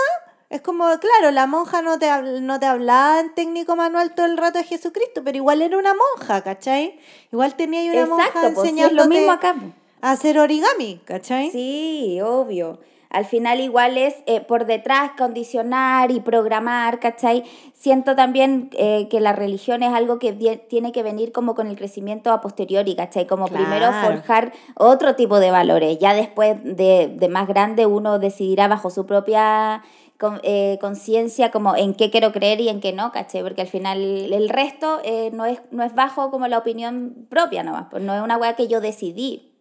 Es 0.49 0.61
como, 0.61 0.85
claro, 0.99 1.31
la 1.31 1.45
monja 1.45 1.83
no 1.83 1.99
te, 1.99 2.09
no 2.41 2.59
te 2.59 2.65
hablaba 2.65 3.19
en 3.19 3.33
técnico 3.35 3.75
manual 3.75 4.15
todo 4.15 4.25
el 4.25 4.35
rato 4.37 4.57
de 4.57 4.63
Jesucristo, 4.63 5.21
pero 5.23 5.37
igual 5.37 5.61
era 5.61 5.77
una 5.77 5.93
monja, 5.93 6.41
¿cachai? 6.41 6.97
Igual 7.31 7.53
tenía 7.55 7.81
ahí 7.81 7.89
una 7.91 8.07
monja 8.07 8.25
Exacto, 8.25 8.53
pues 8.55 8.69
sí, 8.69 8.75
lo 8.75 8.81
enseñándote 8.81 9.09
mismo 9.09 9.31
acá. 9.31 9.53
pues. 9.59 9.71
a 10.01 10.11
hacer 10.11 10.39
origami, 10.39 11.01
¿cachai? 11.05 11.51
Sí, 11.51 12.19
obvio. 12.23 12.79
Al 13.11 13.25
final 13.25 13.59
igual 13.59 13.97
es 13.97 14.15
eh, 14.27 14.39
por 14.41 14.65
detrás 14.65 15.11
condicionar 15.17 16.09
y 16.11 16.19
programar, 16.19 16.99
¿cachai? 16.99 17.43
Siento 17.73 18.15
también 18.15 18.69
eh, 18.73 19.07
que 19.09 19.19
la 19.19 19.33
religión 19.33 19.81
es 19.83 19.93
algo 19.93 20.17
que 20.19 20.33
tiene 20.67 20.91
que 20.91 21.03
venir 21.03 21.31
como 21.31 21.53
con 21.55 21.67
el 21.67 21.75
crecimiento 21.75 22.31
a 22.31 22.41
posteriori, 22.41 22.95
¿cachai? 22.95 23.25
Como 23.27 23.47
primero 23.47 23.87
Claro. 23.89 24.13
forjar 24.15 24.53
otro 24.75 25.15
tipo 25.15 25.39
de 25.39 25.49
valores. 25.51 25.97
Ya 25.99 26.13
después 26.15 26.57
de, 26.63 27.07
de 27.15 27.29
más 27.29 27.47
grande 27.47 27.85
uno 27.87 28.17
decidirá 28.19 28.67
bajo 28.67 28.89
su 28.91 29.05
propia 29.07 29.83
con- 30.19 30.39
eh, 30.43 30.77
conciencia 30.81 31.49
como 31.49 31.75
en 31.75 31.93
qué 31.95 32.11
quiero 32.11 32.31
creer 32.31 32.59
y 32.61 32.69
en 32.69 32.81
qué 32.81 32.91
no, 32.93 33.11
¿cachai? 33.11 33.41
Porque 33.41 33.61
al 33.61 33.67
final 33.67 33.99
el 34.33 34.49
resto 34.49 34.99
eh, 35.03 35.31
no, 35.33 35.45
es, 35.45 35.61
no 35.71 35.83
es 35.83 35.95
bajo 35.95 36.29
como 36.29 36.47
la 36.47 36.57
opinión 36.57 37.25
propia 37.29 37.63
nomás, 37.63 37.87
pues 37.89 38.03
no 38.03 38.13
es 38.13 38.21
una 38.21 38.37
weá 38.37 38.55
que 38.55 38.67
yo 38.67 38.81
decidí, 38.81 39.53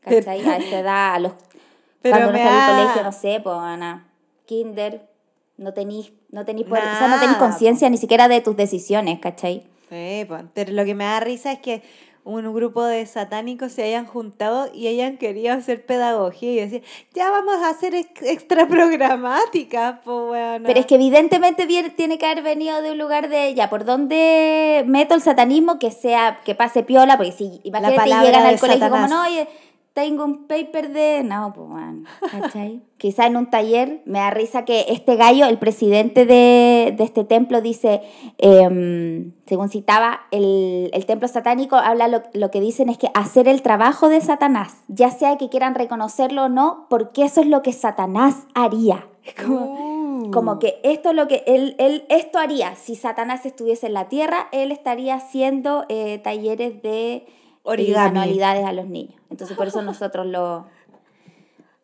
¿cachai? 0.00 0.46
A 0.46 0.58
esa 0.58 0.78
edad, 0.80 1.14
a 1.14 1.18
los 1.18 1.32
cuando 2.02 2.28
uno 2.28 2.36
está 2.36 2.50
en 2.50 2.54
el 2.60 2.76
colegio, 2.84 3.02
no 3.02 3.12
sé, 3.12 3.40
pues, 3.42 3.56
Ana, 3.58 4.06
kinder, 4.46 5.08
no 5.56 5.72
tenís, 5.72 6.12
no 6.30 6.44
tenís, 6.44 6.66
poder- 6.66 6.84
o 6.92 6.96
sea, 6.96 7.08
no 7.08 7.16
Nada, 7.16 7.38
conciencia 7.38 7.88
ni 7.88 7.96
siquiera 7.96 8.28
de 8.28 8.40
tus 8.42 8.56
decisiones, 8.56 9.18
¿cachai? 9.20 9.62
Sí, 9.88 10.24
pues, 10.28 10.42
pero 10.54 10.72
lo 10.72 10.84
que 10.84 10.94
me 10.94 11.04
da 11.04 11.20
risa 11.20 11.52
es 11.52 11.60
que 11.60 11.82
un 12.24 12.54
grupo 12.54 12.82
de 12.84 13.04
satánicos 13.04 13.72
se 13.72 13.82
hayan 13.82 14.06
juntado 14.06 14.70
y 14.72 14.86
hayan 14.88 15.18
querido 15.18 15.52
hacer 15.52 15.84
pedagogía 15.84 16.52
y 16.52 16.56
decir, 16.56 16.82
ya 17.14 17.30
vamos 17.30 17.56
a 17.56 17.68
hacer 17.68 17.94
ex- 17.94 18.22
extra 18.22 18.66
programática, 18.66 20.00
pues 20.04 20.26
bueno. 20.28 20.64
Pero 20.66 20.80
es 20.80 20.86
que 20.86 20.94
evidentemente 20.94 21.66
viene- 21.66 21.90
tiene 21.90 22.16
que 22.18 22.26
haber 22.26 22.42
venido 22.42 22.80
de 22.82 22.92
un 22.92 22.98
lugar 22.98 23.28
de 23.28 23.48
ella, 23.48 23.68
¿por 23.68 23.84
dónde 23.84 24.84
meto 24.86 25.14
el 25.14 25.20
satanismo 25.20 25.78
que 25.78 25.90
sea, 25.90 26.40
que 26.44 26.54
pase 26.54 26.82
piola? 26.82 27.16
Porque 27.16 27.32
si, 27.32 27.60
imagínate, 27.64 27.96
llegan 28.26 28.46
al 28.46 28.58
colegio 28.58 28.88
como, 28.88 29.02
Satanás. 29.02 29.10
no, 29.10 29.22
oye, 29.30 29.46
tengo 29.94 30.24
un 30.24 30.46
paper 30.48 30.92
de... 30.92 31.22
No, 31.24 31.52
pues, 31.54 31.68
bueno, 31.68 32.02
¿cachai? 32.30 32.82
Quizá 32.98 33.26
en 33.26 33.36
un 33.36 33.48
taller 33.48 34.02
me 34.06 34.18
da 34.18 34.30
risa 34.30 34.64
que 34.64 34.86
este 34.88 35.14
gallo, 35.14 35.46
el 35.46 35.58
presidente 35.58 36.26
de, 36.26 36.92
de 36.96 37.04
este 37.04 37.24
templo, 37.24 37.60
dice, 37.60 38.02
em, 38.38 39.32
según 39.46 39.68
citaba, 39.68 40.22
el, 40.32 40.90
el 40.92 41.06
templo 41.06 41.28
satánico 41.28 41.76
habla 41.76 42.08
lo, 42.08 42.22
lo 42.32 42.50
que 42.50 42.60
dicen 42.60 42.88
es 42.88 42.98
que 42.98 43.10
hacer 43.14 43.46
el 43.46 43.62
trabajo 43.62 44.08
de 44.08 44.20
Satanás, 44.20 44.82
ya 44.88 45.10
sea 45.10 45.38
que 45.38 45.48
quieran 45.48 45.76
reconocerlo 45.76 46.44
o 46.44 46.48
no, 46.48 46.86
porque 46.90 47.24
eso 47.24 47.40
es 47.40 47.46
lo 47.46 47.62
que 47.62 47.72
Satanás 47.72 48.46
haría. 48.54 49.06
Como, 49.46 49.94
Uh. 50.14 50.30
como 50.30 50.58
que 50.58 50.80
esto 50.84 51.10
es 51.10 51.16
lo 51.16 51.26
que 51.28 51.42
él, 51.46 51.74
él 51.78 52.04
esto 52.08 52.38
haría 52.38 52.76
si 52.76 52.94
Satanás 52.94 53.46
estuviese 53.46 53.86
en 53.86 53.94
la 53.94 54.08
tierra 54.08 54.48
él 54.52 54.70
estaría 54.70 55.14
haciendo 55.14 55.86
eh, 55.88 56.18
talleres 56.18 56.82
de 56.82 57.26
Origami. 57.64 58.14
manualidades 58.18 58.64
a 58.64 58.72
los 58.72 58.86
niños 58.86 59.14
entonces 59.30 59.56
por 59.56 59.66
eso 59.66 59.82
nosotros 59.82 60.26
lo 60.26 60.66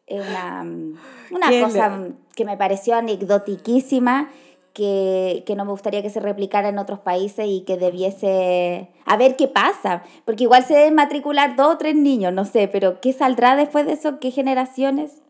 es 0.07 0.21
una, 0.27 0.63
una 1.31 1.49
Qué 1.49 1.61
cosa 1.63 1.97
le- 1.99 2.13
que 2.35 2.45
me 2.45 2.57
pareció 2.57 2.97
anecdotiquísima 2.97 4.29
que, 4.73 5.43
que 5.47 5.57
no 5.57 5.65
me 5.65 5.73
gustaría 5.73 6.01
que 6.03 6.11
se 6.11 6.21
replicara 6.21 6.69
en 6.69 6.79
otros 6.79 7.01
países 7.01 7.47
y 7.49 7.63
que 7.63 7.77
debiese 7.77 8.89
a 9.05 9.17
ver 9.17 9.37
qué 9.37 9.49
pasa 9.49 10.03
porque 10.25 10.45
igual 10.45 10.65
se 10.65 10.75
deben 10.75 10.95
matricular 10.95 11.57
dos 11.57 11.75
o 11.75 11.79
tres 11.79 11.95
niños 11.97 12.33
no 12.33 12.45
sé 12.45 12.69
pero 12.69 13.01
qué 13.01 13.13
saldrá 13.13 13.57
después 13.57 13.87
de 13.87 13.93
eso 13.95 14.21
qué 14.21 14.31
generaciones 14.31 15.23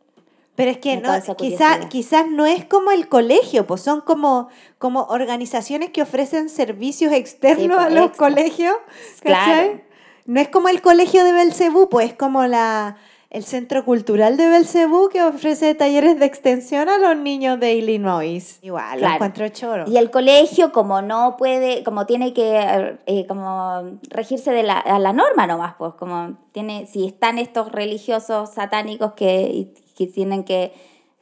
Pero 0.56 0.70
es 0.72 0.78
que 0.78 0.96
no, 0.98 1.08
quizás 1.38 1.86
quizás 1.86 2.26
no 2.28 2.44
es 2.44 2.66
como 2.66 2.90
el 2.90 3.08
colegio, 3.08 3.66
pues 3.66 3.80
son 3.80 4.02
como, 4.02 4.48
como 4.78 5.04
organizaciones 5.04 5.88
que 5.90 6.02
ofrecen 6.02 6.50
servicios 6.50 7.12
externos 7.12 7.76
pues, 7.78 7.86
a 7.86 7.90
los 7.90 8.06
extra. 8.08 8.28
colegios. 8.28 8.74
Claro. 9.22 9.80
No 10.26 10.40
es 10.40 10.48
como 10.48 10.68
el 10.68 10.80
colegio 10.82 11.24
de 11.24 11.32
Belcebú, 11.32 11.88
pues 11.88 12.08
es 12.10 12.14
como 12.14 12.46
la, 12.46 12.96
el 13.30 13.44
centro 13.44 13.84
cultural 13.84 14.36
de 14.36 14.48
Belcebú 14.48 15.08
que 15.08 15.22
ofrece 15.22 15.74
talleres 15.74 16.18
de 16.18 16.26
extensión 16.26 16.88
a 16.88 16.98
los 16.98 17.16
niños 17.16 17.58
de 17.60 17.74
Illinois. 17.74 18.58
Igual, 18.62 18.98
Claro. 18.98 19.14
encuentro 19.14 19.48
choro. 19.48 19.84
Y 19.86 19.96
el 19.98 20.10
colegio, 20.10 20.72
como 20.72 21.00
no 21.02 21.36
puede, 21.38 21.82
como 21.84 22.06
tiene 22.06 22.32
que 22.32 22.98
eh, 23.06 23.26
como 23.26 23.98
regirse 24.08 24.50
de 24.50 24.62
la, 24.64 24.78
a 24.78 24.98
la 24.98 25.12
norma 25.12 25.46
nomás, 25.46 25.74
pues, 25.78 25.94
como 25.94 26.36
tiene, 26.52 26.86
si 26.86 27.06
están 27.06 27.38
estos 27.38 27.70
religiosos 27.72 28.50
satánicos 28.50 29.12
que, 29.12 29.72
que 29.96 30.06
tienen 30.06 30.44
que, 30.44 30.72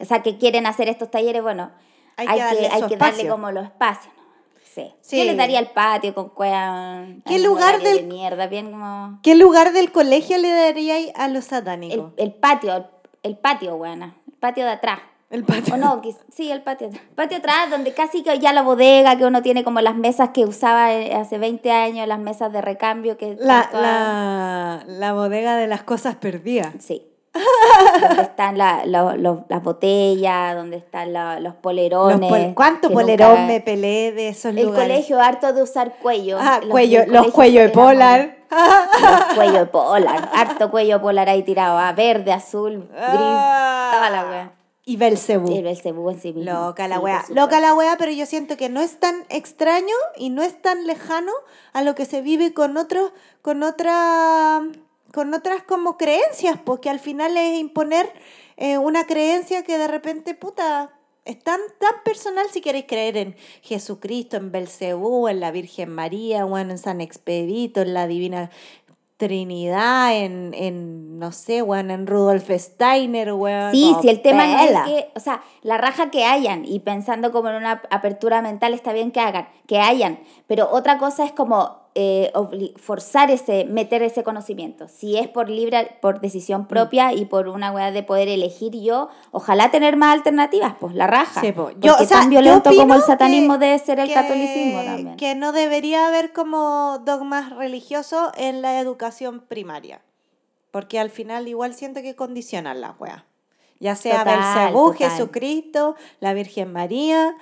o 0.00 0.04
sea, 0.04 0.22
que 0.22 0.38
quieren 0.38 0.66
hacer 0.66 0.88
estos 0.88 1.10
talleres, 1.10 1.42
bueno, 1.42 1.70
Hay 2.16 2.26
hay, 2.26 2.38
que 2.38 2.44
darle 2.44 2.60
que, 2.60 2.66
hay 2.68 2.82
que 2.88 2.96
darle 2.96 3.28
como 3.28 3.52
los 3.52 3.64
espacios. 3.64 4.14
¿No? 4.84 4.94
Sí. 5.00 5.18
Yo 5.18 5.24
les 5.24 5.36
daría 5.36 5.58
el 5.58 5.68
patio 5.68 6.14
con 6.14 6.28
cueva. 6.30 7.04
¿Qué 7.26 7.38
lugar 7.38 7.80
del- 7.82 7.96
de 7.98 8.02
mierda, 8.14 8.46
bien 8.46 8.70
como. 8.70 9.18
¿Qué 9.22 9.34
lugar 9.34 9.72
del 9.72 9.92
colegio 9.92 10.38
le 10.38 10.50
daría 10.50 10.96
a 11.14 11.28
los 11.28 11.44
satánicos? 11.46 12.12
el 12.16 12.32
patio, 12.34 12.88
el 13.22 13.36
patio, 13.36 13.76
buena. 13.76 14.16
El 14.26 14.34
patio 14.34 14.64
de 14.64 14.70
atrás. 14.72 15.00
El, 15.30 15.44
patio. 15.44 15.74
O 15.74 15.76
no, 15.76 16.00
sí, 16.30 16.50
el 16.50 16.62
patio. 16.62 16.86
El 16.88 16.98
patio 17.14 17.36
atrás, 17.36 17.68
donde 17.68 17.92
casi 17.92 18.22
que 18.22 18.38
ya 18.38 18.54
la 18.54 18.62
bodega, 18.62 19.18
que 19.18 19.26
uno 19.26 19.42
tiene 19.42 19.62
como 19.62 19.82
las 19.82 19.94
mesas 19.94 20.30
que 20.30 20.46
usaba 20.46 20.94
eh, 20.94 21.12
hace 21.14 21.36
20 21.36 21.70
años, 21.70 22.08
las 22.08 22.18
mesas 22.18 22.50
de 22.50 22.62
recambio 22.62 23.18
que... 23.18 23.36
La, 23.38 23.68
la, 23.74 24.84
la 24.86 25.12
bodega 25.12 25.56
de 25.56 25.66
las 25.66 25.82
cosas 25.82 26.14
perdidas. 26.16 26.74
Sí. 26.78 27.02
Donde 28.00 28.22
están 28.22 28.58
la- 28.58 28.84
las 28.86 29.62
botellas, 29.62 30.54
donde 30.56 30.76
están 30.78 31.12
los 31.12 31.40
Los 31.42 31.54
polerones. 31.56 32.28
pol- 32.30 32.52
¿Cuánto 32.54 32.90
polerón 32.90 33.30
nunca- 33.30 33.46
me 33.46 33.60
peleé 33.60 34.12
de 34.12 34.28
esos 34.28 34.54
El 34.56 34.66
lugares? 34.66 34.88
colegio 34.88 35.20
harto 35.20 35.52
de 35.52 35.62
usar 35.62 35.96
cuello. 36.02 36.38
Ah, 36.40 36.58
Los 36.60 36.70
cuello, 36.70 37.04
los 37.06 37.28
cuellos 37.28 37.62
de 37.64 37.68
polar. 37.70 38.36
Los 38.50 39.34
cuello 39.34 39.58
de 39.60 39.66
polar. 39.66 40.30
Harto 40.34 40.70
cuello 40.70 41.00
polar 41.00 41.28
ahí 41.28 41.42
tirado. 41.42 41.78
ah, 41.78 41.92
verde, 41.92 42.32
azul, 42.32 42.88
gris. 42.88 42.90
Ah. 42.98 43.90
Toda 43.94 44.10
la 44.10 44.24
wea. 44.30 44.52
Y 44.84 44.96
Belcebú. 44.96 45.54
El 45.54 45.64
Belcebú 45.64 46.08
en 46.08 46.18
sí 46.18 46.32
mismo. 46.32 46.50
Loca 46.50 46.88
la 46.88 46.98
wea. 46.98 47.22
Loca 47.28 47.60
la 47.60 47.74
wea, 47.74 47.96
pero 47.98 48.10
yo 48.10 48.24
siento 48.24 48.56
que 48.56 48.70
no 48.70 48.80
es 48.80 48.98
tan 48.98 49.16
extraño 49.28 49.94
y 50.16 50.30
no 50.30 50.42
es 50.42 50.62
tan 50.62 50.86
lejano 50.86 51.30
a 51.74 51.82
lo 51.82 51.94
que 51.94 52.06
se 52.06 52.22
vive 52.22 52.54
con 52.54 52.78
otros, 52.78 53.12
con 53.42 53.62
otra, 53.62 54.62
con 55.12 55.32
otras 55.34 55.62
como 55.62 55.96
creencias, 55.96 56.58
porque 56.64 56.90
al 56.90 57.00
final 57.00 57.36
es 57.36 57.58
imponer 57.58 58.12
eh, 58.56 58.78
una 58.78 59.04
creencia 59.06 59.62
que 59.62 59.78
de 59.78 59.88
repente, 59.88 60.34
puta, 60.34 60.90
es 61.24 61.38
tan, 61.42 61.60
tan 61.78 62.02
personal 62.04 62.46
si 62.50 62.60
queréis 62.60 62.86
creer 62.86 63.16
en 63.16 63.36
Jesucristo, 63.62 64.36
en 64.36 64.50
Belcebú, 64.50 65.28
en 65.28 65.40
la 65.40 65.50
Virgen 65.50 65.90
María, 65.90 66.44
bueno, 66.44 66.72
en 66.72 66.78
San 66.78 67.00
Expedito, 67.00 67.82
en 67.82 67.94
la 67.94 68.06
Divina 68.06 68.50
Trinidad, 69.18 70.16
en, 70.16 70.54
en 70.54 71.18
no 71.18 71.32
sé, 71.32 71.60
weón, 71.60 71.90
en 71.90 72.06
Rudolf 72.06 72.48
Steiner, 72.50 73.32
weón. 73.32 73.72
Sí, 73.72 73.94
si 74.00 74.08
el 74.08 74.22
tema 74.22 74.46
no 74.46 74.58
es 74.60 74.80
que, 74.86 75.10
o 75.16 75.20
sea, 75.20 75.42
la 75.62 75.76
raja 75.76 76.10
que 76.10 76.24
hayan 76.24 76.64
y 76.64 76.78
pensando 76.80 77.32
como 77.32 77.50
en 77.50 77.56
una 77.56 77.82
apertura 77.90 78.40
mental 78.42 78.74
está 78.74 78.92
bien 78.92 79.10
que 79.10 79.20
hagan, 79.20 79.48
que 79.66 79.80
hayan, 79.80 80.20
pero 80.46 80.70
otra 80.70 80.98
cosa 80.98 81.24
es 81.24 81.32
como 81.32 81.87
eh, 81.94 82.32
forzar 82.76 83.30
ese, 83.30 83.64
meter 83.64 84.02
ese 84.02 84.22
conocimiento. 84.22 84.88
Si 84.88 85.16
es 85.18 85.26
por 85.28 85.48
libre, 85.48 85.96
por 86.00 86.20
decisión 86.20 86.62
Mm. 86.62 86.66
propia 86.68 87.12
y 87.12 87.24
por 87.24 87.48
una 87.48 87.72
weá 87.72 87.90
de 87.90 88.02
poder 88.02 88.28
elegir 88.28 88.72
yo, 88.80 89.08
ojalá 89.32 89.70
tener 89.70 89.96
más 89.96 90.14
alternativas, 90.14 90.74
pues 90.78 90.94
la 90.94 91.06
raja. 91.06 91.40
Sí, 91.40 91.52
Yo, 91.80 91.94
o 91.94 91.98
sea, 91.98 92.18
tan 92.20 92.24
yo 92.26 92.40
violento 92.40 92.70
como 92.74 92.94
el 92.94 93.02
satanismo 93.02 93.54
que- 93.58 93.66
debe 93.66 93.78
ser 93.78 93.98
el 94.00 94.08
que- 94.08 94.14
catolicismo 94.14 94.82
también. 94.84 95.16
Que 95.16 95.34
no 95.34 95.52
debería 95.52 96.06
haber 96.08 96.32
como 96.32 96.98
dogmas 97.04 97.50
religiosos 97.56 98.30
en 98.36 98.62
la 98.62 98.78
educación 98.80 99.40
primaria. 99.40 100.00
Porque 100.70 101.00
al 101.00 101.10
final 101.10 101.48
igual 101.48 101.74
siento 101.74 102.02
que 102.02 102.14
condicionan 102.14 102.80
las 102.80 102.98
weas. 103.00 103.22
Ya 103.80 103.94
sea 103.96 104.22
Belcebú. 104.24 104.92
Jesucristo, 104.92 105.96
la 106.20 106.34
Virgen 106.34 106.72
María. 106.72 107.36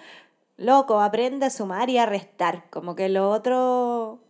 Loco, 0.59 1.01
aprende 1.01 1.47
a 1.47 1.51
sumar 1.51 1.91
y 1.91 1.99
a 1.99 2.07
restar. 2.07 2.65
Como 2.71 2.95
que 2.95 3.09
lo 3.09 3.31
otro. 3.31 4.21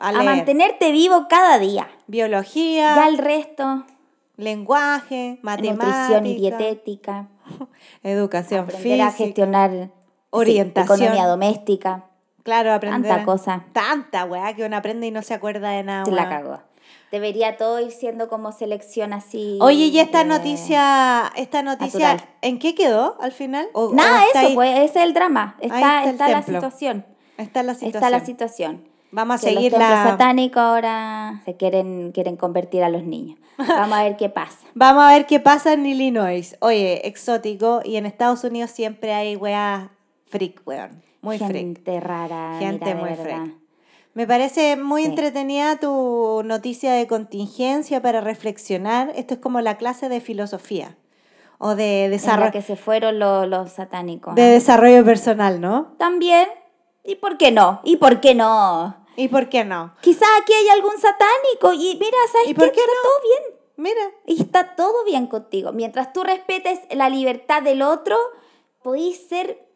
A, 0.00 0.08
a 0.08 0.22
mantenerte 0.22 0.90
vivo 0.92 1.26
cada 1.28 1.58
día. 1.58 1.88
Biología, 2.06 2.96
Ya 2.96 3.08
el 3.08 3.18
resto, 3.18 3.84
lenguaje, 4.36 5.38
matemática, 5.42 5.86
nutrición 5.86 6.26
y 6.26 6.34
dietética, 6.36 7.28
educación 8.02 8.60
aprender 8.64 9.00
a 9.02 9.10
física. 9.10 9.24
gestionar 9.24 9.70
sí, 9.70 9.90
orientación. 10.30 10.98
economía 11.00 11.26
doméstica. 11.26 12.04
Claro, 12.42 12.72
aprender. 12.72 13.10
Tanta 13.10 13.24
cosa. 13.24 13.64
Tanta 13.72 14.24
weá 14.24 14.54
que 14.54 14.64
uno 14.64 14.76
aprende 14.76 15.06
y 15.06 15.10
no 15.10 15.22
se 15.22 15.34
acuerda 15.34 15.70
de 15.70 15.82
nada. 15.82 16.04
Se 16.06 16.10
la 16.12 16.28
cagó. 16.28 16.60
Debería 17.12 17.56
todo 17.56 17.80
ir 17.80 17.90
siendo 17.90 18.28
como 18.28 18.52
selección 18.52 19.12
así. 19.12 19.58
Oye, 19.60 19.86
¿y 19.86 19.98
esta 19.98 20.24
noticia, 20.24 21.30
esta 21.36 21.62
noticia, 21.62 22.12
natural. 22.14 22.30
en 22.40 22.58
qué 22.58 22.74
quedó 22.74 23.16
al 23.20 23.32
final? 23.32 23.66
¿O- 23.74 23.86
o 23.86 23.92
Nada, 23.94 24.22
eso, 24.32 24.38
ahí? 24.38 24.54
pues, 24.54 24.78
ese 24.78 25.00
es 25.00 25.04
el 25.06 25.12
drama. 25.12 25.56
Está, 25.60 26.04
está 26.04 26.26
el 26.26 26.32
la 26.32 26.40
templo. 26.42 26.60
situación. 26.60 27.04
Está 27.36 27.62
la 27.62 27.74
situación. 27.74 27.94
Está 27.96 28.10
la 28.10 28.24
situación. 28.24 28.84
Vamos 29.12 29.36
a 29.36 29.46
Que 29.46 29.54
seguir 29.54 29.72
los 29.72 29.80
la... 29.80 30.04
satánicos 30.10 30.62
ahora 30.62 31.42
se 31.44 31.56
quieren, 31.56 32.12
quieren 32.12 32.36
convertir 32.36 32.82
a 32.84 32.88
los 32.88 33.02
niños. 33.04 33.38
Vamos 33.58 33.98
a 33.98 34.04
ver 34.04 34.16
qué 34.16 34.28
pasa. 34.28 34.58
Vamos 34.74 35.02
a 35.04 35.08
ver 35.12 35.26
qué 35.26 35.40
pasa 35.40 35.72
en 35.72 35.84
Illinois. 35.84 36.56
Oye, 36.60 37.06
exótico. 37.06 37.80
Y 37.84 37.96
en 37.96 38.06
Estados 38.06 38.44
Unidos 38.44 38.70
siempre 38.70 39.12
hay 39.12 39.36
weá 39.36 39.90
freak, 40.26 40.62
weón. 40.66 41.02
Muy 41.22 41.38
freak. 41.38 41.52
Gente 41.52 42.00
rara. 42.00 42.56
Gente 42.58 42.94
mira, 42.94 43.06
muy 43.06 43.14
freak. 43.16 43.54
Me 44.14 44.26
parece 44.26 44.76
muy 44.76 45.02
Sí. 45.02 45.08
entretenida 45.10 45.76
tu 45.76 46.42
noticia 46.44 46.92
de 46.94 47.06
contingencia 47.06 48.00
para 48.02 48.20
reflexionar. 48.20 49.12
Esto 49.14 49.34
es 49.34 49.40
como 49.40 49.60
la 49.60 49.76
clase 49.76 50.08
de 50.08 50.20
filosofía 50.20 50.96
o 51.58 51.74
de 51.74 52.04
En 52.06 52.10
la 52.10 52.16
desarrollo, 52.16 52.52
que 52.52 52.62
se 52.62 52.76
fueron 52.76 53.18
los, 53.18 53.46
los 53.46 53.72
satánicos. 53.72 54.34
de 54.34 54.42
¿ah? 54.42 54.48
desarrollo 54.48 55.04
personal, 55.04 55.60
¿no? 55.60 55.92
También. 55.98 56.48
¿Y 57.04 57.16
por 57.16 57.36
qué 57.38 57.50
no? 57.52 57.80
¿Y 57.84 57.96
por 57.96 58.20
qué 58.20 58.34
no? 58.34 58.96
¿Y 59.20 59.28
por 59.28 59.48
qué 59.48 59.64
no? 59.64 59.94
Quizás 60.00 60.28
aquí 60.40 60.52
hay 60.52 60.68
algún 60.68 60.98
satánico 60.98 61.72
y 61.74 61.96
mira, 62.00 62.16
¿sabes 62.32 62.48
¿Y 62.48 62.54
por 62.54 62.66
qué? 62.70 62.72
qué 62.72 62.80
Está 62.80 62.92
no? 62.94 63.02
todo 63.02 63.22
bien. 63.22 63.60
Mira, 63.76 64.00
Y 64.26 64.42
está 64.42 64.76
todo 64.76 65.04
bien 65.04 65.26
contigo. 65.26 65.72
Mientras 65.72 66.12
tú 66.12 66.22
respetes 66.22 66.80
la 66.90 67.08
libertad 67.08 67.62
del 67.62 67.82
otro, 67.82 68.16
podéis 68.82 69.26
ser, 69.28 69.66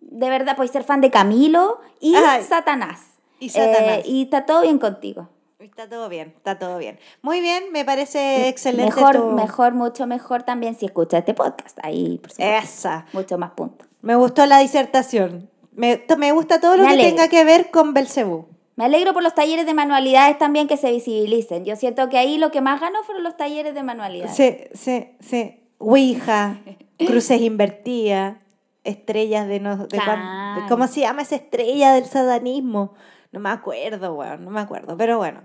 de 0.00 0.30
verdad, 0.30 0.56
podéis 0.56 0.72
ser 0.72 0.84
fan 0.84 1.00
de 1.00 1.10
Camilo 1.10 1.78
y 2.00 2.14
Ay. 2.14 2.42
Satanás. 2.42 3.00
Y 3.38 3.50
Satanás. 3.50 3.98
Eh, 3.98 4.02
y 4.06 4.22
está 4.24 4.46
todo 4.46 4.62
bien 4.62 4.78
contigo. 4.78 5.28
está 5.58 5.88
todo 5.88 6.08
bien, 6.08 6.32
está 6.36 6.58
todo 6.58 6.78
bien. 6.78 6.98
Muy 7.22 7.40
bien, 7.40 7.64
me 7.72 7.84
parece 7.84 8.48
excelente. 8.48 8.94
Mejor, 8.94 9.16
tu- 9.16 9.30
mejor, 9.32 9.72
mucho 9.74 10.06
mejor 10.06 10.42
también 10.44 10.74
si 10.78 10.86
escuchas 10.86 11.20
este 11.20 11.34
podcast. 11.34 11.78
Ahí, 11.82 12.18
por 12.18 12.30
supuesto, 12.30 12.64
Esa. 12.64 13.06
mucho 13.12 13.36
más 13.38 13.50
punto. 13.52 13.84
Me 14.02 14.14
gustó 14.16 14.46
la 14.46 14.58
disertación. 14.60 15.50
Me, 15.72 16.04
me 16.18 16.32
gusta 16.32 16.60
todo 16.60 16.76
lo 16.76 16.84
Me 16.84 16.96
que 16.96 17.02
tenga 17.02 17.28
que 17.28 17.44
ver 17.44 17.70
con 17.70 17.92
Belcebú. 17.94 18.46
Me 18.76 18.84
alegro 18.84 19.12
por 19.12 19.22
los 19.22 19.34
talleres 19.34 19.66
de 19.66 19.74
manualidades 19.74 20.36
también 20.38 20.66
que 20.66 20.76
se 20.76 20.90
visibilicen. 20.90 21.64
Yo 21.64 21.76
siento 21.76 22.08
que 22.08 22.18
ahí 22.18 22.38
lo 22.38 22.50
que 22.50 22.60
más 22.60 22.80
ganó 22.80 23.02
fueron 23.04 23.22
los 23.22 23.36
talleres 23.36 23.74
de 23.74 23.82
manualidades. 23.82 24.34
Sí, 24.34 24.56
sí, 24.74 25.10
sí. 25.20 25.60
Ouija, 25.78 26.58
cruces 26.98 27.40
invertidas, 27.40 28.36
estrellas 28.82 29.46
de 29.46 29.60
no... 29.60 29.76
De 29.76 29.86
Claro. 29.98 30.66
¿Cómo 30.68 30.86
se 30.88 31.00
llama 31.00 31.22
esa 31.22 31.36
estrella 31.36 31.92
del 31.94 32.06
satanismo? 32.06 32.94
No 33.30 33.40
me 33.40 33.50
acuerdo, 33.50 34.14
weón, 34.14 34.44
no 34.44 34.50
me 34.50 34.60
acuerdo. 34.60 34.96
Pero 34.96 35.18
bueno, 35.18 35.40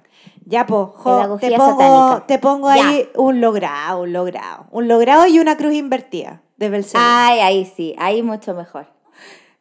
ya, 0.46 0.66
po, 0.68 0.94
jo, 0.96 1.38
te 1.40 1.52
pongo, 1.52 1.72
satánica. 1.72 2.28
te 2.28 2.38
pongo 2.38 2.68
Ya. 2.76 2.88
ahí 2.90 3.10
un 3.16 3.42
logrado, 3.42 4.04
un 4.04 4.14
logrado. 4.14 4.68
Un 4.72 4.88
logrado 4.88 5.26
y 5.26 5.40
una 5.40 5.58
cruz 5.58 5.74
invertida 5.74 6.42
de 6.58 6.70
Belcebú. 6.70 7.04
Ay, 7.04 7.40
ahí 7.40 7.66
sí, 7.66 7.96
ahí 7.98 8.22
mucho 8.22 8.54
mejor. 8.54 8.86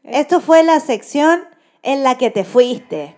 Esto 0.02 0.40
fue 0.40 0.62
la 0.62 0.78
sección 0.80 1.40
en 1.82 2.02
la 2.02 2.16
que 2.18 2.30
te 2.30 2.44
fuiste. 2.44 3.16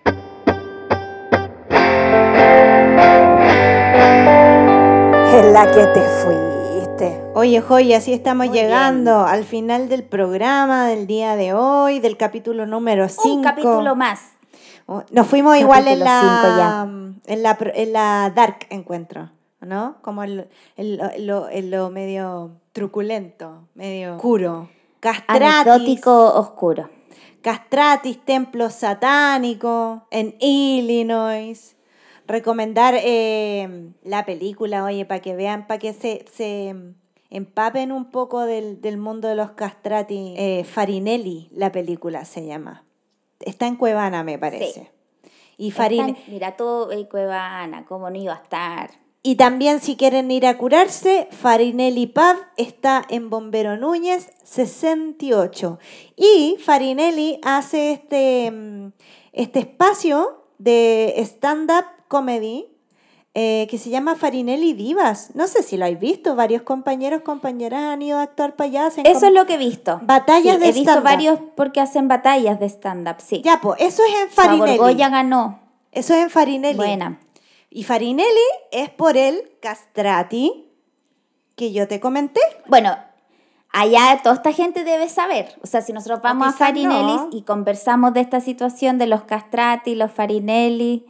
En 5.33 5.53
la 5.53 5.66
que 5.72 5.87
te 5.87 6.01
fuiste. 6.22 7.22
Oye, 7.35 7.61
Joy, 7.62 7.95
así 7.95 8.12
estamos 8.12 8.49
Muy 8.49 8.57
llegando 8.59 9.24
al 9.24 9.45
final 9.45 9.89
del 9.89 10.03
programa 10.05 10.87
del 10.87 11.07
día 11.07 11.37
de 11.37 11.55
hoy, 11.55 12.01
del 12.01 12.16
capítulo 12.16 12.66
número 12.66 13.09
5. 13.09 13.28
Un 13.28 13.43
capítulo 13.43 13.95
más. 13.97 14.20
Nos 15.12 15.26
fuimos 15.28 15.57
igual 15.57 15.87
en 15.87 16.01
la, 16.01 16.87
en, 17.26 17.43
la, 17.43 17.57
en 17.74 17.93
la 17.93 18.33
Dark 18.35 18.66
Encuentro, 18.70 19.31
¿no? 19.61 19.97
Como 20.03 20.24
el, 20.24 20.49
el- 20.76 21.01
el- 21.14 21.26
lo, 21.26 21.49
el- 21.49 21.70
lo 21.70 21.91
medio 21.91 22.51
truculento, 22.72 23.68
medio 23.74 24.16
oscuro. 24.16 24.68
Castratis. 24.99 25.47
Anecdótico 25.47 26.35
oscuro. 26.35 26.91
Castratis, 27.41 28.22
templo 28.24 28.68
satánico 28.68 30.03
en 30.11 30.35
Illinois. 30.41 31.76
Recomendar 32.27 32.95
eh, 32.97 33.91
la 34.05 34.25
película, 34.25 34.85
oye, 34.85 35.05
para 35.05 35.21
que 35.21 35.35
vean, 35.35 35.66
para 35.66 35.79
que 35.79 35.93
se, 35.93 36.25
se 36.33 36.75
empapen 37.31 37.93
un 37.93 38.11
poco 38.11 38.41
del, 38.47 38.81
del 38.81 38.97
mundo 38.97 39.29
de 39.29 39.35
los 39.35 39.53
castrati. 39.53 40.35
Eh, 40.37 40.64
Farinelli, 40.64 41.49
la 41.53 41.73
película 41.73 42.25
se 42.25 42.47
llama. 42.47 42.85
Está 43.41 43.66
en 43.66 43.77
Cuevana, 43.77 44.23
me 44.25 44.39
parece. 44.39 44.91
Y 45.57 45.71
Farin 45.73 46.11
Están- 46.11 46.25
mira, 46.29 46.57
todo 46.57 46.91
eh, 46.93 47.07
Cuevana, 47.09 47.85
cómo 47.87 48.11
no 48.11 48.16
iba 48.16 48.33
a 48.35 48.43
estar. 48.43 48.91
Y 49.23 49.35
también 49.37 49.81
si 49.81 49.97
quieren 49.97 50.31
ir 50.31 50.47
a 50.47 50.57
curarse, 50.57 51.29
Farinelli 51.31 52.07
Pub 52.07 52.37
está 52.57 53.05
en 53.11 53.29
Bombero 53.29 53.77
Núñez 53.77 54.31
68. 54.45 55.79
Y 56.16 56.57
Farinelli 56.59 57.39
hace 57.43 57.93
este, 57.93 58.51
mm, 58.51 58.93
este 59.33 59.59
espacio 59.59 60.45
de 60.59 61.14
stand-up 61.18 61.85
comedy 62.11 62.67
eh, 63.33 63.69
que 63.71 63.79
se 63.79 63.91
llama 63.91 64.17
Farinelli 64.17 64.73
Divas. 64.73 65.31
No 65.35 65.47
sé 65.47 65.63
si 65.63 65.77
lo 65.77 65.85
habéis 65.85 66.01
visto, 66.01 66.35
varios 66.35 66.63
compañeros, 66.63 67.23
compañeras 67.23 67.81
han 67.85 68.03
ido 68.03 68.19
a 68.19 68.23
actuar 68.23 68.57
para 68.57 68.69
allá. 68.69 68.87
hacen 68.87 69.07
Eso 69.07 69.27
es 69.29 69.33
lo 69.33 69.47
que 69.47 69.55
he 69.55 69.59
visto. 69.59 70.01
Batallas 70.03 70.57
Sí, 70.57 70.61
de 70.61 70.69
He 70.69 70.73
visto 70.73 70.91
stand-up. 70.91 71.05
varios 71.05 71.39
porque 71.55 71.81
hacen 71.81 72.09
batallas 72.09 72.59
de 72.59 72.67
stand-up, 72.69 73.17
sí. 73.25 73.41
Ya, 73.45 73.61
pues, 73.63 73.81
eso 73.81 74.03
es 74.03 74.23
en 74.25 74.31
Farinelli. 74.31 74.77
Borgoya 74.79 75.09
ganó. 75.11 75.61
Eso 75.93 76.13
es 76.15 76.25
en 76.25 76.31
Farinelli. 76.31 76.77
Buena. 76.77 77.21
Y 77.71 77.85
Farinelli 77.85 78.27
es 78.73 78.91
por 78.91 79.17
el 79.17 79.53
castrati 79.63 80.67
que 81.55 81.71
yo 81.71 81.87
te 81.87 82.01
comenté. 82.01 82.41
Bueno, 82.67 82.97
allá 83.73 84.19
toda 84.25 84.35
esta 84.35 84.53
gente 84.53 84.83
debe 84.83 85.09
saber. 85.09 85.55
O 85.63 85.69
sea, 85.69 85.83
si 85.83 85.93
nosotros 85.93 86.21
vamos 86.21 86.49
a 86.49 86.53
Farinelli 86.53 87.15
no. 87.15 87.29
y 87.31 87.43
conversamos 87.43 88.13
de 88.13 88.23
esta 88.23 88.41
situación 88.41 88.99
de 88.99 89.07
los 89.07 89.23
castrati, 89.23 89.95
los 89.95 90.11
Farinelli, 90.11 91.07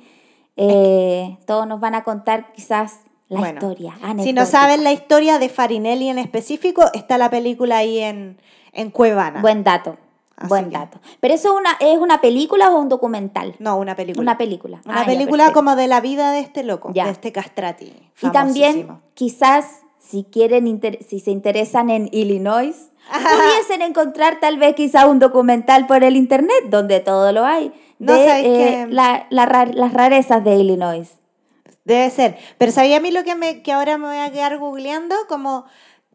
eh, 0.57 1.39
todos 1.47 1.67
nos 1.67 1.81
van 1.81 1.95
a 1.95 2.03
contar 2.05 2.53
quizás 2.53 3.01
la 3.29 3.39
Bueno, 3.39 3.61
historia. 3.61 3.95
Si 4.23 4.33
no 4.33 4.45
saben 4.47 4.83
la 4.85 4.93
historia 4.93 5.39
de 5.39 5.49
Farinelli 5.49 6.09
en 6.09 6.19
específico, 6.19 6.85
está 6.95 7.17
la 7.19 7.31
película 7.31 7.79
ahí 7.79 8.01
en, 8.01 8.39
en 8.73 8.91
Cuevana. 8.91 9.41
Buen 9.41 9.63
dato. 9.65 9.97
Así 10.37 10.49
buen 10.49 10.65
que- 10.67 10.71
dato. 10.79 10.99
Pero 11.21 11.35
eso 11.35 11.49
es 11.55 11.61
una, 11.61 11.77
es 11.81 11.99
una 11.99 12.21
película 12.21 12.71
o 12.71 12.79
un 12.81 12.89
documental? 12.89 13.55
No, 13.59 13.77
una 13.77 13.95
película. 13.95 14.23
Una 14.23 14.39
película. 14.39 14.81
Una 14.85 14.95
Ah, 14.95 15.01
ya, 15.01 15.07
película 15.07 15.45
perfecto. 15.45 15.59
como 15.61 15.77
de 15.77 15.87
la 15.87 16.01
vida 16.01 16.33
de 16.33 16.41
este 16.41 16.65
loco, 16.65 16.91
Ya. 16.95 17.05
de 17.05 17.11
este 17.13 17.31
castrati. 17.31 17.93
Y 18.23 18.31
también, 18.31 18.89
quizás, 19.15 19.83
si 19.99 20.25
quieren, 20.25 20.67
inter- 20.67 20.99
si 21.07 21.21
se 21.21 21.31
interesan 21.31 21.91
en 21.91 22.09
Illinois, 22.13 22.91
pudiesen 23.13 23.83
encontrar 23.83 24.41
tal 24.41 24.59
vez 24.59 24.75
quizá 24.75 25.07
un 25.07 25.19
documental 25.19 25.87
por 25.87 26.03
el 26.05 26.17
internet, 26.17 26.65
donde 26.69 27.01
todo 27.01 27.33
lo 27.33 27.45
hay, 27.45 27.73
No, 28.01 28.15
de 28.15 28.27
¿sabes 28.27 28.45
eh, 28.47 28.87
la- 28.91 29.27
la 29.31 29.47
las 29.73 29.93
rarezas 29.93 30.43
de 30.43 30.57
Illinois. 30.57 31.09
Debe 31.85 32.11
ser. 32.11 32.37
Pero 32.59 32.73
¿sabía 32.73 32.97
a 32.97 33.01
mí 33.01 33.11
lo 33.13 33.23
que, 33.25 33.35
me, 33.37 33.63
que 33.63 33.73
ahora 33.73 33.97
me 33.99 34.07
voy 34.09 34.17
a 34.19 34.33
quedar 34.33 34.59
googleando? 34.59 35.15
Como, 35.29 35.65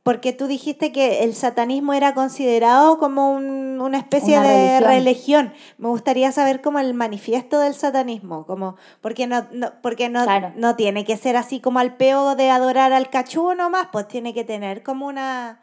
porque 0.04 0.34
tú 0.34 0.48
dijiste 0.48 0.92
que 0.92 1.24
el 1.24 1.34
satanismo 1.36 1.94
era 1.94 2.14
considerado 2.14 2.98
como 3.00 3.32
un- 3.32 3.80
una 3.82 3.98
especie 3.98 4.38
Una 4.40 4.48
de 4.50 4.80
religión. 4.80 4.90
religión. 4.92 5.54
Me 5.78 5.88
gustaría 5.90 6.32
saber 6.32 6.62
como 6.62 6.80
el 6.80 6.94
manifiesto 6.94 7.60
del 7.60 7.74
satanismo, 7.76 8.46
como, 8.46 8.76
porque 9.02 9.28
no, 9.28 9.46
no, 9.52 9.72
porque 9.82 10.10
no, 10.10 10.24
Claro. 10.24 10.52
no 10.56 10.76
tiene 10.76 11.06
que 11.06 11.18
ser 11.18 11.36
así 11.38 11.60
como 11.60 11.80
al 11.80 11.96
peo 11.98 12.36
de 12.36 12.50
adorar 12.52 12.94
al 12.94 13.10
cachú 13.10 13.54
nomás, 13.56 13.88
pues 13.92 14.08
tiene 14.08 14.34
que 14.34 14.44
tener 14.44 14.82
como 14.84 15.08
una 15.08 15.60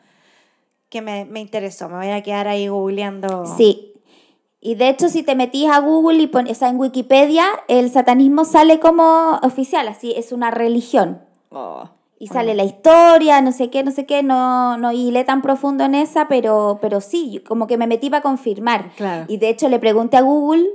que 0.88 1.00
me, 1.00 1.24
me 1.24 1.40
interesó. 1.40 1.88
Me 1.88 1.96
voy 1.96 2.10
a 2.10 2.22
quedar 2.22 2.48
ahí 2.48 2.68
googleando. 2.68 3.46
Sí. 3.56 3.91
Y 4.64 4.76
de 4.76 4.88
hecho, 4.88 5.08
si 5.08 5.24
te 5.24 5.34
metís 5.34 5.68
a 5.68 5.80
Google 5.80 6.22
y 6.22 6.28
pones, 6.28 6.52
o 6.52 6.54
sea, 6.60 6.68
en 6.68 6.78
Wikipedia, 6.78 7.44
el 7.66 7.90
satanismo 7.90 8.44
sale 8.44 8.78
como 8.78 9.40
oficial, 9.42 9.88
así 9.88 10.12
es 10.16 10.30
una 10.30 10.52
religión. 10.52 11.20
Oh. 11.50 11.88
Y 12.20 12.28
sale 12.28 12.54
la 12.54 12.62
historia, 12.62 13.40
no 13.40 13.50
sé 13.50 13.70
qué, 13.70 13.82
no 13.82 13.90
sé 13.90 14.06
qué, 14.06 14.22
no, 14.22 14.76
no 14.78 14.92
hilé 14.92 15.24
tan 15.24 15.42
profundo 15.42 15.82
en 15.82 15.96
esa, 15.96 16.28
pero, 16.28 16.78
pero 16.80 17.00
sí, 17.00 17.42
como 17.44 17.66
que 17.66 17.76
me 17.76 17.88
metí 17.88 18.08
para 18.08 18.22
confirmar. 18.22 18.92
Claro. 18.94 19.24
Y 19.26 19.38
de 19.38 19.48
hecho 19.48 19.68
le 19.68 19.80
pregunté 19.80 20.16
a 20.16 20.20
Google, 20.22 20.68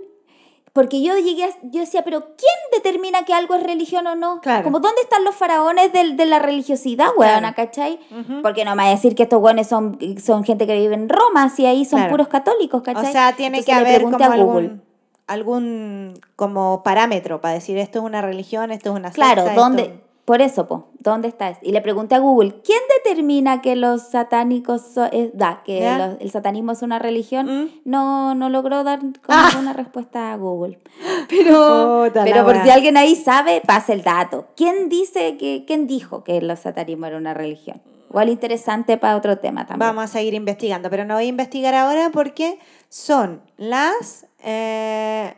porque 0.78 1.02
yo 1.02 1.18
llegué, 1.18 1.46
a- 1.46 1.58
yo 1.64 1.80
decía, 1.80 2.04
pero 2.04 2.20
¿quién 2.38 2.60
determina 2.72 3.26
que 3.26 3.34
algo 3.34 3.56
es 3.56 3.64
religión 3.64 4.06
o 4.06 4.16
no? 4.16 4.42
Claro. 4.42 4.64
Como, 4.64 4.80
¿dónde 4.80 5.02
están 5.02 5.24
los 5.24 5.34
faraones 5.34 5.92
del- 5.92 6.16
de, 6.16 6.28
la 6.28 6.38
religiosidad, 6.38 7.08
weona, 7.18 7.56
Claro. 7.56 7.56
cachai? 7.56 8.00
Porque 8.44 8.64
no 8.64 8.76
me 8.76 8.84
va 8.84 8.90
a 8.90 8.92
decir 8.92 9.16
que 9.16 9.24
estos 9.24 9.42
weones 9.42 9.66
son, 9.68 9.98
son 10.24 10.44
gente 10.44 10.68
que 10.68 10.78
vive 10.78 10.94
en 10.94 11.10
Roma, 11.10 11.50
si 11.50 11.66
ahí 11.66 11.84
son 11.84 11.98
Claro. 12.02 12.12
puros 12.12 12.28
católicos, 12.28 12.82
O 12.82 12.84
¿cachai? 12.84 13.12
sea, 13.12 13.34
tiene 13.36 13.58
Entonces 13.58 13.66
que 13.66 13.72
haber 13.90 14.04
como 14.04 14.16
a 14.18 14.28
Google. 14.28 14.36
algún, 14.36 14.82
algún 15.26 16.20
como 16.36 16.84
parámetro 16.84 17.42
para 17.42 17.56
decir 17.56 17.78
esto 17.80 18.00
es 18.00 18.06
una 18.06 18.22
religión, 18.22 18.72
esto 18.72 18.92
es 18.92 18.96
una 18.96 19.10
Claro, 19.12 19.44
secta, 19.46 19.60
¿dónde? 19.60 19.82
esto- 19.82 20.07
Por 20.28 20.42
eso, 20.42 20.68
po, 20.68 20.90
¿dónde 21.00 21.30
está? 21.30 21.58
Y 21.62 21.72
le 21.72 21.80
pregunté 21.80 22.14
a 22.14 22.20
Google, 22.20 22.56
¿quién 22.62 22.82
determina 23.02 23.62
que 23.62 23.78
los 23.78 24.02
satánicos, 24.10 24.82
so- 24.82 25.06
eh, 25.06 25.32
da, 25.34 25.62
que 25.64 25.88
el 26.20 26.30
satanismo 26.32 26.74
es 26.74 26.82
una 26.82 27.00
religión? 27.00 27.46
¿Mm? 27.46 27.70
No, 27.86 28.36
no 28.36 28.50
logró 28.50 28.84
dar 28.84 29.00
como 29.00 29.14
Ah. 29.30 29.48
ninguna 29.54 29.72
respuesta 29.72 30.34
a 30.34 30.36
Google. 30.36 30.80
Pero, 31.30 32.10
pero 32.14 32.44
por 32.44 32.62
si 32.62 32.70
alguien 32.70 32.98
ahí 32.98 33.16
sabe, 33.16 33.62
pasa 33.66 33.94
el 33.94 34.04
dato. 34.04 34.48
¿Quién 34.58 34.90
dice 34.90 35.38
que, 35.38 35.64
quién 35.66 35.88
dijo 35.88 36.26
que 36.26 36.38
el 36.40 36.58
satanismo 36.58 37.06
era 37.06 37.16
una 37.16 37.34
religión? 37.34 37.82
Igual 38.10 38.28
interesante 38.28 38.98
para 38.98 39.16
otro 39.16 39.38
tema 39.38 39.66
también. 39.66 39.88
Vamos 39.88 40.04
a 40.04 40.08
seguir 40.08 40.34
investigando, 40.34 40.90
pero 40.90 41.06
no 41.06 41.14
voy 41.16 41.24
a 41.24 41.28
investigar 41.28 41.74
ahora 41.74 42.10
porque 42.12 42.60
son 42.90 43.42
las 43.56 44.26
eh, 44.44 45.36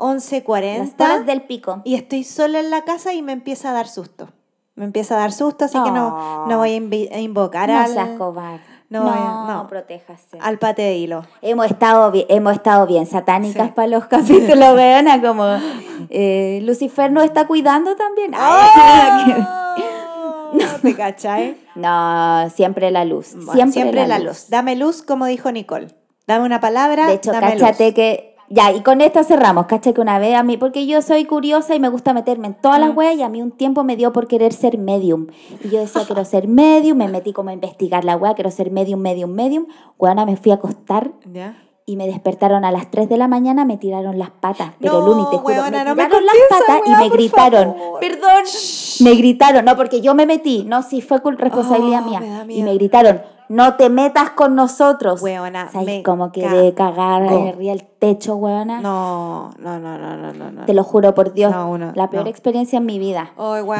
Las 0.00 0.32
11.40 0.32 0.94
horas 1.04 1.26
del 1.26 1.42
pico. 1.42 1.80
y 1.84 1.94
estoy 1.94 2.24
sola 2.24 2.60
en 2.60 2.70
la 2.70 2.82
casa 2.84 3.12
y 3.14 3.22
me 3.22 3.32
empieza 3.32 3.70
a 3.70 3.72
dar 3.72 3.88
susto. 3.88 4.28
Me 4.76 4.84
empieza 4.86 5.14
a 5.16 5.18
dar 5.18 5.32
susto, 5.32 5.64
así 5.66 5.78
que 5.82 5.90
no, 5.90 6.16
Oh. 6.16 6.46
no 6.48 6.58
voy 6.58 6.72
a, 6.74 6.78
invi- 6.78 7.12
a 7.14 7.18
invocar 7.18 7.68
No 7.68 7.78
al, 7.80 7.92
seas 7.92 8.08
cobarde. 8.16 8.60
no 8.88 9.04
No, 9.04 9.46
no. 9.46 9.66
protéjase. 9.66 10.38
al 10.40 10.58
pate 10.58 10.80
de 10.82 10.96
hilo. 10.96 11.24
Hemos 11.42 11.66
estado 11.66 12.10
bien, 12.10 12.24
hemos 12.30 12.54
estado 12.54 12.86
bien 12.86 13.04
satánicas 13.06 13.66
Sí. 13.68 13.72
para 13.74 13.88
los 13.88 14.06
capítulos, 14.06 14.74
weona, 14.74 15.20
como 15.20 15.44
eh, 16.08 16.60
Lucifer 16.62 17.12
nos 17.12 17.24
está 17.24 17.46
cuidando 17.46 17.94
también. 17.96 18.32
¡Oh! 18.34 19.56
¿Te 20.82 20.94
cachai? 20.96 21.58
no, 21.74 22.48
siempre 22.50 22.90
la 22.90 23.04
luz. 23.04 23.34
Bueno, 23.34 23.52
siempre, 23.52 23.72
siempre, 23.82 24.06
la, 24.06 24.18
luz. 24.18 24.46
Dame 24.48 24.76
luz, 24.76 25.02
como 25.02 25.26
dijo 25.26 25.52
Nicole. 25.52 25.88
Dame 26.26 26.44
una 26.46 26.60
palabra. 26.60 27.06
De 27.06 27.14
hecho, 27.14 27.32
dame 27.32 27.52
cáchate 27.56 27.86
luz. 27.86 27.94
que. 27.94 28.29
Ya, 28.52 28.72
y 28.72 28.82
con 28.82 29.00
esto 29.00 29.22
cerramos. 29.22 29.66
Cacha 29.66 29.92
que 29.92 30.00
una 30.00 30.18
vez 30.18 30.34
a 30.34 30.42
mí, 30.42 30.56
porque 30.56 30.84
yo 30.84 31.00
soy 31.02 31.24
curiosa 31.24 31.76
y 31.76 31.80
me 31.80 31.88
gusta 31.88 32.12
meterme 32.12 32.48
en 32.48 32.54
todas 32.54 32.78
Mm. 32.80 32.82
las 32.82 32.96
weas, 32.96 33.14
y 33.16 33.22
a 33.22 33.28
mí 33.28 33.40
un 33.40 33.52
tiempo 33.52 33.84
me 33.84 33.96
dio 33.96 34.12
por 34.12 34.26
querer 34.26 34.52
ser 34.52 34.76
medium. 34.76 35.28
Y 35.62 35.68
yo 35.70 35.78
decía, 35.78 36.02
quiero 36.04 36.24
ser 36.24 36.48
medium, 36.48 36.98
me 36.98 37.06
metí 37.06 37.32
como 37.32 37.50
a 37.50 37.52
investigar 37.52 38.04
la 38.04 38.16
wea, 38.16 38.34
quiero 38.34 38.50
ser 38.50 38.72
medium, 38.72 39.00
medium, 39.00 39.30
medium. 39.30 39.66
Weona, 39.98 40.26
me 40.26 40.36
fui 40.36 40.50
a 40.50 40.56
acostar 40.56 41.12
¿Ya? 41.32 41.56
Y 41.90 41.96
me 41.96 42.06
despertaron 42.06 42.64
a 42.64 42.70
las 42.70 42.90
3 42.90 43.08
de 43.08 43.16
la 43.16 43.26
mañana, 43.26 43.64
me 43.64 43.76
tiraron 43.76 44.18
las 44.18 44.30
patas. 44.30 44.72
Pero 44.80 45.00
No, 45.00 45.06
Luni, 45.08 45.24
te 45.30 45.38
juro, 45.38 45.54
weona, 45.54 45.78
me 45.78 45.84
no 45.84 45.94
me 45.96 46.04
tiraron 46.04 46.24
las 46.26 46.34
patas 46.48 46.80
y 46.86 46.90
me 46.90 47.08
gritaron. 47.08 47.74
favor. 47.74 48.00
Perdón. 48.00 48.44
Me 49.00 49.14
gritaron, 49.14 49.64
no, 49.64 49.76
porque 49.76 50.00
yo 50.00 50.14
me 50.14 50.26
metí. 50.26 50.64
No, 50.68 50.82
sí, 50.82 51.00
fue 51.02 51.20
responsabilidad 51.36 52.02
Oh, 52.06 52.08
mía. 52.08 52.44
me 52.46 52.54
y 52.54 52.62
me 52.62 52.74
gritaron, 52.74 53.22
no 53.48 53.74
te 53.74 53.88
metas 53.90 54.30
con 54.30 54.54
nosotros. 54.54 55.20
Weona, 55.22 55.68
me 55.84 56.04
como 56.04 56.30
que 56.30 56.48
de 56.48 56.72
cagar 56.74 57.22
arriba 57.24 57.72
el 57.72 57.82
techo, 57.84 58.36
weona. 58.36 58.80
No, 58.80 59.50
no, 59.58 59.80
no, 59.80 59.98
no, 59.98 60.16
no, 60.16 60.32
no. 60.32 60.50
no. 60.52 60.64
Te 60.66 60.74
lo 60.74 60.84
juro 60.84 61.14
por 61.14 61.32
Dios. 61.32 61.50
No, 61.50 61.68
uno- 61.70 61.90
la 61.96 62.08
peor 62.10 62.24
no. 62.24 62.30
experiencia 62.30 62.76
en 62.76 62.86
mi 62.86 63.00
vida. 63.00 63.32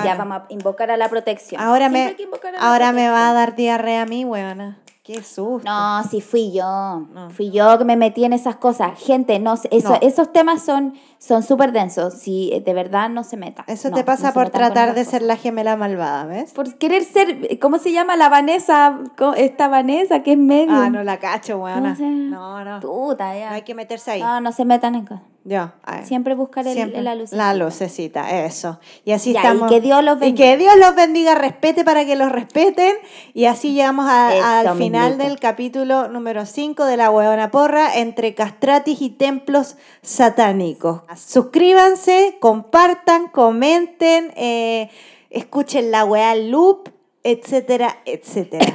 Ya 0.04 0.16
vamos 0.16 0.38
a 0.38 0.44
invocar 0.48 0.90
a 0.90 0.96
la 0.96 1.08
protección. 1.08 1.60
Ahora 1.60 1.88
Siempre 1.88 2.16
me, 2.42 2.56
ahora 2.58 2.90
me 2.92 3.08
va 3.08 3.30
a 3.30 3.32
dar 3.32 3.54
diarrea 3.54 4.02
a 4.02 4.06
mí, 4.06 4.24
weona. 4.24 4.78
Qué 5.12 5.24
susto. 5.24 5.68
No, 5.68 6.04
sí 6.04 6.20
fui 6.20 6.52
yo. 6.52 7.02
Fui 7.30 7.50
yo 7.50 7.76
que 7.78 7.84
me 7.84 7.96
metí 7.96 8.24
en 8.24 8.32
esas 8.32 8.54
cosas. 8.56 8.96
Gente, 8.96 9.40
no, 9.40 9.54
eso, 9.54 9.88
No. 9.90 9.98
esos 10.02 10.32
temas 10.32 10.62
son 10.62 10.94
son 11.18 11.42
súper 11.42 11.72
densos. 11.72 12.14
Si 12.14 12.52
eh, 12.52 12.60
de 12.60 12.74
verdad 12.74 13.10
no 13.10 13.24
se 13.24 13.36
meta. 13.36 13.64
Eso 13.66 13.90
No, 13.90 13.96
te 13.96 14.04
pasa 14.04 14.32
por 14.32 14.44
metan 14.44 14.72
tratar 14.72 14.94
de 14.94 15.04
ser 15.04 15.22
la 15.22 15.36
gemela 15.36 15.76
malvada, 15.76 16.26
¿ves? 16.26 16.52
Por 16.52 16.76
querer 16.78 17.02
ser, 17.02 17.58
¿cómo 17.58 17.78
se 17.78 17.90
llama 17.90 18.14
la 18.14 18.28
Vanessa? 18.28 19.00
Esta 19.36 19.66
Vanessa 19.66 20.22
que 20.22 20.32
es 20.32 20.38
medio. 20.38 20.76
Ah, 20.76 20.90
no 20.90 21.02
la 21.02 21.18
cacho, 21.18 21.58
weona. 21.58 21.96
No, 21.98 22.64
no. 22.64 22.78
Puta, 22.78 23.36
ya. 23.36 23.48
No 23.50 23.54
hay 23.56 23.62
que 23.62 23.74
meterse 23.74 24.12
ahí. 24.12 24.22
No, 24.22 24.40
no 24.40 24.52
se 24.52 24.64
metan 24.64 24.94
en 24.94 25.06
cosas. 25.06 25.29
Yo. 25.42 25.70
Siempre 26.04 26.34
buscar 26.34 26.66
el, 26.66 26.74
Siempre. 26.74 27.00
la 27.00 27.14
luz. 27.14 27.32
La 27.32 27.54
lucecita, 27.54 28.44
eso. 28.44 28.78
Y 29.06 29.12
así 29.12 29.32
Ya, 29.32 29.40
y 29.40 29.42
estamos. 29.46 29.70
que 29.70 29.80
Dios 29.80 30.04
los 30.04 30.18
Y 30.18 30.20
bendiga. 30.20 30.44
que 30.50 30.56
Dios 30.58 30.76
los 30.76 30.94
bendiga, 30.94 31.34
respete 31.34 31.82
para 31.82 32.04
que 32.04 32.14
los 32.14 32.30
respeten. 32.30 32.94
Y 33.32 33.46
así 33.46 33.72
llegamos 33.72 34.06
a- 34.08 34.34
Eso 34.36 34.44
al 34.70 34.76
final 34.78 35.16
del 35.16 35.40
capítulo 35.40 36.08
número 36.08 36.44
5 36.44 36.84
de 36.84 36.96
la 36.98 37.10
huevona 37.10 37.50
porra 37.50 37.96
entre 37.96 38.34
castratis 38.34 39.00
y 39.00 39.08
templos 39.08 39.76
satánicos. 40.02 41.00
Suscríbanse, 41.16 42.36
compartan, 42.38 43.28
comenten, 43.28 44.32
eh, 44.36 44.90
escuchen 45.30 45.90
la 45.90 46.04
wea 46.04 46.34
loop, 46.34 46.90
etcétera, 47.24 47.98
etcétera. 48.04 48.66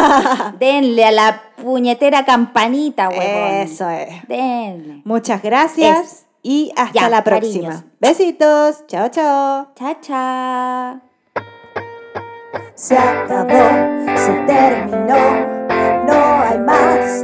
Denle 0.58 1.04
a 1.04 1.10
la 1.10 1.42
puñetera 1.62 2.24
campanita, 2.24 3.08
huevón. 3.08 3.54
Eso 3.54 3.88
es. 3.90 4.26
Denle. 4.28 5.02
Muchas 5.04 5.42
gracias 5.42 6.26
y 6.42 6.72
hasta 6.76 7.08
la 7.08 7.24
próxima. 7.24 7.84
Besitos. 8.00 8.86
Chao, 8.86 9.08
chao. 9.08 9.68
Chao, 9.74 9.96
chao. 10.00 11.00
Se 12.74 12.96
acabó, 12.96 14.16
se 14.16 14.32
terminó, 14.46 15.66
no 16.06 16.42
hay 16.42 16.58
más. 16.58 17.22